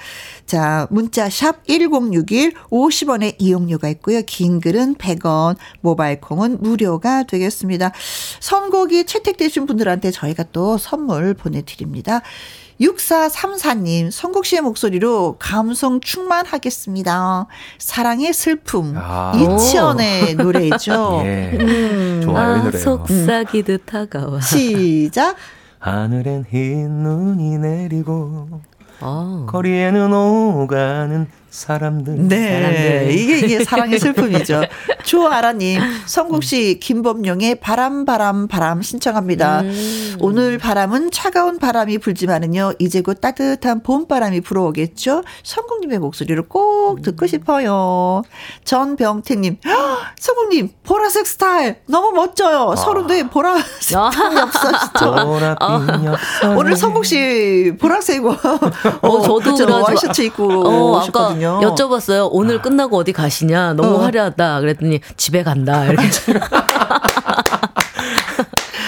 자, 0.47 0.87
문자 0.91 1.31
샵 1.31 1.65
1061, 1.67 2.55
50원의 2.71 3.37
이용료가 3.39 3.89
있고요. 3.91 4.23
긴 4.27 4.61
글은 4.61 4.97
100원, 4.97 5.57
모바일 5.81 6.21
콩은 6.21 6.59
무료가 6.61 7.23
되겠습니다. 7.23 7.93
선곡이 8.41 9.05
채택되신 9.07 9.67
분들한테 9.67 10.11
저희가 10.11 10.45
또 10.53 10.79
선물 10.79 11.35
보내드립니다. 11.35 12.23
6434님, 12.81 14.11
성국 14.11 14.45
씨의 14.45 14.63
목소리로 14.63 15.37
감성 15.39 16.01
충만하겠습니다. 16.01 17.47
사랑의 17.79 18.33
슬픔. 18.33 18.95
아. 18.97 19.33
이치현의 19.37 20.35
노래죠. 20.43 21.23
예. 21.25 21.57
음. 21.61 22.21
좋아요, 22.25 22.57
이 22.57 22.63
노래. 22.65 22.79
속삭이듯 22.79 23.87
다가와. 23.87 24.41
시작. 24.41 25.37
하늘엔 25.83 26.45
흰 26.49 27.03
눈이 27.03 27.59
내리고 27.59 28.49
아. 29.01 29.47
거리에는 29.49 30.13
오가는 30.13 31.27
사람들. 31.53 32.29
네. 32.29 32.49
사람들. 32.49 33.13
이게, 33.13 33.39
이게 33.39 33.63
사랑의 33.65 33.99
슬픔이죠. 34.01 34.63
조아라님, 35.05 35.81
성국씨, 36.07 36.81
김범용의 36.81 37.57
바람, 37.57 38.07
바람, 38.07 38.49
바람 38.49 38.81
신청합니다. 38.81 39.61
음. 39.61 40.17
오늘 40.19 40.57
바람은 40.57 41.11
차가운 41.11 41.59
바람이 41.59 41.99
불지만은요, 41.99 42.73
이제 42.79 43.03
곧 43.03 43.21
따뜻한 43.21 43.83
봄바람이 43.83 44.41
불어오겠죠? 44.41 45.23
성국님의 45.43 45.99
목소리를 45.99 46.43
꼭 46.49 46.99
음. 46.99 47.03
듣고 47.03 47.27
싶어요. 47.27 48.23
전병태님, 48.65 49.59
성국님, 50.19 50.71
보라색 50.85 51.27
스타일 51.27 51.77
너무 51.87 52.13
멋져요. 52.13 52.71
아. 52.73 52.77
서른도에 52.77 53.25
보라색 53.29 53.93
이 53.93 53.95
없어, 53.95 54.79
진짜. 54.79 55.07
어. 55.61 56.57
오늘 56.57 56.77
성국씨, 56.77 57.75
보라색, 57.79 58.25
어, 58.25 58.37
어 59.03 59.21
저도 59.21 59.55
그래 59.55 59.73
와이셔츠 59.73 60.23
입고 60.23 60.45
어, 60.45 60.99
오셨거든요. 60.99 61.42
거거든요. 61.43 61.75
여쭤봤어요. 61.75 62.29
오늘 62.33 62.59
아. 62.59 62.63
끝나고 62.63 62.97
어디 62.97 63.13
가시냐? 63.13 63.75
너무 63.75 63.97
어. 63.97 63.99
화려하다. 64.05 64.61
그랬더니 64.61 65.01
집에 65.17 65.43
간다. 65.43 65.85
이렇게. 65.87 66.09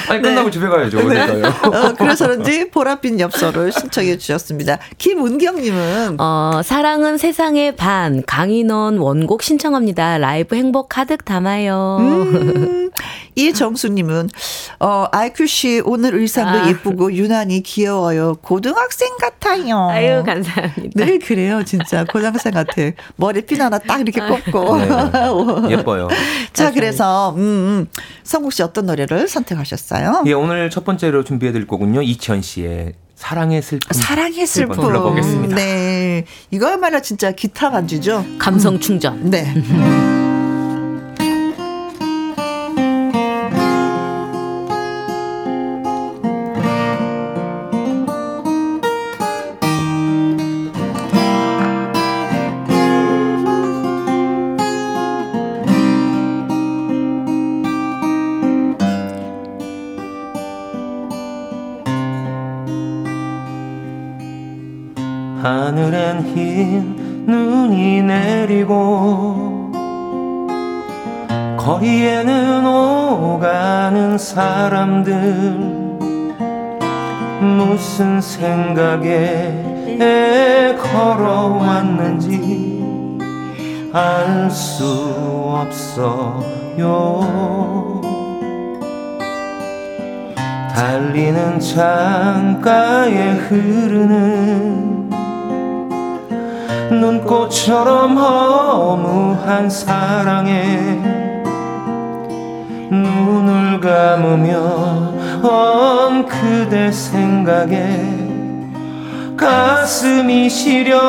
아니 0.09 0.23
끝나고 0.23 0.47
네. 0.47 0.51
집에 0.51 0.69
가야죠. 0.69 1.09
네. 1.09 1.21
어, 1.23 1.95
그래서 1.97 2.27
그런지 2.27 2.71
보랏빛 2.71 3.19
엽서를 3.21 3.73
신청해 3.73 4.19
주셨습니다. 4.19 4.79
김은경님은 4.99 6.21
어, 6.21 6.61
사랑은 6.65 7.17
세상의 7.19 7.77
반 7.77 8.23
강인원 8.27 8.99
원곡 8.99 9.43
신청합니다. 9.43 10.19
라이브 10.19 10.57
행복 10.57 10.89
가득 10.89 11.25
담아요. 11.25 11.99
음, 12.01 12.91
이정수님은 13.35 14.31
어, 14.81 15.07
아이큐 15.11 15.47
씨 15.47 15.83
오늘 15.85 16.15
의상도 16.15 16.59
아. 16.61 16.69
예쁘고 16.69 17.13
유난히 17.15 17.63
귀여워요. 17.63 18.37
고등학생 18.43 19.17
같아요. 19.19 19.89
아유 19.91 20.23
감사합니다. 20.25 21.05
늘 21.05 21.19
그래요 21.19 21.65
진짜 21.65 22.05
고등학생 22.05 22.53
같아. 22.53 22.73
머리핀 23.17 23.61
하나 23.61 23.79
딱 23.79 24.01
이렇게 24.01 24.21
아. 24.21 24.27
꽂고 24.29 24.77
네. 24.79 25.71
예뻐요. 25.79 26.09
자 26.53 26.71
그래서 26.73 27.35
음, 27.37 27.39
음, 27.39 27.87
성국 28.23 28.53
씨 28.53 28.63
어떤 28.63 28.87
노래를 28.87 29.29
선택하셨어요? 29.29 29.94
예 30.27 30.33
오늘 30.33 30.71
첫 30.71 30.85
번째로 30.85 31.25
준비해드릴 31.25 31.67
거군요 31.67 32.03
이치현 32.03 32.43
씨의 32.43 32.95
사랑의 33.15 33.63
슬픔. 33.63 33.89
사랑의 33.93 34.47
슬픔. 34.47 34.77
불러보겠습니다. 34.77 35.57
네. 35.57 36.25
이거야말로 36.51 37.01
진짜 37.01 37.31
기타 37.33 37.71
반주죠. 37.71 38.25
감성 38.39 38.79
충전. 38.81 39.31
네. 39.31 39.55
하늘엔 65.45 66.23
흰 66.23 67.27
눈이 67.27 68.01
내리고 68.01 69.71
거리에는 71.59 72.65
오가는 72.65 74.17
사람들 74.17 75.13
무슨 77.43 78.23
생각에 78.23 79.53
걸어왔는지 80.81 82.73
알 83.93 84.51
수 84.51 85.61
없어요. 85.61 87.21
달리는 90.75 91.61
창가에 91.61 93.33
흐르는 93.33 95.04
눈꽃처럼 97.01 98.17
허무한 98.17 99.69
사랑에 99.69 100.79
눈을 102.91 103.81
감으면 103.81 105.15
그대 106.27 106.91
생각에 106.93 108.25
가슴이 109.37 110.49
시려워요. 110.49 111.03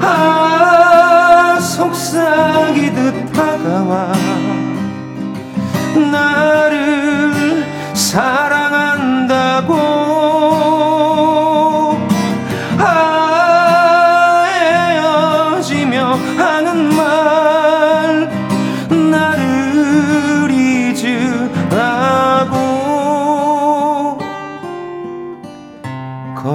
아 0.00 1.58
속삭이듯 1.60 3.32
다가와 3.32 4.12
나를 6.12 7.64
사랑 7.94 8.53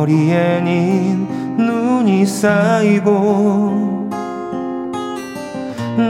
거리엔 0.10 0.66
눈이 1.56 2.26
쌓이고 2.26 4.10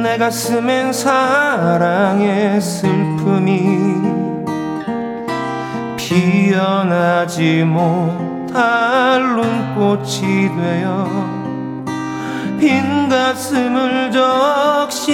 내 0.02 0.18
가슴엔 0.18 0.93
사랑의 0.93 2.62
슬픔이 2.62 4.00
피어나지 5.97 7.66
못할 7.66 9.22
눈꽃이 9.22 10.50
되어 10.56 11.10
빈 12.58 13.10
가슴을 13.10 14.12
적시네 14.88 15.10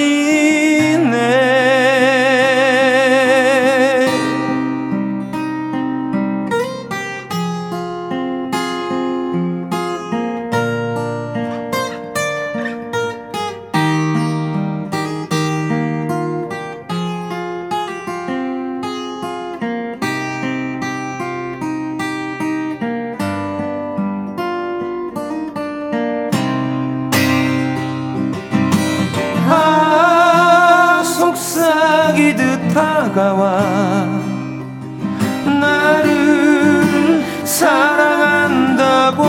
다가와 33.16 33.62
나를 35.62 37.24
사랑한다고 37.46 39.24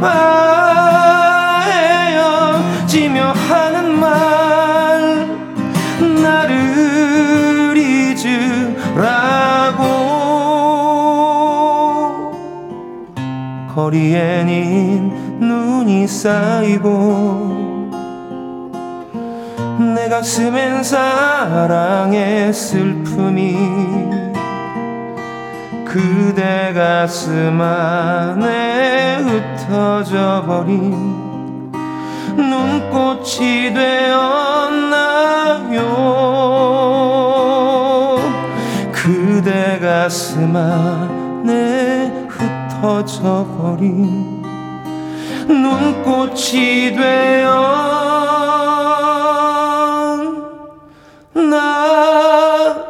아 0.00 1.62
헤어지며 1.68 3.30
하는 3.30 3.94
말 3.96 5.28
나를 6.20 7.76
잊으라고 7.76 8.24
거리엔 13.72 14.48
흰 14.48 15.12
눈이 15.38 16.08
쌓이고 16.08 17.51
내 17.51 17.51
가슴엔 20.12 20.84
사랑의 20.84 22.52
슬픔이 22.52 23.56
그대 25.86 26.70
가슴 26.74 27.58
안에 27.58 29.22
흩어져 29.22 30.44
버린 30.46 31.72
눈꽃이 32.36 33.72
되었나요? 33.72 35.00
그대 38.92 39.78
가슴 39.80 40.54
안에 40.54 42.26
흩어져 42.28 43.46
버린 43.56 44.42
눈꽃이 45.48 46.96
되었 46.96 48.61
나요 51.34 52.82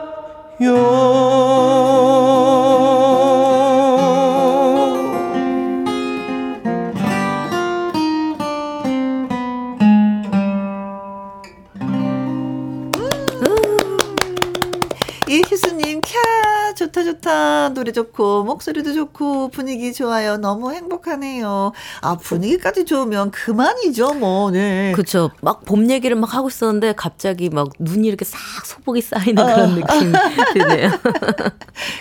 좋다. 17.32 17.70
노래 17.70 17.92
좋고, 17.92 18.44
목소리도 18.44 18.92
좋고, 18.92 19.48
분위기 19.48 19.92
좋아요. 19.92 20.36
너무 20.36 20.72
행복하네요. 20.72 21.72
아, 22.02 22.16
분위기까지 22.16 22.84
좋으면 22.84 23.30
그만이죠, 23.30 24.14
뭐, 24.14 24.50
네. 24.50 24.92
그쵸. 24.94 25.30
막 25.40 25.62
봄 25.64 25.88
얘기를 25.90 26.16
막 26.16 26.34
하고 26.34 26.48
있었는데 26.48 26.92
갑자기 26.94 27.48
막 27.48 27.70
눈이 27.78 28.08
이렇게 28.08 28.24
싹 28.24 28.38
소복이 28.66 29.00
쌓이는 29.00 29.36
그런 29.36 29.60
어. 29.60 29.74
느낌 29.76 30.12
드네요. 30.54 30.90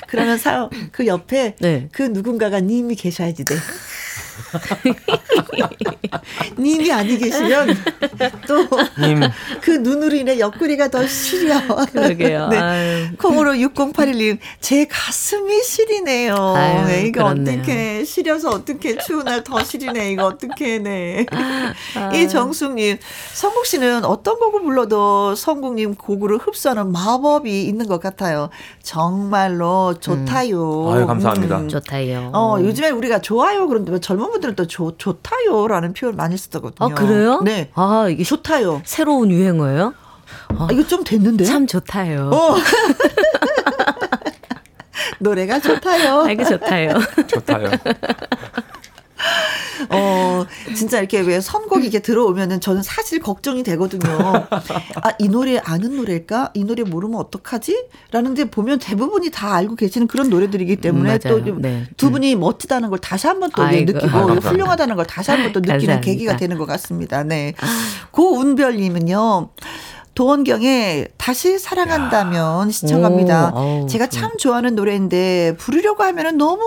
그러면 0.07 0.37
사, 0.37 0.67
그 0.91 1.05
옆에 1.05 1.55
네. 1.59 1.87
그 1.91 2.01
누군가가 2.01 2.59
님이 2.59 2.95
계셔야지 2.95 3.45
돼. 3.45 3.55
님이 6.57 6.91
아니 6.91 7.17
계시면 7.17 7.75
또 8.47 8.67
그 9.61 9.71
님. 9.71 9.83
눈으로 9.83 10.15
인해 10.15 10.39
옆구리가 10.39 10.89
더 10.89 11.05
시려. 11.07 11.59
그러게요. 11.91 12.47
네. 12.49 12.57
아유. 12.57 13.07
콩으로 13.17 13.53
6081님, 13.53 14.37
제 14.59 14.85
가슴이 14.85 15.63
시리네요. 15.63 16.35
아유, 16.35 16.85
네, 16.87 17.05
이거. 17.07 17.25
어떻게, 17.25 18.03
시려서 18.03 18.49
어떻게 18.49 18.97
추운 18.97 19.25
날 19.25 19.41
더 19.43 19.63
시리네. 19.63 20.11
이거 20.11 20.25
어떻게 20.25 20.77
네. 20.77 21.25
아. 21.31 22.11
이정숙님, 22.13 22.97
성국 23.33 23.65
씨는 23.65 24.05
어떤 24.05 24.37
곡을 24.39 24.61
불러도 24.61 25.33
성국님 25.35 25.95
곡으로 25.95 26.37
흡수하는 26.37 26.91
마법이 26.91 27.63
있는 27.65 27.87
것 27.87 27.99
같아요. 27.99 28.49
정말로 28.83 29.95
좋다요. 29.99 30.91
아유, 30.91 31.07
감사합니다. 31.07 31.57
음. 31.59 31.69
좋다요. 31.69 32.31
어, 32.33 32.57
요즘에 32.59 32.89
우리가 32.91 33.19
좋아요. 33.21 33.67
그런데 33.67 33.99
젊은 33.99 34.30
분들은 34.31 34.55
또 34.55 34.67
좋, 34.67 34.97
좋다요라는 34.97 35.93
표현 35.93 36.15
많이 36.15 36.37
쓰거든요. 36.37 36.89
아, 36.91 36.93
그래요? 36.93 37.41
네. 37.43 37.69
아, 37.75 38.07
이게 38.09 38.23
좋다요. 38.23 38.81
새로운 38.85 39.29
유행어예요? 39.31 39.93
아, 40.57 40.67
이거 40.71 40.85
좀 40.87 41.03
됐는데? 41.03 41.43
참 41.45 41.67
좋다요. 41.67 42.29
어. 42.33 42.55
노래가 45.19 45.59
좋다요. 45.59 46.21
아, 46.21 46.31
이거 46.31 46.43
좋다요. 46.43 46.93
좋다요. 47.27 47.69
어, 49.89 50.45
진짜 50.75 50.99
이렇게 50.99 51.19
왜 51.21 51.41
선곡이 51.41 51.83
이렇게 51.83 51.99
들어오면은 51.99 52.61
저는 52.61 52.83
사실 52.83 53.19
걱정이 53.19 53.63
되거든요. 53.63 54.11
아, 54.51 55.11
이 55.19 55.27
노래 55.27 55.57
아는 55.63 55.95
노래일까? 55.97 56.51
이 56.53 56.63
노래 56.63 56.83
모르면 56.83 57.19
어떡하지? 57.19 57.85
라는데 58.11 58.45
보면 58.45 58.79
대부분이 58.79 59.31
다 59.31 59.55
알고 59.55 59.75
계시는 59.75 60.07
그런 60.07 60.29
노래들이기 60.29 60.75
때문에 60.77 61.13
음, 61.15 61.19
맞아요. 61.23 61.43
또두 61.43 61.59
네. 61.61 61.87
분이 62.11 62.35
멋지다는 62.35 62.89
걸 62.89 62.99
다시 62.99 63.27
한 63.27 63.39
번 63.39 63.49
또 63.55 63.63
아이고. 63.63 63.91
느끼고 63.93 64.07
아, 64.07 64.11
감사합니다. 64.21 64.49
훌륭하다는 64.49 64.95
걸 64.95 65.05
다시 65.07 65.31
한 65.31 65.41
번 65.43 65.51
또 65.53 65.59
느끼는 65.61 65.77
감사합니다. 65.79 66.01
계기가 66.05 66.37
되는 66.37 66.57
것 66.57 66.65
같습니다. 66.67 67.23
네. 67.23 67.53
고운별님은요. 68.11 69.49
도원경의 70.13 71.07
다시 71.17 71.57
사랑한다면 71.57 72.69
시청합니다. 72.71 73.53
오, 73.55 73.87
제가 73.87 74.07
참 74.07 74.37
좋아하는 74.37 74.75
노래인데 74.75 75.55
부르려고 75.57 76.03
하면은 76.03 76.37
너무 76.37 76.61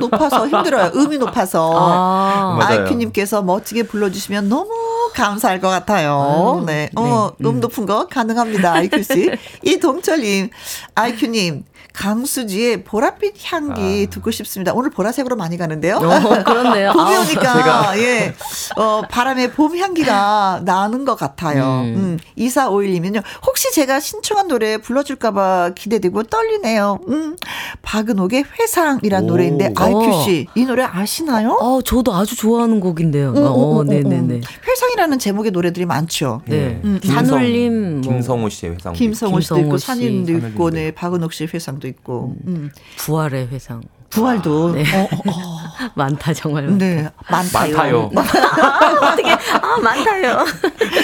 높아서 0.00 0.46
힘들어요. 0.48 0.92
음이 0.94 1.18
높아서. 1.18 1.72
아, 1.76 2.58
아이큐님께서 2.60 3.42
멋지게 3.42 3.84
불러주시면 3.84 4.48
너무 4.48 4.70
감사할 5.14 5.60
것 5.60 5.68
같아요. 5.68 6.60
아, 6.62 6.64
네. 6.66 6.90
어, 6.96 7.30
네. 7.38 7.48
음 7.48 7.60
높은 7.60 7.84
거 7.84 8.06
가능합니다. 8.06 8.72
아이큐 8.72 9.02
씨. 9.02 9.30
이동철님, 9.62 10.50
아이큐님. 10.94 11.64
강수지의 11.96 12.84
보랏빛 12.84 13.32
향기 13.44 14.06
아. 14.06 14.10
듣고 14.10 14.30
싶습니다. 14.30 14.72
오늘 14.74 14.90
보라색으로 14.90 15.34
많이 15.34 15.56
가는데요. 15.56 15.96
어, 15.96 16.44
그렇네요. 16.44 16.92
봄이 16.94 17.16
오니까 17.16 17.90
아, 17.90 17.98
예, 17.98 18.34
어, 18.76 19.02
바람에 19.08 19.50
봄 19.52 19.76
향기가 19.78 20.60
나는 20.64 21.06
것 21.06 21.16
같아요. 21.16 21.82
음. 21.84 21.94
음. 21.96 22.18
2451님은요. 22.38 23.22
혹시 23.46 23.72
제가 23.72 24.00
신청한 24.00 24.48
노래 24.48 24.76
불러줄까 24.76 25.30
봐 25.30 25.70
기대되고 25.74 26.24
떨리네요. 26.24 27.00
음. 27.08 27.36
박은옥의 27.80 28.44
회상이란 28.60 29.24
오. 29.24 29.26
노래인데 29.28 29.72
아이큐 29.74 30.22
씨, 30.24 30.46
이 30.54 30.64
노래 30.66 30.82
아시나요? 30.82 31.52
어, 31.60 31.80
저도 31.80 32.14
아주 32.14 32.36
좋아하는 32.36 32.78
곡인데요. 32.80 33.30
음, 33.30 33.36
음 33.36 33.42
어, 33.46 33.80
음, 33.80 33.86
네네 33.86 34.20
네. 34.22 34.40
회상이라는 34.68 35.18
제목의 35.18 35.50
노래들이 35.50 35.86
많죠. 35.86 36.42
네. 36.44 36.78
음, 36.84 37.00
산울림, 37.02 38.02
뭐. 38.02 38.12
김성호 38.12 38.50
씨의 38.50 38.74
회상. 38.74 38.92
김성호 38.92 39.40
씨도 39.40 39.60
있고 39.60 39.78
산울림도 39.78 40.32
있고, 40.48 40.70
네, 40.70 40.90
박은옥 40.90 41.32
씨의 41.32 41.48
회상도 41.54 41.85
있고. 41.86 42.34
있고 42.36 42.36
음. 42.46 42.54
음. 42.54 42.70
부활의 42.96 43.48
회상. 43.48 43.82
부활도 44.10 44.72
네. 44.72 44.84
어, 44.96 45.02
어, 45.02 45.30
어. 45.30 45.90
많다 45.94 46.32
정말 46.32 46.64
많다. 46.64 46.84
네 46.84 47.08
많다요. 47.30 48.10
많다요. 48.12 49.02
어떻게 49.02 49.30
아 49.32 49.78
많다요. 49.82 50.44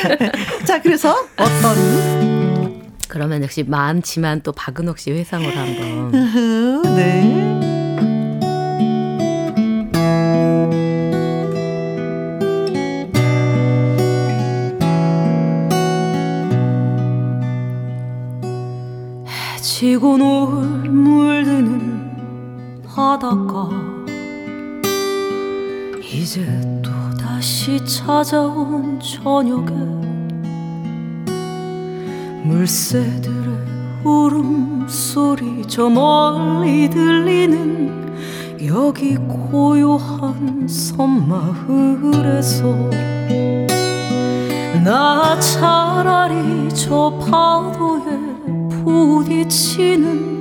자 0.65 0.81
그래서 0.81 1.15
어떤 1.37 2.93
그러면 3.09 3.43
역시 3.43 3.63
많지만 3.65 4.41
또 4.43 4.53
박은옥 4.53 4.99
씨 4.99 5.11
회상으로 5.11 5.51
한번. 5.51 6.13
네. 6.97 7.53
지고 19.61 20.17
놀 20.17 20.72
바닷가 23.13 23.69
이제 26.01 26.41
또 26.83 26.91
다시 27.21 27.79
찾아온 27.85 28.99
저녁에 28.99 29.71
물새들의 32.43 34.03
울음소리 34.03 35.67
저 35.67 35.91
멀리 35.91 36.89
들리는 36.89 38.17
여기 38.65 39.17
고요한 39.17 40.67
섬마을에서 40.67 42.65
나 44.83 45.39
차라리 45.39 46.71
저 46.71 47.19
파도에 47.31 48.05
부딪히는 48.71 50.33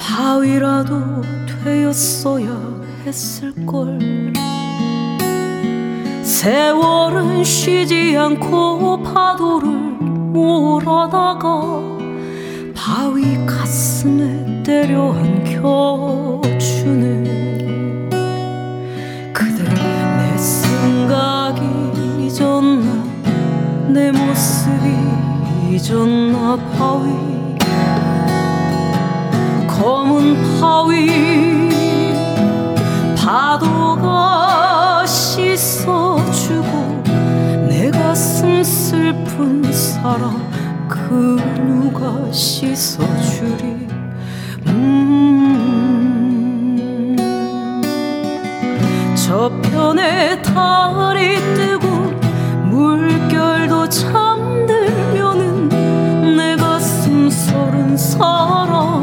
바위라도 0.00 1.35
되었어야 1.66 2.46
했을걸. 3.04 3.98
세월은 6.22 7.42
쉬지 7.42 8.16
않고 8.16 9.02
파도를 9.02 9.68
몰아다가 9.68 11.82
바위 12.72 13.36
가슴에 13.44 14.62
때려 14.62 15.12
안겨주네 15.12 16.44
그대. 19.32 19.64
내 19.64 20.38
생각이 20.38 21.62
잊었나? 22.20 23.04
내 23.88 24.12
모습이 24.12 24.86
잊었나? 25.72 26.56
바위 26.78 27.10
검은 29.86 30.34
파위 30.60 31.70
파도가 33.16 35.06
씻어주고 35.06 36.66
내 37.68 37.92
가슴 37.92 38.64
슬픈 38.64 39.62
사랑 39.72 40.50
그 40.88 41.36
누가 41.54 42.32
씻어주리? 42.32 43.86
음 44.66 45.16
저편에 49.14 50.42
달이 50.42 51.36
뜨고 51.54 51.86
물결도 52.64 53.88
잠들면은 53.88 55.68
내 56.36 56.56
가슴 56.56 57.30
서른 57.30 57.96
사람 57.96 58.95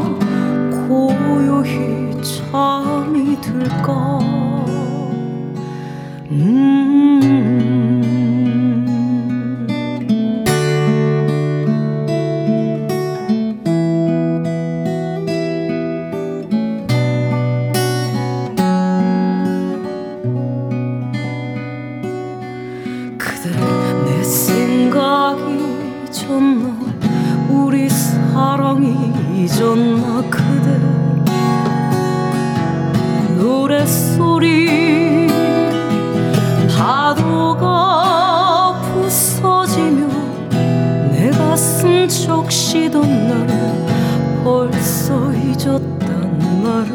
적시던 42.74 43.28
나를 43.28 44.42
벌써 44.42 45.32
잊었단 45.32 46.62
말을. 46.62 46.90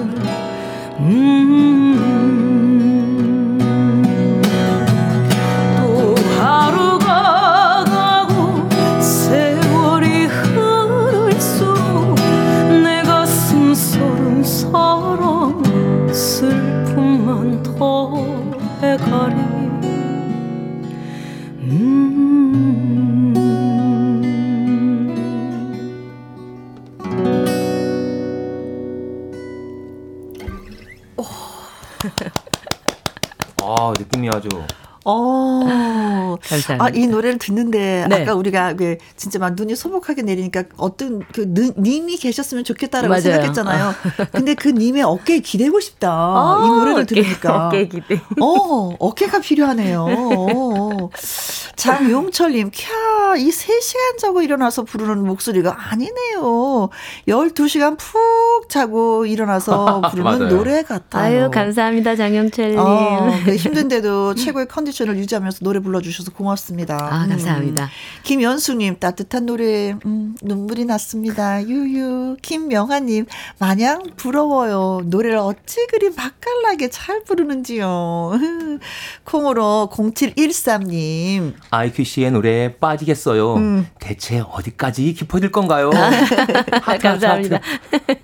음 0.99 1.78
감사합니다. 36.61 36.85
아, 36.85 36.89
이 37.01 37.07
노래를 37.07 37.39
듣는데 37.39 38.05
네. 38.09 38.21
아까 38.21 38.33
우리가 38.35 38.73
그 38.75 38.97
진짜 39.15 39.39
막 39.39 39.55
눈이 39.55 39.75
소복하게 39.75 40.21
내리니까 40.21 40.63
어떤 40.77 41.19
그 41.31 41.45
님이 41.77 42.17
계셨으면 42.17 42.63
좋겠다라고 42.63 43.09
맞아요. 43.09 43.21
생각했잖아요. 43.21 43.89
어. 43.89 44.25
근데 44.31 44.53
그 44.53 44.69
님의 44.69 45.03
어깨에 45.03 45.39
기대고 45.39 45.79
싶다. 45.79 46.09
아, 46.11 46.63
이 46.65 46.69
노래를 46.69 47.01
어깨, 47.01 47.05
들으니까. 47.05 47.67
어깨 47.67 47.87
기대. 47.87 48.21
어, 48.41 48.95
어깨가 48.99 49.39
필요하네요. 49.39 50.07
어. 51.79 51.81
장용철님, 51.81 52.71
캬, 52.71 53.39
이 53.39 53.49
3시간 53.49 54.17
자고 54.19 54.41
일어나서 54.41 54.83
부르는 54.83 55.25
목소리가 55.25 55.77
아니네요. 55.91 56.89
12시간 57.27 57.97
푹 57.97 58.67
자고 58.67 59.25
일어나서 59.25 60.01
부르는 60.11 60.49
노래 60.49 60.83
같아요. 60.83 61.43
아유, 61.43 61.51
감사합니다, 61.51 62.15
장용철님. 62.17 62.77
어, 62.77 63.31
그 63.45 63.55
힘든데도 63.55 64.35
최고의 64.35 64.67
컨디션을 64.67 65.17
유지하면서 65.17 65.59
노래 65.61 65.79
불러주셔서 65.79 66.31
고맙습니다. 66.31 66.95
아, 66.95 67.27
감사합니다. 67.27 67.83
음. 67.85 67.89
김연수님, 68.23 68.97
따뜻한 68.99 69.45
노래, 69.45 69.95
음, 70.05 70.35
눈물이 70.41 70.85
났습니다. 70.85 71.63
유유. 71.65 72.37
김명아님, 72.41 73.25
마냥 73.57 74.03
부러워요. 74.17 75.01
노래를 75.05 75.37
어찌 75.37 75.85
그리 75.89 76.09
맛깔나게 76.09 76.89
잘 76.89 77.23
부르는지요. 77.23 78.31
콩으로 79.23 79.89
0713님, 79.93 81.53
아이큐 81.71 82.03
씨의 82.03 82.31
노래에 82.31 82.75
빠지겠어요. 82.75 83.55
음. 83.55 83.87
대체 83.99 84.39
어디까지 84.39 85.13
깊어질 85.13 85.51
건가요? 85.51 85.91
하트, 86.81 87.01
감사합니다. 87.01 87.59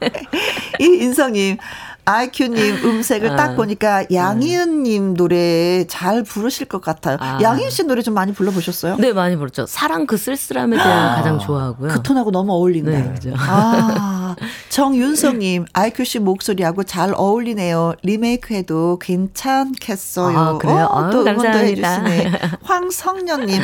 이인성님, 0.79 1.57
아이큐님 2.05 2.85
음색을 2.85 3.31
아, 3.31 3.35
딱 3.35 3.55
보니까 3.55 4.05
양희은님 4.11 5.03
음. 5.03 5.13
노래 5.15 5.85
잘 5.87 6.23
부르실 6.23 6.67
것 6.67 6.79
같아요. 6.81 7.17
아. 7.19 7.39
양희은 7.41 7.71
씨 7.71 7.83
노래 7.83 8.03
좀 8.03 8.13
많이 8.13 8.31
불러보셨어요? 8.31 8.97
네, 8.97 9.11
많이 9.11 9.35
불렀죠. 9.35 9.65
사랑 9.65 10.05
그 10.05 10.15
쓸쓸함에 10.15 10.77
대한 10.77 11.09
아. 11.09 11.15
가장 11.15 11.39
좋아하고요. 11.39 11.91
그 11.91 12.03
톤하고 12.03 12.29
너무 12.31 12.53
어울린다. 12.53 12.91
네, 12.91 13.11
그죠. 13.13 13.33
아, 13.35 14.35
정윤성님, 14.69 15.65
아이큐 15.73 16.05
씨 16.05 16.19
목소리하고 16.19 16.83
잘 16.83 17.13
어울리네요. 17.15 17.95
리메이크해도 18.03 18.99
괜찮겠어요. 18.99 20.37
아, 20.37 20.57
그래요? 20.59 20.85
어, 20.91 21.09
또 21.09 21.21
응원도 21.21 21.57
해주시네. 21.57 22.31
황성년님, 22.61 23.61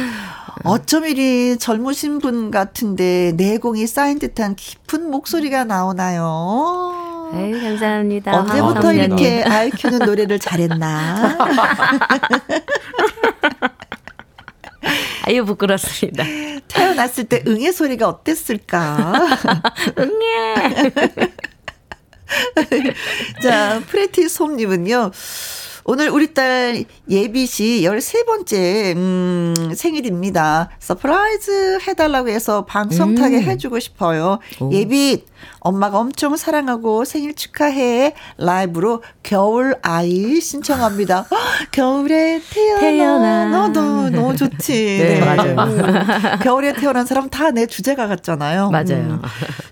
어쩜 0.64 1.06
이리 1.06 1.58
젊으신 1.58 2.20
분 2.20 2.50
같은데 2.50 3.34
내공이 3.38 3.86
쌓인 3.86 4.18
듯한 4.18 4.56
깊은 4.56 5.12
목소리가 5.12 5.64
나오나요? 5.64 7.11
에이, 7.34 7.62
감사합니다. 7.62 8.40
언제부터 8.40 8.90
아, 8.90 8.94
이렇게 8.94 9.44
알 9.44 9.70
키우는 9.70 10.00
노래를 10.00 10.40
잘했나? 10.40 11.38
아유 15.24 15.46
부끄럽습니다. 15.46 16.24
태어났을 16.68 17.26
때 17.26 17.44
응애 17.48 17.72
소리가 17.72 18.08
어땠을까? 18.08 19.14
응애. 20.00 20.92
자, 23.42 23.82
프레티 23.88 24.30
솜님은요. 24.30 25.12
오늘 25.84 26.10
우리 26.10 26.34
딸 26.34 26.86
예비 27.10 27.48
씨 27.48 27.82
13번째 27.84 28.96
음, 28.96 29.74
생일입니다. 29.76 30.70
surprise 30.80 31.80
해달라고 31.88 32.30
해서 32.30 32.66
방송 32.66 33.16
타게 33.16 33.38
음. 33.38 33.44
해주고 33.44 33.80
싶어요. 33.80 34.40
오. 34.60 34.72
예비 34.72 35.26
엄마가 35.62 36.00
엄청 36.00 36.36
사랑하고 36.36 37.06
생일 37.06 37.36
축하해 37.36 38.14
라이브로 38.38 39.04
겨울 39.24 39.76
아이 39.84 40.42
신청합니다. 40.42 41.26
겨울에 41.72 42.42
태어난, 42.52 42.82
태어난. 42.82 43.54
어, 43.54 43.68
너무 43.70 44.10
너무 44.10 44.36
좋지. 44.36 44.74
네, 45.00 45.20
맞아요. 45.24 45.56
겨울에 46.42 46.74
태어난 46.74 47.06
사람 47.06 47.30
다 47.30 47.52
내 47.52 47.66
주제가 47.66 48.08
같잖아요. 48.08 48.70
맞아요. 48.70 48.86
음. 48.92 49.22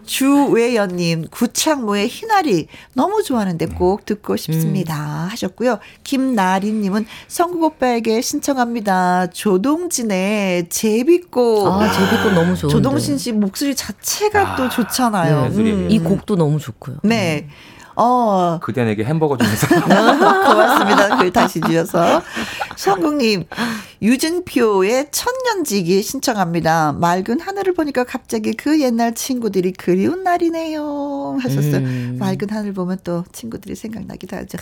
주외연님 0.05 1.27
구창모의 1.31 2.07
희나리 2.09 2.67
너무 2.93 3.23
좋아하는데 3.23 3.67
꼭 3.67 4.03
듣고 4.05 4.35
싶습니다 4.35 4.95
음. 5.25 5.29
하셨고요. 5.31 5.79
김나리님은 6.03 7.05
성국 7.27 7.63
오빠에게 7.63 8.19
신청합니다. 8.21 9.27
조동진의 9.31 10.67
제비꽃. 10.69 11.67
아 11.67 11.91
제비꽃 11.91 12.33
너무 12.33 12.55
좋은데. 12.57 12.67
조동진 12.75 13.17
씨 13.17 13.31
목소리 13.31 13.73
자체가 13.75 14.53
아, 14.53 14.55
또 14.55 14.67
좋잖아요. 14.67 15.41
네, 15.43 15.49
음. 15.85 15.91
이 15.91 15.99
곡도 15.99 16.35
너무 16.35 16.59
좋고요. 16.59 16.97
네. 17.03 17.47
어. 17.95 18.59
그대 18.61 18.81
에게 18.89 19.03
햄버거 19.03 19.37
주면서. 19.37 19.67
고맙습니다. 19.75 21.17
글 21.17 21.31
다시 21.31 21.59
주셔서. 21.59 22.21
성국님, 22.77 23.43
유진표의 24.01 25.07
천년지기 25.11 26.01
신청합니다. 26.01 26.93
맑은 26.93 27.41
하늘을 27.41 27.73
보니까 27.73 28.05
갑자기 28.05 28.53
그 28.53 28.79
옛날 28.81 29.13
친구들이 29.13 29.73
그리운 29.73 30.23
날이네요. 30.23 31.37
하셨어요. 31.41 31.77
음. 31.77 32.17
맑은 32.19 32.49
하늘 32.49 32.73
보면 32.73 32.99
또 33.03 33.25
친구들이 33.33 33.75
생각나기도 33.75 34.37
하죠. 34.37 34.57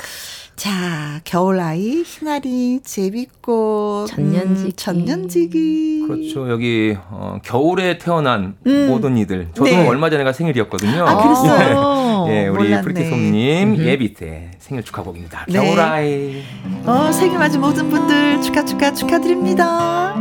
자, 0.56 1.22
겨울아이, 1.24 2.04
희나리, 2.04 2.80
제비꽃, 2.84 4.08
천년지기. 4.10 4.68
음, 4.68 4.72
천년지기. 4.76 6.06
그렇죠. 6.08 6.50
여기, 6.50 6.98
어, 7.12 7.38
겨울에 7.44 8.00
태어난 8.00 8.56
음. 8.66 8.88
모든 8.88 9.18
이들. 9.18 9.50
저도 9.54 9.66
네. 9.66 9.88
얼마 9.88 10.10
전에가 10.10 10.34
생일이었거든요. 10.34 11.06
아, 11.06 11.24
그랬어요? 11.24 12.26
네. 12.26 12.44
예, 12.46 12.48
우리 12.48 12.82
프리티솜님 12.82 13.78
예비 13.86 14.14
때 14.14 14.52
생일 14.58 14.84
축하곡입니다. 14.84 15.46
네. 15.48 15.54
겨울아이. 15.54 16.42
어, 16.86 17.12
생일 17.12 17.38
맞은 17.38 17.62
모든 17.62 17.90
분들 17.90 18.42
축하, 18.42 18.66
축하, 18.66 18.92
축하 18.94 19.20
드립니다. 19.28 20.16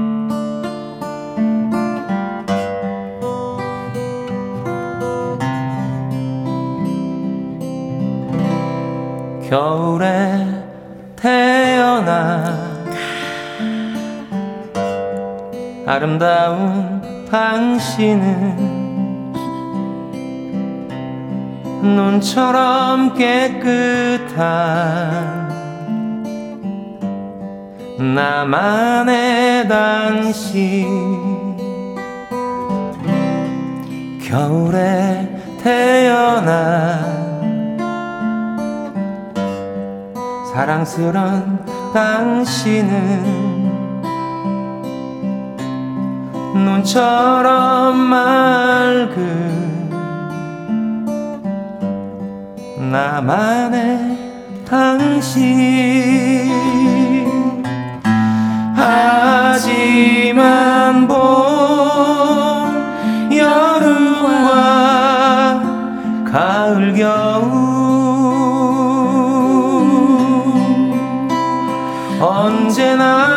겨울에 9.49 10.45
태어나 11.15 12.53
아름다운 15.87 17.01
당신은 17.31 18.77
눈처럼 21.81 23.15
깨끗한 23.15 24.67
나만의 27.99 29.69
당신. 29.69 31.27
겨울에 34.23 35.57
태어난 35.63 37.27
사랑스런 40.53 41.65
당신은 41.95 43.47
눈처럼 46.55 47.97
맑은 47.97 49.37
나만의 52.91 54.19
당신 54.69 55.47
하지만 58.77 60.29
봄 61.09 61.17
여름과 63.33 64.31
가을 66.31 66.95
겨울. 66.95 67.57
언제나 72.21 73.37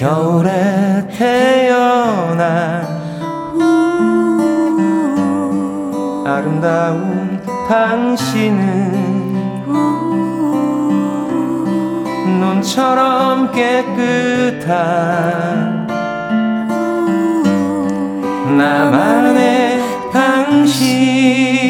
겨울에 0.00 1.06
태어난 1.14 2.89
아름다운 6.40 7.38
당신은 7.68 9.20
눈처럼 12.40 13.52
깨끗한 13.52 14.70
나만의 18.56 19.82
당신 20.10 21.69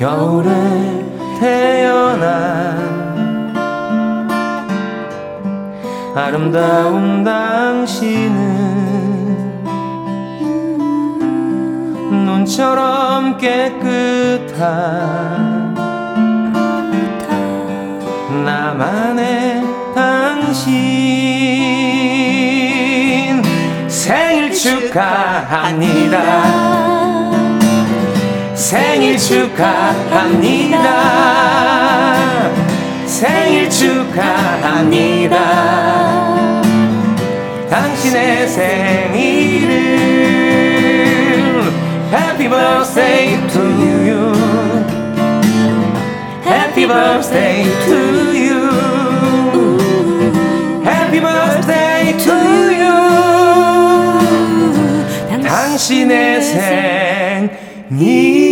겨울에 0.00 0.50
태어난 1.38 2.80
아름다운 6.16 7.22
당신은 7.22 8.40
눈처럼 12.24 13.36
깨끗한 13.36 14.64
나만의 18.46 19.62
당신 19.94 20.62
생일 23.86 24.50
축하합니다. 24.54 26.20
생일 28.60 29.16
축하합니다. 29.16 30.82
생일 33.06 33.70
축하합니다. 33.70 35.38
당신의 37.70 38.48
생일을 38.48 39.70
Happy 42.12 42.50
birthday 42.50 43.40
to 43.48 43.62
you. 43.62 44.34
Happy 46.44 46.86
birthday 46.86 47.64
to 47.86 47.96
you. 48.36 48.68
Happy 50.84 51.20
birthday 51.20 52.14
to 52.18 52.34
you. 52.76 52.92
당신의 55.42 56.42
생일 56.42 58.49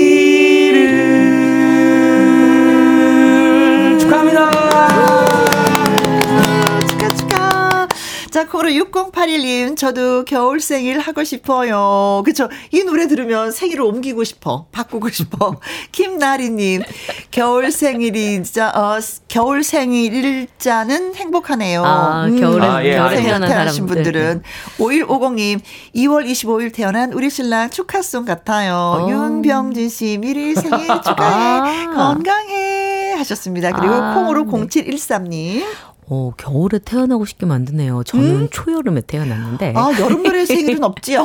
자, 8.38 8.46
코로 8.46 8.68
6081님, 8.68 9.76
저도 9.76 10.24
겨울 10.24 10.60
생일 10.60 11.00
하고 11.00 11.24
싶어요. 11.24 12.22
그쵸? 12.24 12.48
이 12.70 12.84
노래 12.84 13.08
들으면 13.08 13.50
생일을 13.50 13.82
옮기고 13.82 14.22
싶어. 14.22 14.66
바꾸고 14.70 15.08
싶어. 15.08 15.56
김나리님, 15.90 16.82
겨울 17.32 17.72
생일이, 17.72 18.40
진짜, 18.44 18.68
어, 18.68 19.00
겨울 19.26 19.64
생일자는 19.64 21.16
행복하네요. 21.16 21.82
아, 21.84 22.26
음, 22.26 22.38
겨울에, 22.38 22.64
아, 22.64 22.84
예, 22.84 22.94
겨울에 22.94 23.22
태어난 23.22 23.48
태어나신 23.48 23.86
분들은. 23.86 24.44
5150님, 24.78 25.60
2월 25.96 26.24
25일 26.30 26.72
태어난 26.72 27.12
우리 27.14 27.30
신랑 27.30 27.70
축하송 27.70 28.24
같아요. 28.24 28.72
오. 28.72 29.02
어. 29.02 29.10
윤병진 29.10 29.88
씨, 29.88 30.16
미리 30.16 30.54
생일 30.54 30.86
축하해. 30.86 31.88
아. 31.88 31.92
건강해. 31.92 33.14
하셨습니다. 33.18 33.72
그리고 33.72 33.94
아, 33.94 34.14
콩으로 34.14 34.44
네. 34.44 34.50
0713님. 34.68 35.64
어, 36.10 36.32
겨울에 36.36 36.78
태어나고 36.78 37.24
싶게 37.26 37.44
만드네요. 37.46 38.02
저는 38.04 38.26
음? 38.42 38.48
초여름에 38.50 39.02
태어났는데. 39.02 39.74
아, 39.76 39.90
여름날에 40.00 40.46
생일은 40.46 40.82
없지요. 40.84 41.24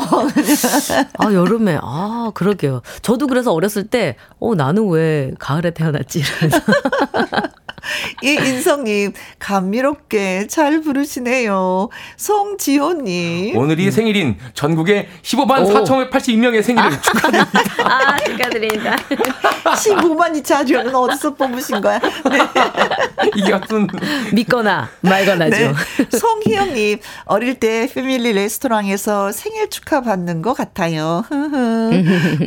아, 1.17 1.33
여름에. 1.33 1.79
아, 1.81 2.31
그러게요. 2.33 2.81
저도 3.01 3.27
그래서 3.27 3.53
어렸을 3.53 3.87
때, 3.87 4.15
어, 4.39 4.55
나는 4.55 4.89
왜 4.89 5.31
가을에 5.39 5.71
태어났지? 5.71 6.19
이러면서. 6.19 6.59
이 8.21 8.33
인성님 8.33 9.13
감미롭게 9.39 10.47
잘 10.47 10.81
부르시네요. 10.81 11.89
송지호님 12.17 13.55
오늘이 13.57 13.91
생일인 13.91 14.37
전국의 14.53 15.07
15만 15.21 15.65
4,582명의 16.09 16.61
생일을 16.63 16.87
아. 16.87 17.01
축하드립니다. 17.01 17.61
아 17.83 18.17
축하드립니다. 18.19 18.95
15만 19.63 20.35
이 20.37 20.43
자료는 20.43 20.93
어디서 20.95 21.35
뽑으신 21.35 21.81
거야? 21.81 21.99
네. 21.99 23.29
이게 23.35 23.53
어떤 23.53 23.87
믿거나 24.33 24.89
말거나죠. 25.01 25.55
네. 25.55 25.73
송희영님 26.17 26.99
어릴 27.25 27.55
때 27.59 27.89
패밀리 27.93 28.33
레스토랑에서 28.33 29.31
생일 29.31 29.69
축하 29.69 30.01
받는 30.01 30.41
것 30.41 30.53
같아요. 30.53 31.23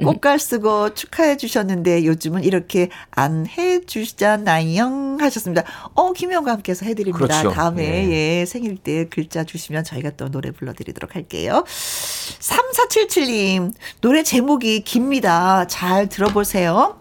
꽃갈 0.04 0.38
쓰고 0.38 0.94
축하해 0.94 1.36
주셨는데 1.36 2.04
요즘은 2.04 2.44
이렇게 2.44 2.88
안 3.10 3.46
해 3.46 3.80
주시잖아요. 3.84 5.18
하셨습니다. 5.26 5.64
어, 5.94 6.12
김영과 6.12 6.52
함께해서 6.52 6.86
해드립니다. 6.86 7.26
그렇죠. 7.26 7.50
다음에 7.50 8.08
예. 8.08 8.40
예, 8.40 8.46
생일 8.46 8.76
때 8.76 9.06
글자 9.08 9.44
주시면 9.44 9.84
저희가 9.84 10.10
또 10.16 10.30
노래 10.30 10.50
불러드리도록 10.50 11.14
할게요. 11.14 11.64
3477님, 11.66 13.72
노래 14.00 14.22
제목이 14.22 14.80
깁니다. 14.80 15.66
잘 15.66 16.08
들어보세요. 16.08 16.98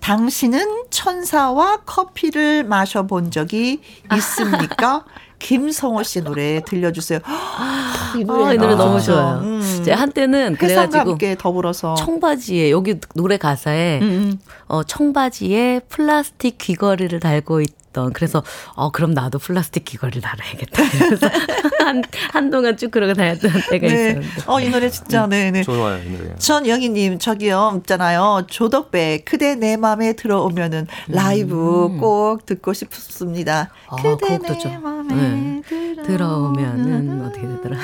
당신은 0.00 0.84
천사와 0.90 1.78
커피를 1.84 2.64
마셔본 2.64 3.30
적이 3.30 3.80
있습니까? 4.16 5.04
김성호 5.42 6.02
씨 6.04 6.22
노래 6.22 6.60
들려주세요. 6.64 7.18
이 8.16 8.24
노래, 8.24 8.44
아, 8.44 8.52
이 8.54 8.58
노래 8.58 8.74
너무 8.74 9.00
좋아요. 9.00 9.40
음. 9.42 9.82
제가 9.84 10.00
한때는 10.00 10.56
그래가지고 10.56 11.10
함께 11.10 11.36
더불어서 11.38 11.94
청바지에 11.94 12.70
여기 12.70 12.98
노래 13.14 13.36
가사에 13.36 13.98
음. 14.00 14.04
음. 14.04 14.38
어, 14.68 14.84
청바지에 14.84 15.80
플라스틱 15.88 16.58
귀걸이를 16.58 17.20
달고 17.20 17.60
있. 17.62 17.81
던 17.92 18.12
그래서 18.12 18.42
어 18.74 18.90
그럼 18.90 19.12
나도 19.12 19.38
플라스틱 19.38 19.84
귀걸이를 19.84 20.22
달아야겠다. 20.22 20.82
그래서 21.06 21.28
한 21.84 22.02
한동안 22.32 22.76
쭉 22.76 22.90
그러고 22.90 23.12
다녔던 23.14 23.50
때가 23.70 23.86
네. 23.86 23.94
있었는데. 24.10 24.28
어이 24.46 24.68
노래 24.70 24.90
진짜 24.90 25.26
네네. 25.26 25.50
네. 25.50 25.62
좋아요 25.62 26.02
이 26.02 26.08
노래. 26.10 26.34
전영희님 26.36 27.18
저기요 27.18 27.74
있잖아요 27.78 28.44
조덕배 28.48 29.22
그대 29.24 29.54
내 29.54 29.76
맘에 29.76 30.14
들어오면은 30.14 30.86
라이브 31.08 31.86
음. 31.86 31.98
꼭 31.98 32.46
듣고 32.46 32.72
싶습니다. 32.72 33.70
아, 33.88 33.96
그대 33.96 34.38
내 34.38 34.78
맘에 34.78 35.14
네. 35.14 35.62
들어오면은 36.04 37.26
어떻게 37.26 37.46
되더라? 37.46 37.78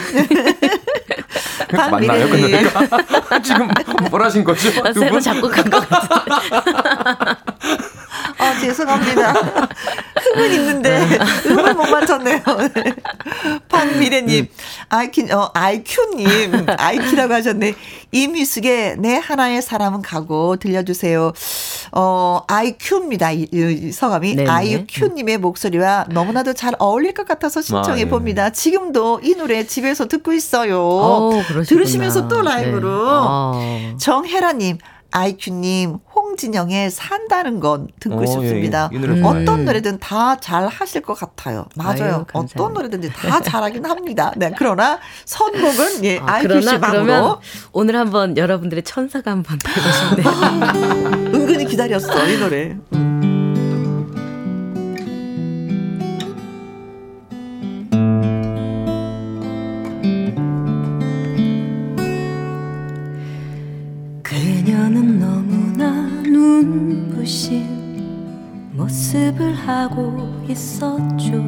맞나요? 1.90 2.28
근데 2.30 2.62
지금 3.44 3.68
뭘 4.10 4.22
하신 4.22 4.42
거죠? 4.44 4.70
새로 4.94 5.20
작곡한 5.20 5.68
것 5.68 5.86
같아요. 5.88 7.36
아, 8.38 8.54
죄송합니다. 8.60 9.34
흥은 10.38 10.52
있는데, 10.52 11.18
음을 11.46 11.74
못 11.74 11.88
맞췄네요. 11.90 12.40
박미래님, 13.68 14.48
아이큐, 14.88 15.26
어, 15.34 15.50
아이큐님, 15.54 16.66
아이큐라고 16.78 17.34
하셨네. 17.34 17.74
이미숙의 18.12 18.96
내 18.98 19.16
하나의 19.16 19.60
사람은 19.62 20.02
가고 20.02 20.56
들려주세요. 20.56 21.32
어, 21.92 22.40
아이큐입니다. 22.46 23.32
이, 23.32 23.48
이 23.52 23.92
성함이. 23.92 24.36
네네. 24.36 24.50
아이큐님의 24.50 25.38
목소리와 25.38 26.06
너무나도 26.10 26.54
잘 26.54 26.74
어울릴 26.78 27.12
것 27.14 27.26
같아서 27.26 27.60
신청해 27.60 28.02
아, 28.02 28.06
예. 28.06 28.08
봅니다. 28.08 28.50
지금도 28.50 29.20
이 29.22 29.34
노래 29.34 29.66
집에서 29.66 30.06
듣고 30.06 30.32
있어요. 30.32 30.80
오, 30.80 31.42
들으시면서 31.66 32.28
또 32.28 32.42
라이브로. 32.42 32.88
네. 32.98 33.92
아. 33.94 33.96
정혜라님, 33.98 34.78
아이큐님, 35.10 35.98
홍진영의 36.14 36.90
산다는 36.90 37.60
건 37.60 37.88
듣고 37.98 38.16
오, 38.18 38.22
어, 38.22 38.26
싶습니다. 38.26 38.90
예, 38.92 38.96
예. 38.96 39.00
음. 39.00 39.24
어떤 39.24 39.64
노래든 39.64 39.98
다 39.98 40.36
잘 40.40 40.66
하실 40.68 41.00
것 41.02 41.14
같아요. 41.14 41.66
맞아요. 41.76 42.14
아유, 42.14 42.24
어떤 42.32 42.72
노래든지 42.74 43.10
다 43.12 43.40
잘하긴 43.40 43.84
합니다. 43.86 44.32
네, 44.36 44.52
그러나 44.56 44.98
선곡은 45.24 46.04
예, 46.04 46.18
아, 46.18 46.34
아이큐 46.34 46.60
씨 46.60 46.78
방으로. 46.78 47.40
오늘 47.72 47.96
한번 47.96 48.36
여러분들의 48.36 48.84
천사가 48.84 49.30
한번 49.30 49.58
되고 49.64 49.80
싶네요. 49.90 51.34
은근히 51.34 51.64
기다렸어, 51.64 52.26
이 52.28 52.38
노래. 52.38 52.76
음. 52.92 53.17
눈부신 66.64 67.78
모습을 68.72 69.54
하고 69.54 70.42
있었죠. 70.48 71.44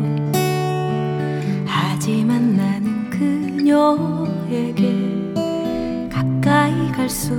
하지만 1.66 2.56
나는 2.56 3.10
그녀에게 3.10 4.94
가까이 6.10 6.92
갈 6.92 7.08
수 7.08 7.34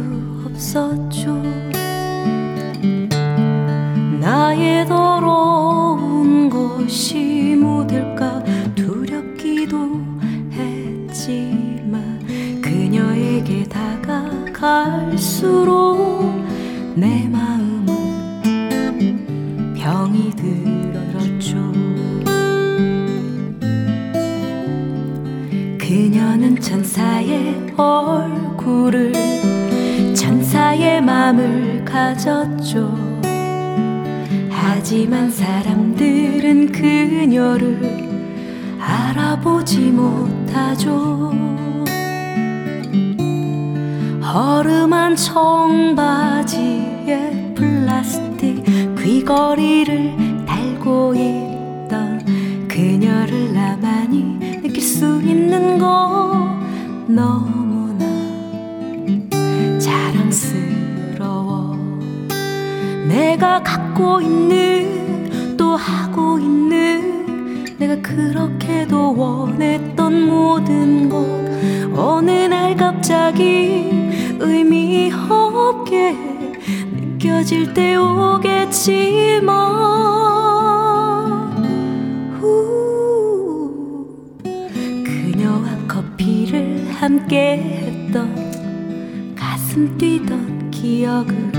없었죠. 0.45 1.41
나의 4.19 4.85
더러운 4.85 6.49
것이 6.49 7.55
묻을까 7.57 8.43
두렵기도 8.75 10.01
했지만 10.51 12.19
그녀에게 12.61 13.63
다가갈수록 13.63 15.21
내 16.95 17.27
마음은 17.29 17.85
병이 19.75 20.31
들었죠. 20.35 21.55
그녀는 25.77 26.59
천사의 26.59 27.73
얼굴을 27.77 29.13
천사의 30.13 31.01
마음을 31.01 31.85
가졌죠. 31.85 32.93
하지만 34.49 35.31
사람들은 35.31 36.71
그녀를 36.71 37.79
알아보지 38.79 39.91
못하죠. 39.91 41.31
허름한 44.33 45.15
청바지 45.15 46.80
목에 47.11 47.53
플라스틱 47.55 48.63
귀걸이를 48.97 50.45
달고 50.45 51.13
있던 51.13 52.23
그녀를 52.69 53.53
나만이 53.53 54.61
느낄 54.63 54.81
수 54.81 55.21
있는 55.21 55.77
거 55.77 56.57
너무나 57.07 58.05
자랑스러워. 59.77 61.75
내가 63.09 63.61
갖고 63.61 64.21
있는 64.21 65.57
또 65.57 65.75
하고 65.75 66.39
있는 66.39 67.75
내가 67.77 68.01
그렇게도 68.01 69.17
원했던 69.17 70.27
모든 70.29 71.09
것. 71.09 71.25
어느 71.93 72.31
날 72.31 72.73
갑자기 72.77 73.89
의미 74.39 75.11
없게 75.11 76.30
느껴질 77.21 77.71
때 77.75 77.95
오겠지만 77.97 79.53
그녀와 85.03 85.77
커피를 85.87 86.89
함께 86.91 87.57
했던 87.57 89.35
가슴 89.35 89.95
뛰던 89.99 90.71
기억은 90.71 91.51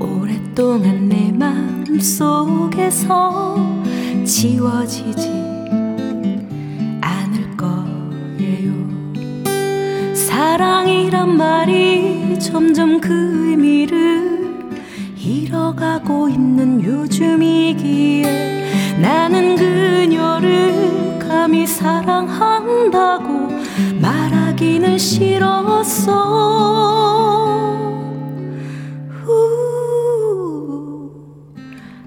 오랫동안 0.00 1.08
내 1.08 1.32
마음 1.32 1.98
속에서 1.98 3.56
지워지지 4.24 5.30
않을 7.00 7.56
거예요. 7.56 8.72
사랑이란 10.14 11.36
말이 11.36 12.27
점점 12.38 13.00
그 13.00 13.12
의미를 13.48 14.38
잃어가고 15.16 16.28
있는 16.28 16.82
요즘이기에 16.82 18.28
나는 19.00 19.56
그녀를 19.56 21.18
감히 21.18 21.66
사랑한다고 21.66 23.48
말하기는 24.00 24.98
싫었어. 24.98 26.38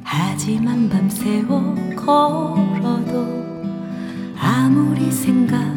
하지만 0.03 0.89
밤새워 0.89 1.75
걸어도 1.95 3.27
아무리 4.39 5.11
생각 5.11 5.70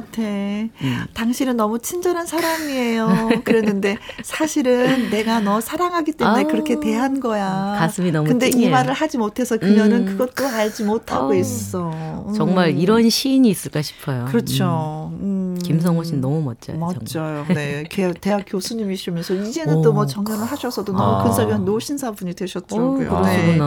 같아. 0.00 0.22
음. 0.22 0.68
당신은 1.14 1.56
너무 1.56 1.78
친절한 1.78 2.26
사람이에요. 2.26 3.42
그랬는데 3.44 3.96
사실은 4.22 5.10
내가 5.10 5.40
너 5.40 5.60
사랑하기 5.60 6.12
때문에 6.12 6.42
아우, 6.42 6.48
그렇게 6.48 6.80
대한 6.80 7.20
거야. 7.20 7.76
가슴이 7.78 8.10
너무 8.12 8.28
근데 8.28 8.50
찡해요. 8.50 8.68
이 8.68 8.70
말을 8.70 8.92
하지 8.92 9.18
못해서 9.18 9.56
그녀는 9.56 10.06
음. 10.08 10.18
그것도 10.18 10.46
알지 10.46 10.84
못하고 10.84 11.30
어, 11.30 11.34
있어. 11.34 11.90
음. 12.28 12.34
정말 12.34 12.76
이런 12.78 13.08
시인이 13.08 13.48
있을까 13.48 13.82
싶어요. 13.82 14.26
그렇죠. 14.26 15.10
음. 15.20 15.47
음. 15.58 15.62
김성호 15.62 16.02
씨는 16.04 16.20
너무 16.20 16.40
멋져요. 16.42 16.76
멋져요. 16.78 17.44
네. 17.48 17.84
대학 18.20 18.44
교수님이시면서 18.46 19.34
이제는 19.34 19.82
또 19.82 19.92
뭐 19.92 20.06
정년을 20.06 20.44
하셔서도 20.44 20.92
너무 20.92 21.02
아. 21.20 21.24
근사한 21.24 21.64
노신사분이 21.64 22.34
되셨더라고요. 22.34 23.10
오, 23.10 23.20
네. 23.26 23.58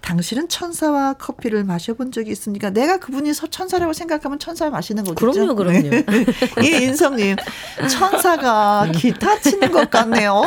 당신은 0.00 0.48
천사와 0.48 1.14
커피를 1.14 1.62
마셔본 1.64 2.10
적이 2.10 2.32
있습니까? 2.32 2.70
내가 2.70 2.98
그분이 2.98 3.32
천사라고 3.34 3.92
생각하면 3.92 4.38
천사 4.38 4.68
마시는 4.70 5.04
거죠. 5.04 5.14
그럼요, 5.14 5.54
그럼요. 5.54 5.88
네. 5.90 6.04
이 6.62 6.82
인성님, 6.84 7.36
천사가 7.88 8.90
기타 8.94 9.38
치는 9.40 9.70
것 9.70 9.88
같네요. 9.90 10.42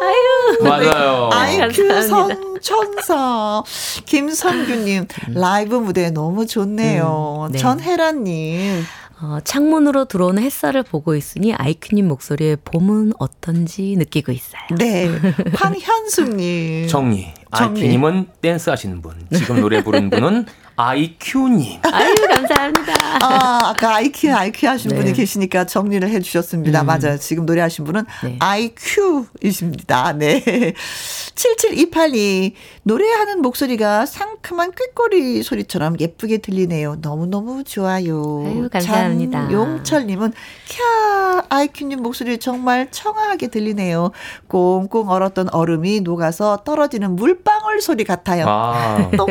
아유, 0.00 0.62
맞아요. 0.64 1.30
IQ 1.32 2.02
선 2.02 2.60
천사. 2.60 3.62
김선규님, 4.06 5.06
라이브 5.34 5.76
무대 5.76 6.10
너무 6.10 6.46
좋네요. 6.46 7.46
음, 7.48 7.52
네. 7.52 7.58
전혜란님. 7.58 8.82
어, 9.22 9.38
창문으로 9.44 10.06
들어오는 10.06 10.42
햇살을 10.42 10.82
보고 10.82 11.14
있으니 11.14 11.52
아이큐님 11.52 12.08
목소리에 12.08 12.56
봄은 12.56 13.12
어떤지 13.18 13.94
느끼고 13.98 14.32
있어요. 14.32 14.62
네. 14.78 15.08
황현숙님. 15.54 16.88
정리. 16.88 17.32
아이큐님은 17.50 18.28
댄스 18.40 18.70
하시는 18.70 19.00
분. 19.02 19.14
지금 19.34 19.60
노래 19.60 19.82
부르는 19.82 20.10
분은 20.10 20.46
아이큐님. 20.76 21.80
아유, 21.82 22.14
감사합니다. 22.26 22.92
아, 23.22 23.58
아까 23.68 23.96
아이큐, 23.96 24.32
아이큐 24.32 24.66
하신 24.66 24.92
네. 24.92 24.96
분이 24.96 25.12
계시니까 25.12 25.66
정리를 25.66 26.08
해 26.08 26.20
주셨습니다. 26.20 26.80
음. 26.82 26.86
맞아요. 26.86 27.18
지금 27.18 27.44
노래하신 27.44 27.84
분은 27.84 28.04
네. 28.24 28.36
아이큐이십니다. 28.38 30.14
네. 30.14 30.42
77282. 31.34 32.54
노래하는 32.84 33.42
목소리가 33.42 34.06
상큼한 34.06 34.72
꾀꼬리 34.74 35.42
소리처럼 35.42 35.96
예쁘게 36.00 36.38
들리네요. 36.38 36.96
너무너무 37.02 37.62
좋아요. 37.64 38.44
아유, 38.46 38.68
감사합니다. 38.72 39.52
용철님은, 39.52 40.32
캬, 40.32 41.44
아이큐님 41.50 42.02
목소리 42.02 42.38
정말 42.38 42.88
청아하게 42.90 43.48
들리네요. 43.48 44.12
꽁꽁 44.48 45.10
얼었던 45.10 45.50
얼음이 45.52 46.00
녹아서 46.00 46.58
떨어지는 46.64 47.16
물 47.16 47.39
방울 47.42 47.80
소리 47.80 48.04
같아요. 48.04 48.44
아. 48.48 49.10
똑, 49.16 49.28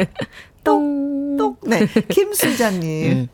똑, 0.64 1.38
똑. 1.38 1.60
네. 1.68 1.88
김수자님. 2.10 3.12
음. 3.12 3.30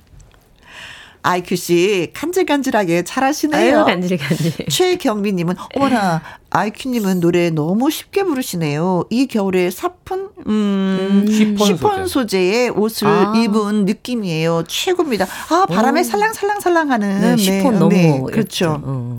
아이큐 1.25 1.55
씨 1.55 2.11
간질간질하게 2.13 3.03
잘하시네요. 3.03 3.77
아유, 3.79 3.85
간질간질. 3.85 4.67
최경미님은 4.69 5.55
어머나 5.75 6.21
아이큐님은 6.51 7.19
노래 7.19 7.49
너무 7.49 7.89
쉽게 7.89 8.23
부르시네요. 8.23 9.05
이 9.09 9.25
겨울에 9.25 9.71
사푼 9.71 10.29
음, 10.45 11.25
음 11.25 11.27
시폰, 11.27 11.67
시폰 11.67 12.07
소재. 12.07 12.35
의 12.37 12.69
옷을 12.69 13.07
아. 13.07 13.33
입은 13.35 13.85
느낌이에요. 13.85 14.65
최고입니다. 14.67 15.25
아 15.49 15.65
바람에 15.65 16.01
오. 16.01 16.03
살랑살랑살랑하는 16.03 17.21
네, 17.21 17.37
시폰 17.37 17.73
네, 17.73 17.79
너무 17.79 17.89
네, 17.89 18.21
그렇죠. 18.31 18.81
어. 18.83 19.17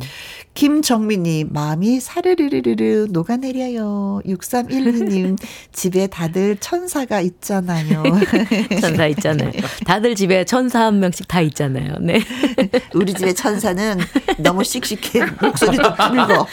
김정민님, 0.56 1.50
마음이 1.52 2.00
사르르르르 2.00 3.08
녹아내려요. 3.10 4.22
6312님, 4.24 5.36
집에 5.70 6.06
다들 6.06 6.56
천사가 6.56 7.20
있잖아요. 7.20 8.02
천사 8.80 9.06
있잖아요. 9.08 9.52
다들 9.84 10.14
집에 10.14 10.44
천사 10.44 10.86
한 10.86 10.98
명씩 10.98 11.28
다 11.28 11.42
있잖아요. 11.42 11.96
네. 12.00 12.20
우리 12.94 13.12
집에 13.12 13.34
천사는 13.34 13.98
너무 14.38 14.64
씩씩해. 14.64 15.26
목소리도 15.42 15.94
굵어. 15.94 16.46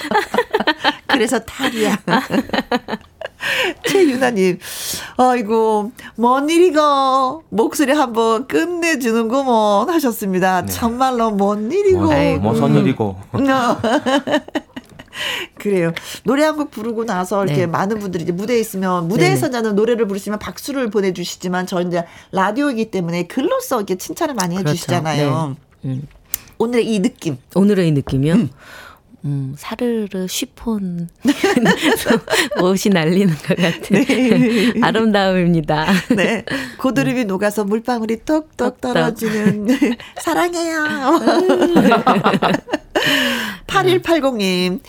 그래서 1.07 1.39
탈이야. 1.39 1.97
최유나님, 3.87 4.59
아이고, 5.17 5.91
뭔 6.15 6.49
일이고, 6.49 7.43
목소리 7.49 7.91
한번 7.91 8.47
끝내주는구먼 8.47 9.89
하셨습니다. 9.89 10.61
네. 10.65 10.71
정말로 10.71 11.31
뭔 11.31 11.71
일이고. 11.71 11.99
뭐, 12.39 12.53
무슨 12.53 12.75
일이고. 12.75 13.17
그래요. 15.59 15.93
노래 16.23 16.43
한 16.43 16.53
곡 16.57 16.71
부르고 16.71 17.05
나서 17.05 17.43
이렇게 17.45 17.61
네. 17.61 17.67
많은 17.67 17.99
분들이 17.99 18.23
이제 18.23 18.31
무대에 18.31 18.59
있으면 18.59 19.07
무대에서 19.07 19.47
나는 19.49 19.75
노래를 19.75 20.07
부르시면 20.07 20.39
박수를 20.39 20.89
보내주시지만 20.89 21.65
저 21.67 21.81
이제 21.81 22.03
라디오이기 22.31 22.91
때문에 22.91 23.23
글로써 23.27 23.77
이렇게 23.77 23.95
칭찬을 23.95 24.35
많이 24.35 24.55
그렇죠. 24.55 24.71
해주시잖아요. 24.71 25.55
네. 25.81 25.89
음. 25.89 26.07
오늘의 26.59 26.93
이 26.93 26.99
느낌. 26.99 27.37
오늘의 27.55 27.87
이 27.87 27.91
느낌이요? 27.91 28.33
음. 28.35 28.49
음, 29.25 29.55
사르르 29.57 30.27
쉬폰 30.27 31.07
옷이 32.61 32.93
날리는 32.93 33.33
것 33.35 33.55
같은 33.55 34.03
네. 34.05 34.73
아름다움입니다. 34.81 35.85
네. 36.15 36.43
고드름이 36.77 37.23
녹아서 37.25 37.63
물방울이 37.63 38.25
톡톡 38.25 38.81
떨어지는 38.81 39.67
사랑해요. 40.21 41.21
8180님. 43.67 44.81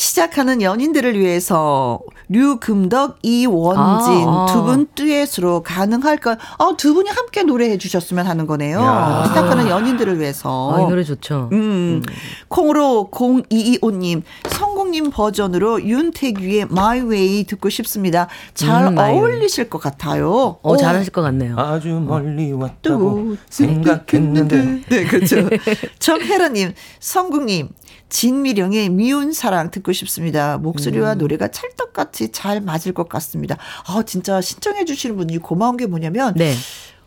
시작하는 0.00 0.62
연인들을 0.62 1.18
위해서 1.18 2.00
류금덕, 2.30 3.18
이원진 3.22 3.76
아, 3.76 4.46
아. 4.48 4.52
두분 4.52 4.86
듀엣으로 4.94 5.62
가능할까? 5.62 6.38
어, 6.56 6.74
두 6.74 6.94
분이 6.94 7.10
함께 7.10 7.42
노래해 7.42 7.76
주셨으면 7.76 8.26
하는 8.26 8.46
거네요. 8.46 8.80
야. 8.80 9.24
시작하는 9.28 9.68
연인들을 9.68 10.18
위해서. 10.18 10.74
아, 10.74 10.80
이 10.80 10.84
노래 10.86 11.04
좋죠. 11.04 11.50
음. 11.52 11.60
음. 11.60 12.02
콩으로 12.48 13.10
0225님, 13.12 14.22
성공님 14.48 15.10
버전으로 15.10 15.82
윤태규의 15.82 16.62
My 16.70 17.02
Way 17.02 17.44
듣고 17.44 17.68
싶습니다. 17.68 18.28
잘 18.54 18.86
음, 18.86 18.96
어울리실 18.96 19.68
것 19.68 19.82
같아요. 19.82 20.56
어, 20.62 20.76
잘하실 20.78 21.12
것 21.12 21.20
같네요. 21.20 21.56
아주 21.58 21.88
멀리 21.90 22.52
왔다고 22.52 23.36
생각했는데. 23.50 24.80
네, 24.88 25.04
그렇죠. 25.04 25.46
정혜라님, 26.00 26.72
성국님, 27.00 27.68
진미령의 28.10 28.90
미운 28.90 29.32
사랑 29.32 29.70
듣고 29.70 29.92
싶습니다. 29.92 30.58
목소리와 30.58 31.14
음. 31.14 31.18
노래가 31.18 31.48
찰떡같이 31.48 32.32
잘 32.32 32.60
맞을 32.60 32.92
것 32.92 33.08
같습니다. 33.08 33.56
아, 33.86 34.02
진짜 34.04 34.40
신청해 34.40 34.84
주시는 34.84 35.16
분이 35.16 35.38
고마운 35.38 35.76
게 35.76 35.86
뭐냐면 35.86 36.34
네. 36.34 36.54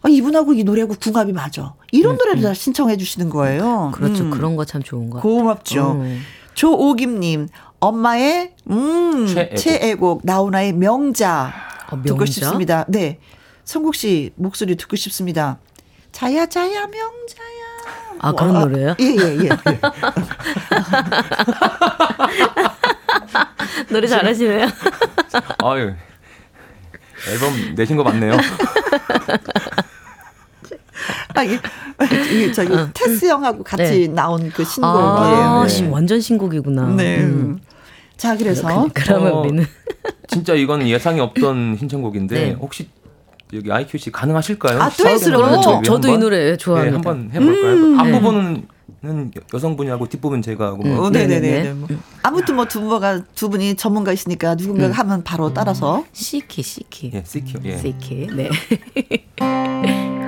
아, 0.01 0.09
이분하고 0.09 0.53
이 0.53 0.63
노래하고 0.63 0.95
궁합이 0.99 1.31
맞아. 1.34 1.75
이런 1.91 2.15
음, 2.15 2.17
노래를 2.17 2.41
다 2.41 2.49
음. 2.49 2.53
신청해 2.53 2.97
주시는 2.97 3.30
거예요. 3.30 3.91
그렇죠. 3.93 4.23
음. 4.23 4.31
그런 4.31 4.55
거 4.55 4.65
참 4.65 4.81
좋은 4.81 5.09
거 5.09 5.19
고맙죠. 5.19 5.91
음. 6.01 6.21
조오김 6.55 7.19
님, 7.19 7.47
엄마의 7.80 8.53
음 8.69 9.25
최애곡, 9.27 9.57
최애곡 9.57 10.21
나훈아의 10.23 10.73
명자, 10.73 11.53
어, 11.89 11.95
명자 11.95 12.09
듣고 12.13 12.25
싶습니다. 12.25 12.85
네, 12.88 13.19
성국 13.65 13.95
씨 13.95 14.31
목소리 14.35 14.75
듣고 14.75 14.95
싶습니다. 14.95 15.59
자야 16.11 16.45
자야 16.45 16.81
명자야. 16.81 17.63
아 18.19 18.31
그런 18.34 18.55
아, 18.55 18.59
노래요? 18.61 18.95
예예 18.99 19.17
예, 19.17 19.45
예. 19.45 19.49
노래 23.90 24.07
잘하시네요. 24.07 24.68
아유 25.64 25.94
앨범 27.31 27.76
내신 27.76 27.98
거 27.98 28.03
맞네요. 28.03 28.38
아, 31.35 31.44
이게 31.44 32.52
저기 32.52 32.73
어. 32.73 32.90
테스 32.94 33.26
형하고 33.26 33.64
같이 33.64 34.07
네. 34.07 34.10
나온 34.14 34.52
그 34.52 34.64
신곡이에요. 34.64 35.06
아, 35.06 35.68
네. 35.68 35.90
완전 35.90 36.22
신곡이구나. 36.22 36.95
네. 36.95 37.22
음. 37.22 37.60
자, 38.18 38.38
그래서 38.38 38.68
그, 38.94 38.94
그러면 38.94 39.34
어, 39.34 39.41
우리는 39.41 39.65
진짜 40.27 40.53
이건 40.53 40.88
예상이 40.88 41.19
없던 41.19 41.77
신청곡인데 41.80 42.35
네. 42.35 42.52
혹시 42.53 42.88
여기 43.53 43.72
IQ 43.72 43.98
씨 43.98 44.11
가능하실까요? 44.11 44.81
아, 44.81 44.90
듀엣으로. 44.90 45.81
저도 45.84 46.10
이 46.10 46.18
노래 46.18 46.57
좋아합니다. 46.57 46.98
네, 46.98 47.10
한번 47.10 47.31
해볼까요? 47.34 47.73
음, 47.73 47.99
앞부분은 47.99 48.68
네. 49.01 49.30
여성분이 49.53 49.89
하고 49.89 50.07
뒷부분 50.07 50.41
제가 50.41 50.68
하고. 50.68 50.84
음, 50.84 50.99
어, 50.99 51.10
네네네. 51.10 51.73
뭐. 51.73 51.88
아무튼 52.22 52.55
뭐 52.55 52.65
두 52.65 52.81
분가 52.81 53.22
두 53.35 53.49
분이 53.49 53.76
전문가이시니까 53.76 54.55
누군가 54.55 54.88
음. 54.88 54.91
하면 54.91 55.23
바로 55.23 55.53
따라서. 55.53 56.03
시키 56.14 56.61
시키. 56.64 57.11
예, 57.14 57.23
시키. 57.26 57.55
예. 57.65 57.77
시키. 57.77 58.27
네. 58.35 58.49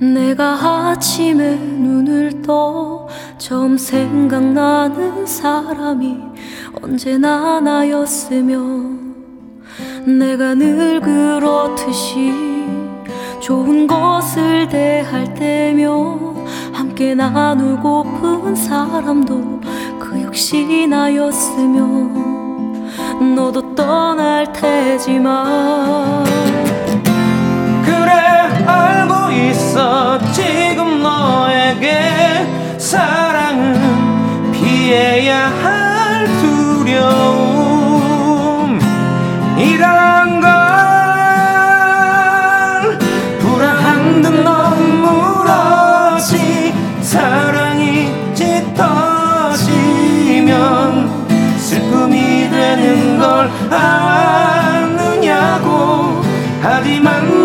내가 0.00 0.90
아침에 0.90 1.56
눈을 1.56 2.42
떠 2.42 2.99
처음 3.40 3.78
생각나는 3.78 5.24
사람이 5.24 6.18
언제나 6.82 7.58
나였으며 7.58 8.58
내가 10.04 10.54
늘 10.54 11.00
그렇듯이 11.00 12.34
좋은 13.40 13.86
것을 13.86 14.68
대할 14.68 15.32
때며 15.32 16.18
함께 16.70 17.14
나누고픈 17.14 18.54
사람도 18.54 19.60
그 19.98 20.22
역시 20.22 20.86
나였으며 20.86 21.80
너도 23.36 23.74
떠날 23.74 24.52
테지만 24.52 26.24
그래 27.86 28.12
알고 28.66 29.32
있어 29.32 30.18
지금 30.30 31.02
너에게 31.02 32.20
사랑은 32.90 34.50
피해야 34.50 35.48
할 35.48 36.26
두려움. 36.40 37.60
이란 39.56 40.40
걸 40.40 40.50
불안한 43.38 44.22
듯 44.22 44.42
너무러지 44.42 46.34
사랑이 47.00 48.12
짙어지면 48.34 48.80
슬픔이 51.58 52.50
되는 52.50 53.20
걸 53.20 53.48
아느냐고. 53.70 55.30
하지만 56.60 57.44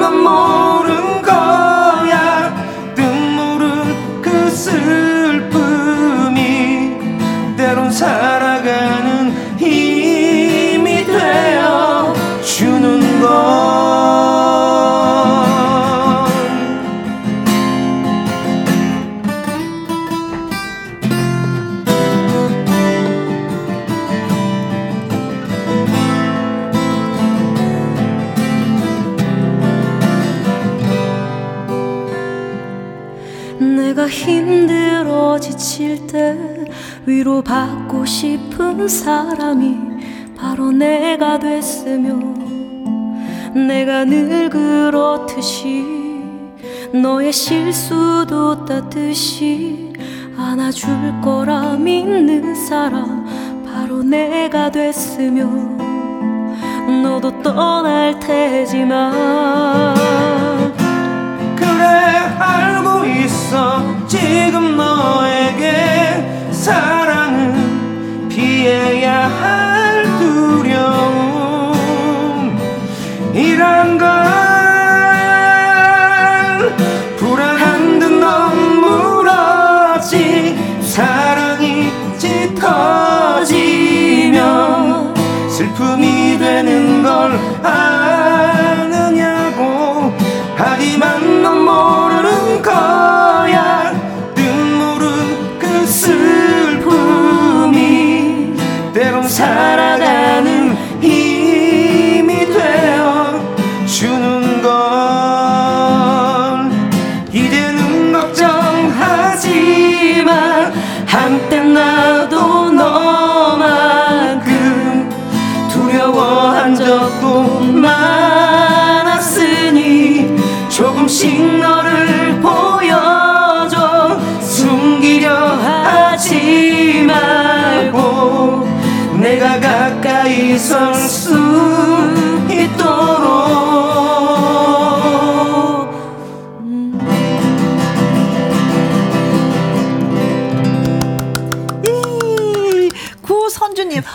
살아가는 8.05 9.57
힘이 9.57 11.03
되어 11.05 12.13
주는 12.43 13.19
것 13.19 13.85
내가 33.59 34.07
힘들어 34.07 35.39
지칠 35.39 36.05
때 36.05 36.37
위로받고 37.05 37.84
싶은 38.05 38.87
사람이 38.87 39.77
바로 40.37 40.71
내가 40.71 41.39
됐으며 41.39 42.15
내가 43.53 44.05
늘 44.05 44.49
그렇듯이 44.49 45.83
너의 46.93 47.33
실수도 47.33 48.65
따뜻이 48.65 49.93
안아줄 50.37 51.21
거라 51.21 51.73
믿는 51.73 52.53
사람 52.67 53.25
바로 53.65 54.03
내가 54.03 54.69
됐으며 54.69 55.45
너도 57.01 57.41
떠날 57.41 58.19
테지만 58.19 59.13
그래 61.55 61.75
알고 62.37 63.05
있어 63.05 63.54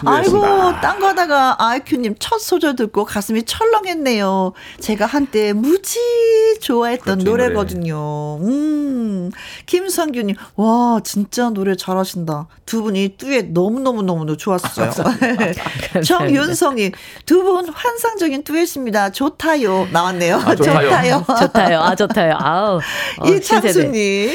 아이고, 0.05 0.41
딴 0.81 1.01
거다가 1.01 1.57
아이큐님 1.59 2.17
첫 2.19 2.39
소절 2.41 2.77
듣고 2.77 3.05
가슴이 3.05 3.43
철렁했네요. 3.45 4.53
제가 4.81 5.07
한때 5.07 5.53
무지 5.53 5.99
좋아했던 6.61 7.19
그렇지, 7.19 7.25
노래거든요. 7.25 8.39
음, 8.43 9.31
김성규님, 9.67 10.37
와, 10.57 11.01
진짜 11.05 11.51
노래 11.51 11.75
잘하신다. 11.75 12.49
두 12.67 12.83
분이 12.83 13.17
듀엣 13.19 13.47
너무너무너무 13.53 14.37
좋았어요. 14.37 14.91
정윤성님, 16.05 16.93
두분 17.27 17.69
환상적인 17.69 18.45
듀엣입니다. 18.45 19.11
좋다요. 19.11 19.89
나왔네요. 19.93 20.37
아, 20.37 20.55
좋다요. 20.55 21.25
좋다요. 21.41 21.81
아, 21.81 21.95
좋다요. 21.95 22.37
아우. 22.39 22.81
어, 23.21 23.27
이창수님. 23.29 24.31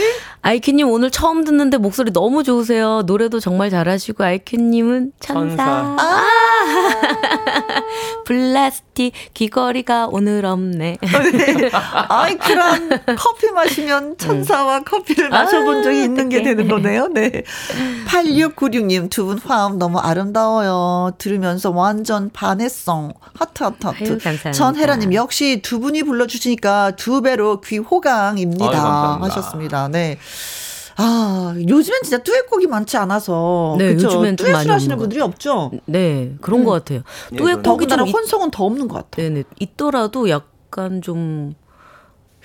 아이큐님 0.45 0.87
오늘 0.91 1.09
처음 1.09 1.43
듣는데 1.43 1.77
목소리 1.77 2.13
너무 2.13 2.43
좋으세요. 2.43 3.01
노래도 3.07 3.39
정말 3.39 3.71
잘하시고 3.71 4.23
아이큐님은 4.23 5.13
천사. 5.19 5.65
천사. 5.65 5.95
아~ 5.97 6.23
플라스틱 8.25 9.13
귀걸이가 9.33 10.07
오늘 10.11 10.45
없네. 10.45 10.97
네. 11.01 11.71
아이큐랑 12.09 12.89
커피 13.17 13.51
마시면 13.51 14.17
천사와 14.19 14.79
음. 14.79 14.83
커피를 14.83 15.29
마셔본 15.29 15.81
적이 15.83 15.99
아, 15.99 16.03
있는 16.03 16.29
게 16.29 16.43
되는 16.43 16.67
거네요. 16.67 17.07
네. 17.07 17.43
8696님 18.07 19.09
두 19.09 19.25
분 19.25 19.39
화음 19.39 19.79
너무 19.79 19.97
아름다워요. 19.97 21.13
들으면서 21.17 21.71
완전 21.71 22.29
반했성. 22.31 23.13
하트 23.33 23.63
하트 23.63 23.87
하트. 23.87 24.19
아유, 24.27 24.51
전혜라님 24.51 25.15
역시 25.15 25.61
두 25.63 25.79
분이 25.79 26.03
불러주시니까 26.03 26.91
두 26.91 27.23
배로 27.23 27.61
귀 27.61 27.79
호강입니다. 27.79 28.65
아유, 28.65 29.23
하셨습니다. 29.23 29.87
네. 29.87 30.19
아, 30.97 31.53
요즘엔 31.57 32.03
진짜 32.03 32.19
듀엣곡이 32.19 32.67
많지 32.67 32.97
않아서. 32.97 33.75
네, 33.77 33.95
그쵸? 33.95 34.07
요즘엔 34.07 34.37
좀 34.37 34.51
많이 34.51 34.69
하시는 34.69 34.97
분들이 34.97 35.21
없죠? 35.21 35.71
네, 35.85 36.35
그런 36.41 36.61
음. 36.61 36.65
것 36.65 36.71
같아요. 36.71 37.01
예, 37.33 37.35
듀엣곡이 37.35 37.87
좀 37.87 37.99
혼성은 38.07 38.51
더 38.51 38.63
없는 38.65 38.87
것 38.87 38.95
같아요. 38.95 39.29
네네. 39.29 39.43
있더라도 39.59 40.29
약간 40.29 41.01
좀 41.01 41.53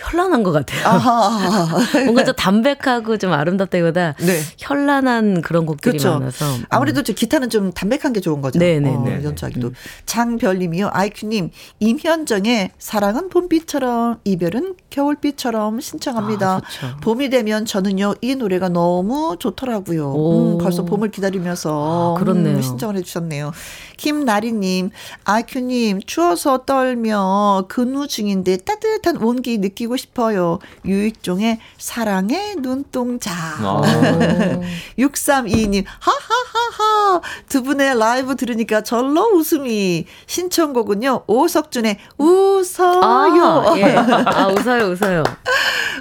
현란한 0.01 0.43
것 0.43 0.53
같아요. 0.53 0.81
뭔가 2.05 2.25
좀 2.25 2.35
담백하고 2.35 3.19
좀 3.19 3.33
아름답다기보다 3.33 4.15
네. 4.21 4.41
현란한 4.59 5.43
그런 5.43 5.67
곡들이 5.67 5.99
그렇죠. 5.99 6.19
많아서. 6.19 6.47
아무래도 6.71 7.03
음. 7.07 7.15
기타는 7.15 7.51
좀 7.51 7.73
담백한 7.73 8.13
게 8.15 8.21
좋은 8.21 8.41
거죠. 8.41 8.59
네네. 8.59 8.89
어, 8.89 9.21
연주하기도. 9.23 9.69
음. 9.69 9.75
장별님이요. 10.07 10.91
아이큐님, 10.93 11.51
임현정의 11.81 12.71
사랑은 12.79 13.29
봄비처럼 13.29 14.21
이별은 14.25 14.77
겨울비처럼 14.89 15.81
신청합니다. 15.81 16.61
아, 16.83 16.97
봄이 17.03 17.29
되면 17.31 17.65
저는요 17.67 18.15
이 18.23 18.35
노래가 18.35 18.69
너무 18.69 19.37
좋더라고요. 19.39 20.15
음, 20.15 20.59
벌써 20.59 20.85
봄을 20.85 21.11
기다리면서 21.11 22.17
아, 22.17 22.21
그렇네요. 22.21 22.57
음, 22.57 22.63
신청을 22.63 22.97
해주셨네요. 22.97 23.53
김나리님, 24.01 24.91
아이큐님 25.25 26.01
추워서 26.07 26.65
떨며 26.65 27.67
근무 27.69 28.09
중인데 28.09 28.57
따뜻한 28.57 29.19
온기 29.19 29.59
느끼고 29.59 29.99
싶어요. 29.99 30.59
유익종의 30.87 31.59
사랑의 31.77 32.57
눈동자. 32.57 33.31
6322님, 34.99 35.85
하하하하. 35.87 37.21
두 37.51 37.63
분의 37.63 37.99
라이브 37.99 38.37
들으니까 38.37 38.81
절로 38.83 39.35
웃음이. 39.35 40.07
신청곡은요, 40.27 41.25
오석준의 41.27 41.99
웃어요. 42.17 43.03
아, 43.05 43.75
예. 43.77 43.85
아 44.25 44.49
웃어요, 44.49 44.93
웃어요. 44.93 45.25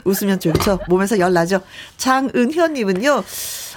웃으면 0.06 0.40
좋죠. 0.40 0.80
몸에서 0.88 1.20
열 1.20 1.34
나죠. 1.34 1.60
장은현님은요, 1.98 3.24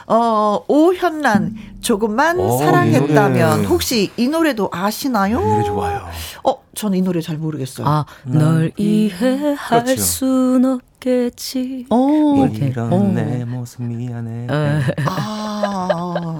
어, 0.06 0.60
오현란, 0.68 1.54
조금만 1.80 2.38
오, 2.38 2.58
사랑했다면. 2.58 3.64
혹시 3.66 4.10
이 4.16 4.28
노래도 4.28 4.68
아시나요? 4.72 5.40
이 5.40 5.44
노래 5.44 5.62
좋아요. 5.64 6.06
어, 6.44 6.54
저는 6.74 6.98
이 6.98 7.02
노래 7.02 7.20
잘 7.20 7.36
모르겠어요. 7.38 7.86
아, 7.86 8.04
음. 8.26 8.38
널 8.38 8.72
이해할 8.76 9.84
그렇죠. 9.84 9.96
순 10.02 10.64
없겠지. 10.64 11.86
오, 11.90 12.46
이런 12.46 12.92
오. 12.92 13.12
내 13.12 13.44
모습 13.44 13.82
미안해. 13.82 14.46
네. 14.46 14.82
아, 15.06 16.38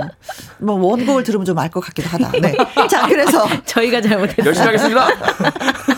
뭐 0.61 0.75
원곡을 0.77 1.23
들으면 1.25 1.45
좀 1.45 1.59
알 1.59 1.69
것 1.71 1.81
같기도 1.81 2.09
하다. 2.09 2.33
네. 2.41 2.55
자, 2.89 3.07
그래서 3.07 3.47
저희가 3.67 4.01
잘못했어요. 4.01 4.47
열심히 4.47 4.67
하겠습니다. 4.67 5.07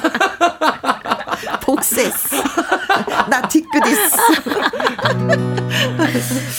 복세스. 1.64 2.36
나 3.30 3.48
디크디스. 3.48 4.16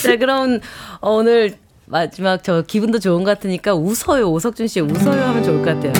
자, 0.02 0.16
그럼 0.16 0.60
오늘 1.00 1.54
마지막 1.86 2.42
저 2.42 2.62
기분도 2.62 2.98
좋은 2.98 3.22
것 3.22 3.30
같으니까 3.30 3.74
웃어요. 3.74 4.28
오석준 4.30 4.66
씨 4.66 4.80
웃어요 4.80 5.22
하면 5.22 5.44
좋을 5.44 5.62
것 5.62 5.74
같아요. 5.74 5.92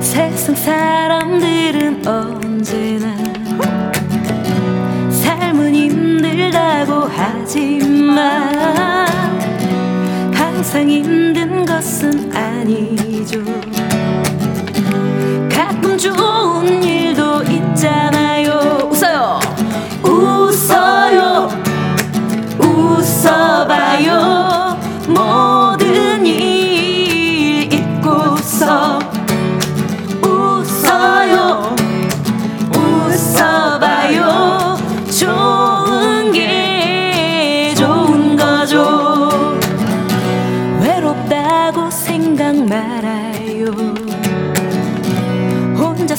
세상 0.00 0.54
사람들은 0.54 2.06
언제나 2.06 3.16
삶은 5.10 5.74
힘들다고 5.74 7.08
하지만 7.12 7.83
항상 10.32 10.88
힘든 10.88 11.66
것은 11.66 12.32
아니죠. 12.34 13.42
가끔 15.50 15.98
좋은 15.98 16.82
일도 16.82 17.42
있잖아요. 17.42 18.88
웃어요. 18.90 19.40
웃어요. 20.04 21.48
웃어봐요. 22.58 24.33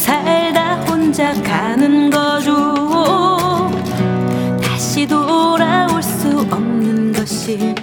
살다 0.06 0.76
혼자 0.82 1.34
가는 1.42 2.12
거죠. 2.12 3.72
다시 4.62 5.08
돌아올 5.08 6.04
수 6.04 6.46
없는 6.52 7.12
것이 7.12 7.74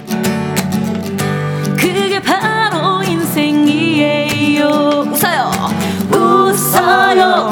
그게 1.75 2.21
바로 2.21 3.03
인생이에요. 3.03 4.67
웃어요. 5.05 5.51
웃어요 6.13 7.42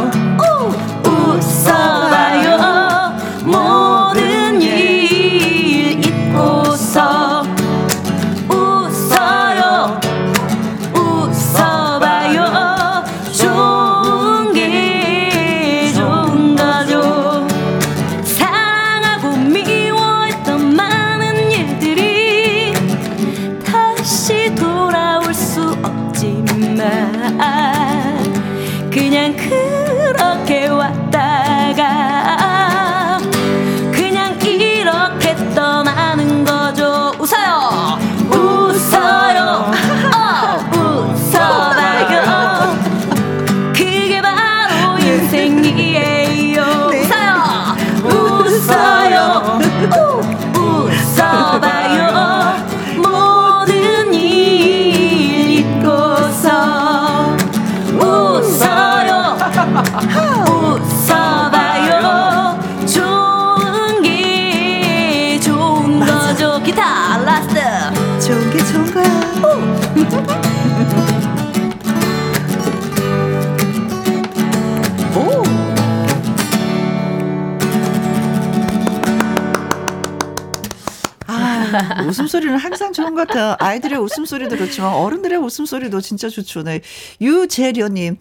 좋은 83.01 83.15
것 83.15 83.27
같아요. 83.27 83.55
아이들의 83.59 83.99
웃음소리도 83.99 84.55
그렇지만 84.55 84.93
어른들의 84.93 85.37
웃음소리도 85.39 86.01
진짜 86.01 86.29
좋죠. 86.29 86.63
네. 86.63 86.81
유재련님, 87.19 88.17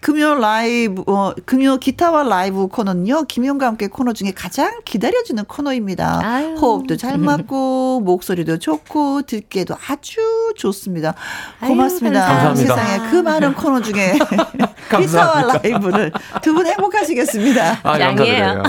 금요 0.00 0.34
라이브, 0.34 1.02
어, 1.06 1.32
금요 1.44 1.78
기타와 1.78 2.24
라이브 2.24 2.68
코너는요, 2.68 3.24
김용과 3.24 3.66
함께 3.66 3.88
코너 3.88 4.12
중에 4.12 4.32
가장 4.34 4.80
기다려지는 4.84 5.44
코너입니다. 5.44 6.20
아유. 6.22 6.54
호흡도 6.54 6.96
잘 6.96 7.18
맞고, 7.18 8.00
목소리도 8.00 8.58
좋고, 8.58 9.22
듣기에도 9.22 9.76
아주 9.88 10.20
좋습니다. 10.54 11.14
고맙습니다. 11.60 12.20
아유, 12.26 12.28
감사합니다. 12.46 12.76
세상에 12.76 13.10
그 13.10 13.16
많은 13.16 13.54
코너 13.54 13.80
중에 13.82 14.18
기타와 14.98 15.42
라이브를 15.42 16.12
두 16.42 16.52
분 16.54 16.66
행복하시겠습니다. 16.66 17.80
아, 17.84 18.00
양이에요. 18.00 18.62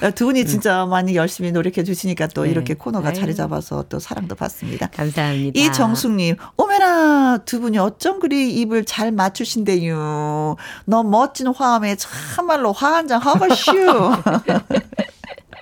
네. 0.00 0.10
두 0.14 0.26
분이 0.26 0.44
진짜 0.46 0.84
많이 0.86 1.16
열심히 1.16 1.50
노력해 1.52 1.82
주시니까 1.84 2.26
또 2.28 2.44
네. 2.44 2.50
이렇게 2.50 2.74
코너가 2.74 3.08
아유. 3.08 3.14
자리 3.14 3.34
잡아서 3.34 3.84
또 3.88 3.98
사랑도 3.98 4.34
받습니다. 4.34 4.88
감사합니다. 4.94 5.58
이정숙님, 5.58 6.36
오메라 6.56 7.38
두 7.46 7.60
분이 7.60 7.78
어쩜 7.78 8.20
그리 8.20 8.52
입을 8.60 8.84
잘 8.84 9.12
맞추신대요. 9.12 10.56
너무 10.86 11.10
멋진 11.10 11.46
화음에 11.48 11.96
참말로 11.96 12.72
화 12.72 12.94
한 12.94 13.08
장 13.08 13.20
하고 13.20 13.52
슈. 13.54 13.72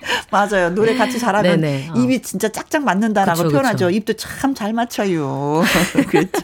맞아요. 0.31 0.69
노래 0.73 0.95
같이 0.95 1.17
잘하면 1.19 1.61
네네. 1.61 1.89
어. 1.89 1.93
입이 1.97 2.21
진짜 2.21 2.49
짝짝 2.49 2.83
맞는다라고 2.83 3.37
그쵸, 3.43 3.49
표현하죠. 3.51 3.85
그쵸. 3.87 3.89
입도 3.89 4.13
참 4.13 4.53
잘 4.53 4.73
맞춰요. 4.73 5.63
그렇죠. 6.09 6.41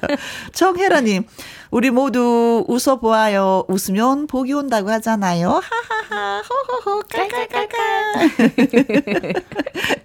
정혜라님, 0.54 1.26
우리 1.70 1.92
모두 1.92 2.66
웃어보아요. 2.68 3.66
웃으면 3.68 4.26
복이 4.28 4.52
온다고 4.54 4.90
하잖아요. 4.90 5.62
하하하, 6.10 6.42
호호호, 6.86 7.04
깔깔깔깔. 7.10 7.74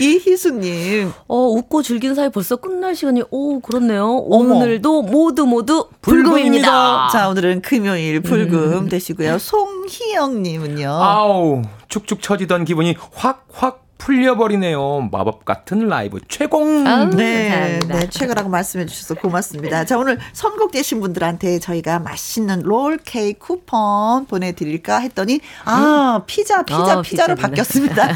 이희숙님. 0.00 1.12
어, 1.28 1.36
웃고 1.36 1.82
즐긴 1.82 2.14
사이 2.14 2.30
벌써 2.30 2.56
끝날 2.56 2.94
시간이, 2.94 3.22
오, 3.30 3.60
그렇네요. 3.60 4.24
어머. 4.30 4.54
오늘도 4.56 5.02
모두 5.02 5.46
모두 5.46 5.88
불금입니다. 6.00 6.30
불금입니다. 6.30 7.08
자, 7.12 7.28
오늘은 7.28 7.62
금요일 7.62 8.20
불금 8.20 8.72
음. 8.72 8.88
되시고요. 8.88 9.38
송희영님은요. 9.38 10.88
아우, 10.88 11.62
축축 11.88 12.22
처지던 12.22 12.64
기분이 12.64 12.96
확, 13.12 13.46
확 13.52 13.86
풀려버리네요. 14.00 15.08
마법 15.12 15.44
같은 15.44 15.86
라이브 15.86 16.18
최공. 16.28 16.86
아 16.86 17.04
네, 17.04 17.78
네, 17.86 18.08
최고라고 18.08 18.48
말씀해 18.48 18.86
주셔서 18.86 19.14
고맙습니다. 19.14 19.84
자, 19.84 19.98
오늘 19.98 20.18
선곡되신 20.32 21.00
분들한테 21.00 21.60
저희가 21.60 22.00
맛있는 22.00 22.62
롤 22.62 22.98
케이크 23.04 23.38
쿠폰 23.38 24.26
보내드릴까 24.26 25.00
했더니, 25.00 25.40
아, 25.64 26.22
피자, 26.26 26.62
피자, 26.62 26.98
어, 26.98 27.02
피자로. 27.02 27.34
바뀌었습니다. 27.36 28.08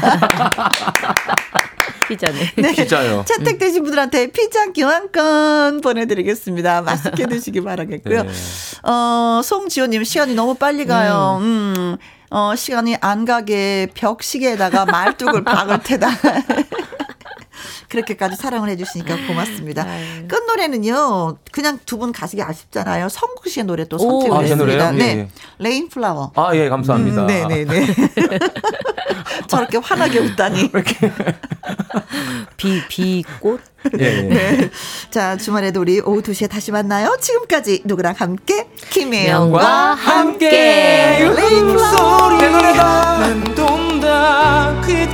피자네. 2.07 2.51
네. 2.57 2.71
피자요. 2.73 3.23
채택되신 3.27 3.83
분들한테 3.83 4.27
피자 4.27 4.71
교환권 4.71 5.81
보내드리겠습니다. 5.81 6.81
맛있게 6.83 7.25
드시기 7.27 7.61
바라겠고요. 7.61 8.23
네. 8.23 8.29
어, 8.83 9.41
송지호님, 9.43 10.03
시간이 10.03 10.35
너무 10.35 10.53
빨리 10.55 10.85
가요. 10.85 11.39
음. 11.41 11.73
음. 11.77 11.97
어, 12.29 12.55
시간이 12.55 12.97
안 13.01 13.25
가게 13.25 13.87
벽시계에다가 13.93 14.85
말뚝을 14.85 15.43
박을 15.43 15.79
테다. 15.83 16.09
그렇게까지 17.89 18.35
사랑을 18.35 18.69
해주시니까 18.69 19.27
고맙습니다. 19.27 19.83
아유. 19.87 20.27
끝 20.27 20.43
노래는요, 20.45 21.37
그냥 21.51 21.79
두 21.85 21.95
분 21.95 22.11
가시기 22.11 22.41
아쉽잖아요. 22.41 23.07
성국 23.09 23.47
씨의 23.47 23.65
노래 23.65 23.85
또 23.87 23.97
선택을 23.97 24.35
아, 24.35 24.39
오, 24.39 24.43
했습니다. 24.43 24.87
아, 24.87 24.91
네, 24.91 25.03
예. 25.17 25.27
Rain 25.59 25.86
Flower. 25.86 26.33
아, 26.35 26.51
예, 26.55 26.67
감사합니다. 26.67 27.21
음, 27.21 27.27
네, 27.27 27.45
네, 27.47 27.63
네. 27.65 27.85
저렇게 29.47 29.77
환하게 29.77 30.19
웃다니. 30.19 30.61
이렇게. 30.73 30.95
비, 32.57 32.81
비꽃? 32.87 33.61
예, 33.99 34.05
예. 34.05 34.21
네. 34.23 34.69
자, 35.09 35.37
주말에도 35.37 35.81
우리 35.81 35.99
오후 35.99 36.21
2시에 36.21 36.49
다시 36.49 36.71
만나요. 36.71 37.15
지금까지 37.21 37.83
누구랑 37.85 38.15
함께? 38.17 38.67
김혜영과 38.89 39.93
함께. 39.95 41.19
레인소리. 41.35 42.37
내 42.39 42.49
노래다. 42.49 43.17
난 43.19 43.43
돈다. 43.55 44.81
그 44.83 45.04